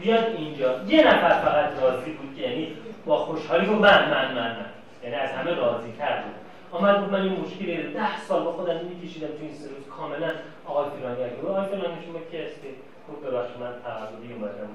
[0.00, 0.80] بیاد اینجا.
[0.88, 4.66] یه نفر فقط راضی بود که یعنی با خوشحالی گفت من من من من.
[5.04, 6.34] یعنی از همه راضی کرد بود.
[6.72, 9.86] آمد بود من این مشکلی ده سال با خودم میکشیدم تو این سه روز.
[9.96, 10.30] کاملا
[10.66, 12.68] آقای فیرانگر بود آقای فیرانگر شما کی هستی؟
[13.06, 14.68] خوب ببخشید من تعرضی اومدم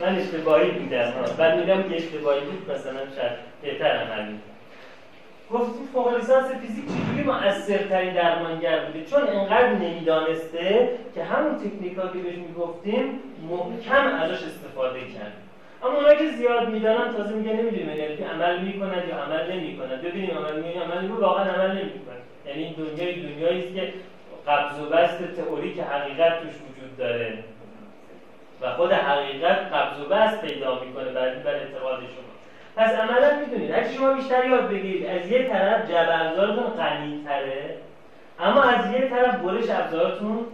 [0.00, 0.16] من.
[0.18, 3.32] اشتباهی بودم بعد میدم که اشتباهی بود مثلا شاید
[3.62, 4.26] بهتر عمل
[5.52, 12.18] گفتیم فوق لیسانس فیزیک چجوری مؤثرترین درمانگر بوده؟ چون انقدر نمی‌دانسته که همون تکنیکا که
[12.18, 15.32] بهش می‌گفتیم محکم ازش استفاده کرد.
[15.84, 20.30] اما اونایی که زیاد می‌دانن تازه میگه نمی‌دونیم یعنی عمل می‌کنند یا عمل نمی‌کنند ببینیم
[20.30, 23.92] عمل می‌کنند عمل می‌کنند واقعا عمل نمی‌کنند یعنی دنیای دنیایی است که
[24.46, 27.38] قبض و بست تئوری که حقیقت توش وجود داره.
[28.60, 32.29] و خود حقیقت قبض و بست پیدا می‌کنه بر بر اعتقاد شما
[32.76, 37.76] پس عملا می‌دونید اگه شما بیشتر یاد بگیرید از یه طرف جبر ابزارتون غنی تره
[38.40, 40.46] اما از یه طرف برش ابزارتون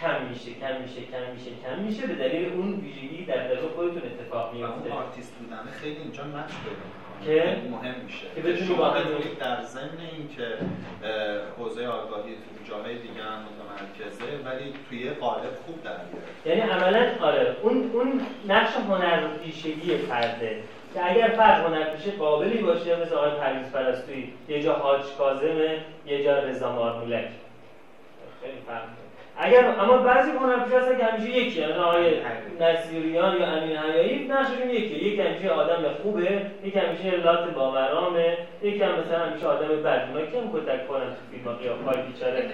[0.00, 4.02] کم میشه کم میشه کم میشه کم میشه به دلیل اون ویژگی در دل خودتون
[4.04, 6.52] اتفاق میفته اون آرتیست بودن خیلی اینجا نقش
[7.24, 8.26] که؟ مهم میشه.
[8.34, 8.94] که بتونی با
[9.40, 10.46] در ضمن اینکه
[11.58, 15.96] حوزه آگاهی تو جاهای دیگه هم متمرکزه ولی توی قالب خوب در
[16.46, 20.62] یعنی عملا آره اون اون نقش هنرپیشگی فرده.
[20.94, 24.32] که اگر فرد هنرپیشه قابلی باشه مثل آقای پرویز پرستویی.
[24.48, 27.28] یه جا حاج کاظمه یه جا رضا مارمولک.
[28.42, 28.82] خیلی فرق
[29.38, 32.20] اگر اما بعضی هنرپیشه هستن که همیشه یکی یعنی آقای
[32.60, 34.94] نصیریان یا امین حیایی نقششون یکی.
[34.94, 40.08] یکی همیشه آدم خوبه یکی همیشه لات باورامه یکی هم مثلا همیشه آدم بد.
[40.08, 41.52] اونا که هم کتک کنن تو فیلم ها.
[41.52, 42.50] قیافای بیچاره.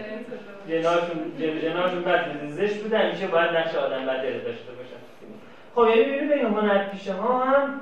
[1.63, 5.01] جناشون بد زشت بوده همیشه باید نقش آدم بد داشته باشن.
[5.75, 7.81] خب یعنی ببینید این هنرپیشه ها هم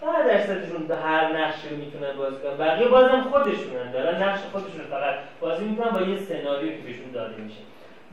[0.00, 3.90] ده درصدشون هر نقشی رو می‌تونن بازی کنن بقیه بازم خودشونن.
[3.92, 7.60] دارن نقش خودشون فقط بازی می‌کنن با یه سناریو که بهشون داده میشه.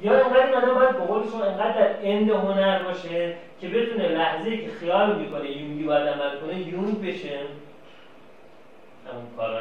[0.01, 4.57] یا اینقدر این آدم باید به شما اینقدر در اند هنر باشه که بتونه لحظه
[4.57, 7.39] که خیال می‌کنه یونگی باید عمل کنه یونگ بشه.
[9.11, 9.52] همون کارهای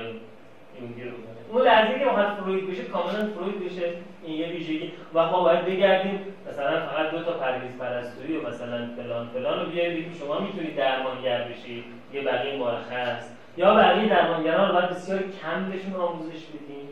[0.83, 3.93] رو بکنه اون لحظه که می‌خواد فروید بشه کاملا فروید بشه.
[4.25, 4.93] این یه ویژگی.
[5.15, 9.67] و ما باید بگردیم مثلا فقط دو تا پرویز پرستویی و مثلا فلان فلان رو
[9.71, 13.31] بیارید شما می‌تونید درمانگر بشید یه بقیه مرخص.
[13.57, 16.89] یا بقیه درمانگران رو باید بسیار کم بهشون آموزش بدیم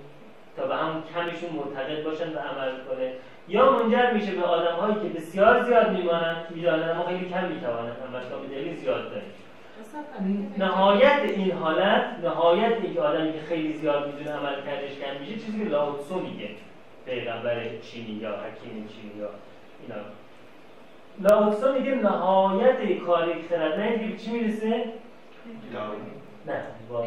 [0.57, 3.13] تا به همون کمشون معتقد باشن و عمل کنه.
[3.49, 7.97] یا منجر میشه به آدم هایی که بسیار زیاد میمانند می‌دانن اما خیلی کم می‌توانند.
[8.09, 9.23] عمل دلیل زیاد داره
[10.59, 15.65] نهایت این حالت نهایت اینکه آدمی که خیلی زیاد می‌دونه عمل کردش کم میشه چیزی
[15.65, 16.49] که لاوتسو میگه.
[17.07, 19.31] پیغمبر چینی یا حکیم چینی یا
[19.83, 20.03] اینا.
[21.21, 24.85] لاوتسو میگه نهایت کاری خردمند که چی می‌رسه؟
[26.47, 27.07] نه با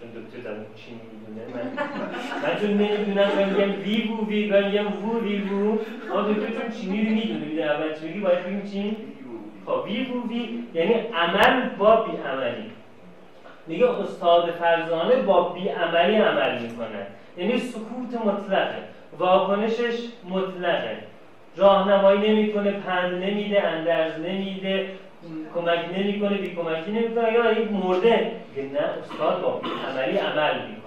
[0.00, 1.46] چون دکتر در چی می‌دونه.
[1.54, 1.72] من
[2.42, 5.78] من چون نمی‌دونم من میگم وی بو وی من میگم وو وی بو
[6.12, 8.96] اما دکتر چون چینی رو می‌دونه می‌دونه اول چی بگی باید بگیم چی
[9.66, 12.70] خب وی بو وی یعنی عمل با بی عملی
[13.66, 17.06] میگه استاد فرزانه با بی عملی عمل می‌کنه.
[17.36, 18.82] یعنی سکوت مطلقه
[19.18, 19.96] واکنشش
[20.28, 20.98] مطلقه.
[21.56, 24.88] راهنمایی نمی‌کنه پند نمیده اندرز نمیده
[25.54, 27.32] کمک نمی‌کنه بی کمکی نمی‌کنه.
[27.32, 30.85] یا این مرده میگه نه استاد با عملی عمل می‌کنه.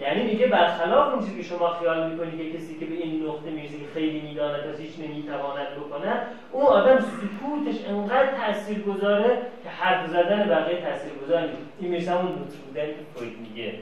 [0.00, 3.78] یعنی میگه برخلاف چیزی که شما خیال می‌کنی که کسی که به این نقطه می‌رسه
[3.78, 6.20] که خیلی می‌داند پس هیچ نمی‌تواند بکنه
[6.52, 11.48] اون آدم سکوتش انقدر تاثیر گذاره که حرف زدن بقیه تاثیر گذاره
[11.80, 13.74] این می‌رسه اون نوتر بودن که میگه.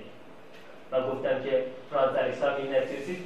[0.92, 2.74] و گفتم که فرانس الکساندر این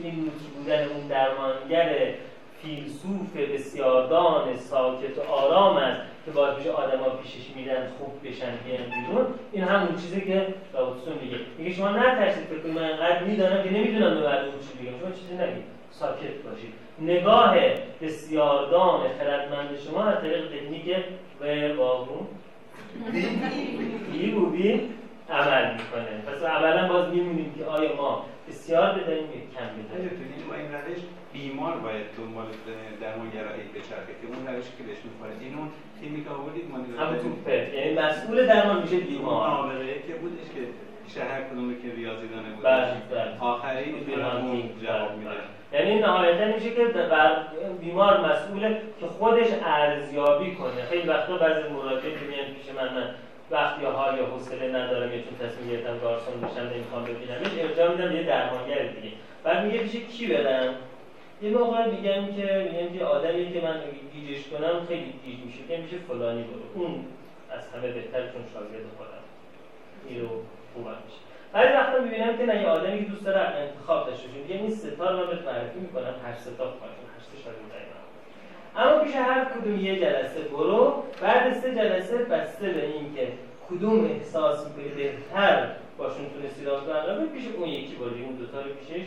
[0.02, 2.14] این نوتر بودن اون درمانگر
[2.62, 8.84] فیلسوف بسیاردان ساکت و آرام است که باید بشه آدما پیشش میدن خوب بشن بیان
[8.84, 9.26] بیرون.
[9.52, 11.36] این همون چیزی که لاوتسو میگه.
[11.58, 15.10] میگه شما نترسید فکر کنید من انقدر می‌دانم که نمی‌دونم به مردم چی بگم شما
[15.10, 15.64] چیزی نگید.
[15.90, 16.72] ساکت باشید.
[17.00, 17.56] نگاه
[18.02, 20.96] بسیاردان خردمند شما از طریق تکنیک
[21.40, 22.26] و واقعون
[24.12, 24.80] بی بی
[25.30, 26.22] عمل می‌کنه.
[26.26, 29.68] پس عملا باز میمونیم که آیا ما بسیار بدهیم یا کم
[30.48, 30.98] با این روش
[31.38, 32.46] بیمار باید دنبال
[33.02, 35.34] درمانگرایی بچرخه که اون روشی که بهش می‌خوره.
[35.40, 35.68] این اون
[36.00, 36.64] تیمی که آوردید
[37.00, 39.50] همون توپه یعنی مسئول درمان میشه بیمار.
[39.50, 40.62] نابغه که بودش که
[41.04, 43.40] پیش هر کدومی که ریاضی دانه بود بله بله.
[43.40, 44.02] آخری اون
[44.82, 45.30] جواب میده.
[45.72, 47.36] یعنی نهایتا میشه که بر
[47.80, 50.82] بیمار مسئوله که خودش ارزیابی کنه.
[50.90, 53.08] خیلی وقتا بعضی مراجعه میگن پیش من من
[53.50, 58.16] وقتی حال یا حوصله ندارم یا چون تصمیم گرفتم گارسون بشم نمی‌خوام ببینمش ارجاع میدم
[58.16, 59.14] یه درمانگر دیگه.
[59.44, 60.74] بعد میگه پیش کی برم
[61.42, 63.80] یه موقع میگم که میگم که آدمی که من
[64.12, 67.04] گیجش کنم خیلی گیج میشه که میشه فلانی برو اون
[67.50, 69.24] از همه بهتر چون شاگرد خودم.
[70.08, 70.28] این رو
[70.74, 71.18] خوبم میشه.
[71.52, 74.40] بعضی وقتا می‌بینم که نه یه آدمی دوست داره انتخاب داشته باشه.
[74.40, 77.88] میگه این ستا رو من بهت معرفی می‌کنم هر ستا خواهد هر سه شاگرد
[78.76, 83.28] اما پیش هر کدوم یه جلسه برو بعد سه جلسه بسته به این که
[83.70, 88.70] کدوم احساس می‌کنی بهتر باشون تونستی رابطه برقرار پیش اون یکی باری اون دوتا رو
[88.74, 89.06] پیشش.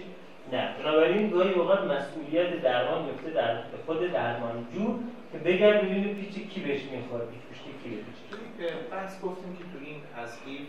[0.52, 0.76] نه.
[0.80, 5.00] بنابراین گاهی اوقات مسئولیت درمان میفته در خود درمانجو
[5.32, 10.02] که بگرد ببینه پیچ کی بهش می‌خوره پیش کی بهش بحث گفتیم که تو این
[10.18, 10.62] تصویر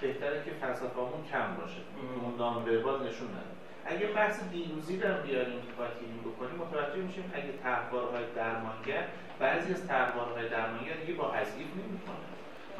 [0.00, 1.80] بهتره که فلسفه‌مون کم باشه.
[2.22, 2.62] اون نام
[3.06, 3.52] نشون نده.
[3.84, 5.92] اگه بحث دیروزی رو بیاریم که باید
[6.28, 9.04] بکنیم متوجه میشیم اگه طرحوارهای درمانگر
[9.38, 12.24] بعضی از طرحوارهای درمانگر دیگه با حذیف نمی‌کنه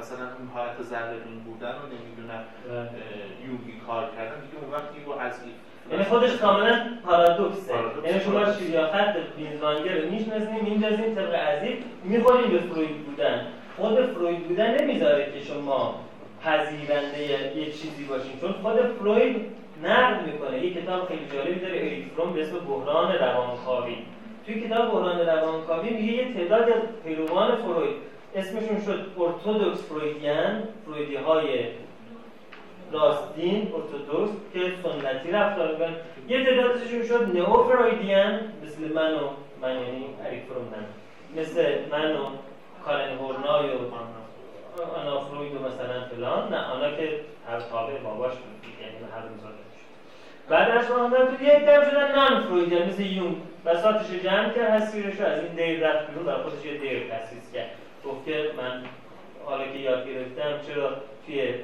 [0.01, 1.17] مثلا اون حالت ذره
[1.47, 2.45] بودن رو نمی‌دونم
[3.47, 5.55] یوگی کار کردن دیگه اون وقت با حذیف
[5.93, 7.75] یعنی خودش کاملا پارادوکسه.
[8.05, 8.41] یعنی شما
[8.71, 13.47] یا خط پینزوانگر رو می‌شناسیم میندازیم طبق عزیز می‌خوریم به فروید بودن.
[13.77, 15.95] خود فروید بودن نمی‌ذاره که شما
[16.45, 17.23] پذیرنده
[17.57, 18.41] یه چیزی باشین.
[18.41, 19.37] چون خود فروید
[19.85, 20.65] نقد می‌کنه.
[20.65, 23.97] یه کتاب خیلی جالبی داره اریک فروم به اسم بحران روانکاوی.
[24.47, 27.97] توی کتاب بحران روانکاوی میگه یه تعداد از پیروان فروید
[28.35, 31.49] اسمشون شد ارتودکس فرویدیان فرویدی های
[32.93, 35.95] راستین ارتودکس که سنتی رفتار می‌کنن
[36.29, 39.29] یه تعدادشون شد نئو فرویدیان مثل من و
[39.63, 40.75] من یعنی اریک فروم
[41.37, 42.25] مثل من و
[42.85, 43.81] کارن هورنای و
[45.01, 46.53] آنا فروید و مثلا فلان.
[46.53, 49.41] نه آنا که هر تابع باباش بود یعنی هر روز
[50.49, 53.37] بعدش آمدن تو یک دم شدن نان فروید مثل یون
[53.67, 57.53] بساتش جمع کرد هستیرش رو از این دیر رفت بیرون برای خودش یه دیر تاسیس
[57.55, 57.71] کرد.
[58.05, 58.83] گفت که من
[59.45, 60.91] حالا که یاد گرفتم چرا
[61.27, 61.55] توی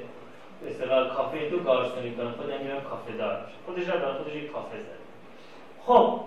[0.69, 5.07] استقلال کافه تو گارسونی کنم خودم میرم کافه دار خودش برای خودش یک کافه زد
[5.87, 6.21] خب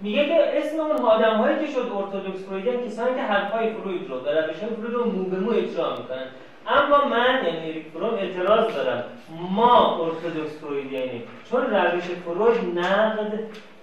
[0.00, 4.20] میگه که اسم اون آدم هایی که شد ارتودکس فرویدیان کسانی که حرفای فروید رو
[4.20, 6.26] در روش فروید رو مو به مو اجرا می‌کنن.
[6.66, 9.04] اما من یعنی فروم اعتراض دارم.
[9.50, 13.40] ما ارتودکس فرویدیانیم چون روش فروید نقد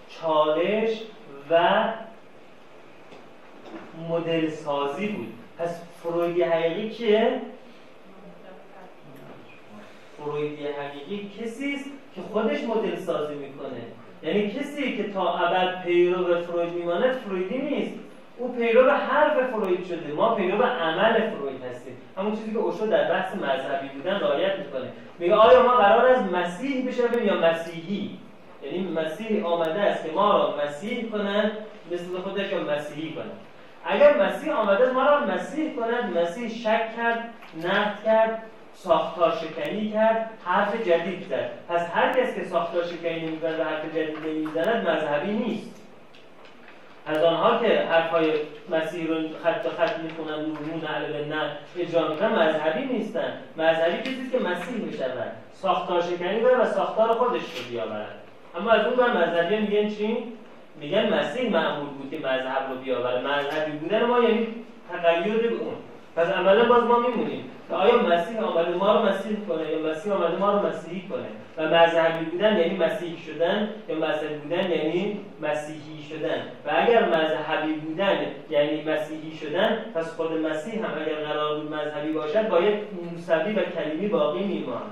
[0.10, 1.02] چالش
[1.50, 1.84] و
[4.10, 5.34] مدل سازی بود.
[5.58, 7.42] پس فرویدی حقیقی کیه؟
[10.28, 11.86] فرویدی حقیقی کسی است
[12.16, 13.82] که خودش مدل سازی می‌کنه.
[14.24, 17.94] یعنی کسی که تا ابد پیرو فروید میماند فرویدی نیست.
[18.38, 20.14] او پیرو حرف فروید شده.
[20.14, 21.98] ما پیرو عمل فروید هستیم.
[22.18, 24.90] همون چیزی که اوشو در بحث مذهبی بودن رعایت می‌کنه.
[25.20, 28.18] میگه آیا ما قرار از مسیح بشویم یا مسیحی؟
[28.64, 31.52] یعنی مسیح آمده است که ما را مسیح کنند
[31.92, 33.40] مثل خودش یا مسیحی کنند.
[33.86, 37.30] اگر مسیح آمده ما را مسیح کند مسیح شک کرد
[37.64, 38.42] نقد کرد
[38.84, 41.50] ساختار شکنی کرد حرف جدید زد.
[41.70, 45.82] پس هر کس که ساختار شکنی نمی‌زند و حرف جدید نمی‌زند مذهبی نیست.
[47.06, 48.34] از آنها که حرفهای
[48.70, 53.34] مسیح رو خط به خط می‌خونن نورمون علیه نه اجرا می‌کنن مذهبی نیستن.
[53.58, 58.16] مذهبی کسی که مسیح می‌شود ساختار شکنی داره و ساختار خودش رو بیاورد.
[58.56, 60.24] اما از اون بر مذهبی میگن چی؟
[60.80, 64.48] میگن مسیح معمول بود که مذهب رو بیاوره مذهبی بودن ما یعنی
[64.92, 65.76] تقید اون.
[66.18, 70.14] پس عملا باز ما میمونیم که آیا مسیح آمده ما رو مسیح کنه یا مسیح
[70.14, 71.28] آمده ما رو مسیحی کنه؟
[71.58, 77.74] و مذهبی بودن یعنی مسیحی شدن یا مذهبی بودن یعنی مسیحی شدن؟ و اگر مذهبی
[77.74, 78.18] بودن
[78.50, 83.62] یعنی مسیحی شدن پس خود مسیح هم اگر قرار بود مذهبی باشد باید موسوی و
[83.62, 84.92] کلیمی باقی میماند.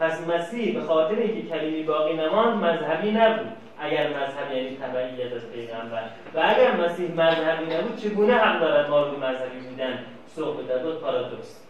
[0.00, 3.48] پس مسیح به خاطر اینکه کلیمی باقی نماند مذهبی نبود.
[3.78, 6.02] اگر مذهب یعنی تبعیت از پیغمبر.
[6.34, 9.98] و اگر مسیح مذهبی نبود چگونه حق دارد ما رو مذهبی بودن
[10.36, 11.60] سوق بدهد پارادوکس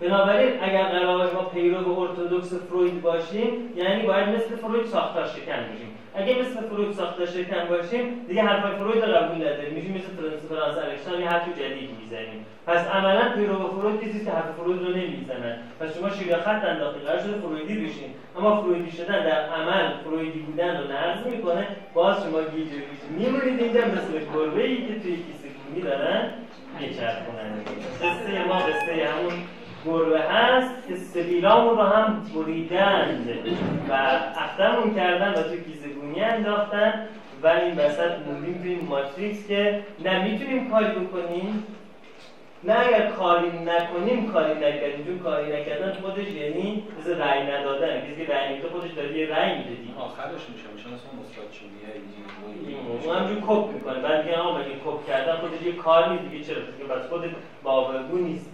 [0.00, 5.88] بنابراین اگر قرار ما پیرو ارتودکس فروید باشیم یعنی باید مثل فروید ساختار شکن باشیم.
[6.14, 9.72] اگه مثل فروید ساختار شکن باشیم دیگه حرفای فروید رو قبول نداریم.
[9.72, 12.46] میشیم مثل فرانس الکسان یه حرف جدید می‌زنیم.
[12.66, 15.58] پس عملا پیرو فروید کسی که حرف فروید رو نمی‌زنن.
[15.80, 18.10] پس شما شیر خط انداختی قرار شده فرویدی بشین.
[18.38, 21.66] اما فرویدی شدن در عمل فرویدی بودن رو نقض می‌کنه.
[21.94, 22.68] باز شما گیج
[23.10, 26.30] میمونید اینجا مثل گربه ای که توی کیسه دارن.
[26.80, 27.64] میچرخونن
[28.02, 29.32] قصه ما قصه همون
[29.86, 33.28] گربه هست که سبیلامون رو هم بریدند
[33.90, 33.92] و
[34.36, 37.08] اخترمون کردن و تو گیزگونی انداختن.
[37.42, 41.64] و این وسط موندیم توی ماتریکس که نه می‌تونیم کاری بکنیم.
[42.66, 45.04] نه اگر کاری نکنیم کاری نکردیم.
[45.06, 48.00] چون کاری نکردن خودش یعنی مثل رأی ندادن.
[48.00, 50.68] کسی که رأی میده خودش داره یه رأی میده آخرش میشه.
[50.74, 51.84] میشه مثل مثبت شیمیه
[53.04, 54.00] اون همجور کپ می‌کنه.
[54.00, 56.44] بعد دیگه آقا مگه کپ کردن خودش یه کار نیست دیگه.
[56.44, 57.30] چرا؟ دیگه بس خودت
[57.62, 58.50] باورگو نیست.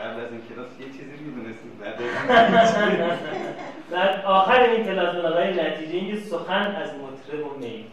[0.00, 1.72] قبل از این کلاس یه چیزی می‌دونستیم.
[1.80, 1.96] بعد
[3.92, 7.84] بعد آخر این کلاس بنابراین نتیجه اینکه سخن از مطرب و می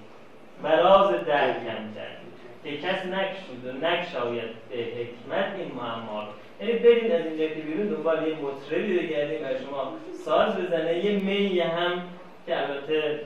[0.64, 2.23] مراز در کم کرد.
[2.64, 6.28] که کس نکشود و نکشاید به حکمت این معما
[6.62, 9.94] یعنی برید از اینجا که بیرون دنبال یه مطربی بگردیم و شما
[10.26, 11.06] ساز بزنه.
[11.06, 12.04] یه می هم
[12.46, 13.20] که البته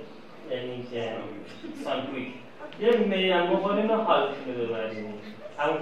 [0.51, 1.11] یعنی که
[1.83, 2.27] سانکویک
[2.81, 5.13] یه می هم بخوریم و حالتون رو ببریم
[5.57, 5.77] همون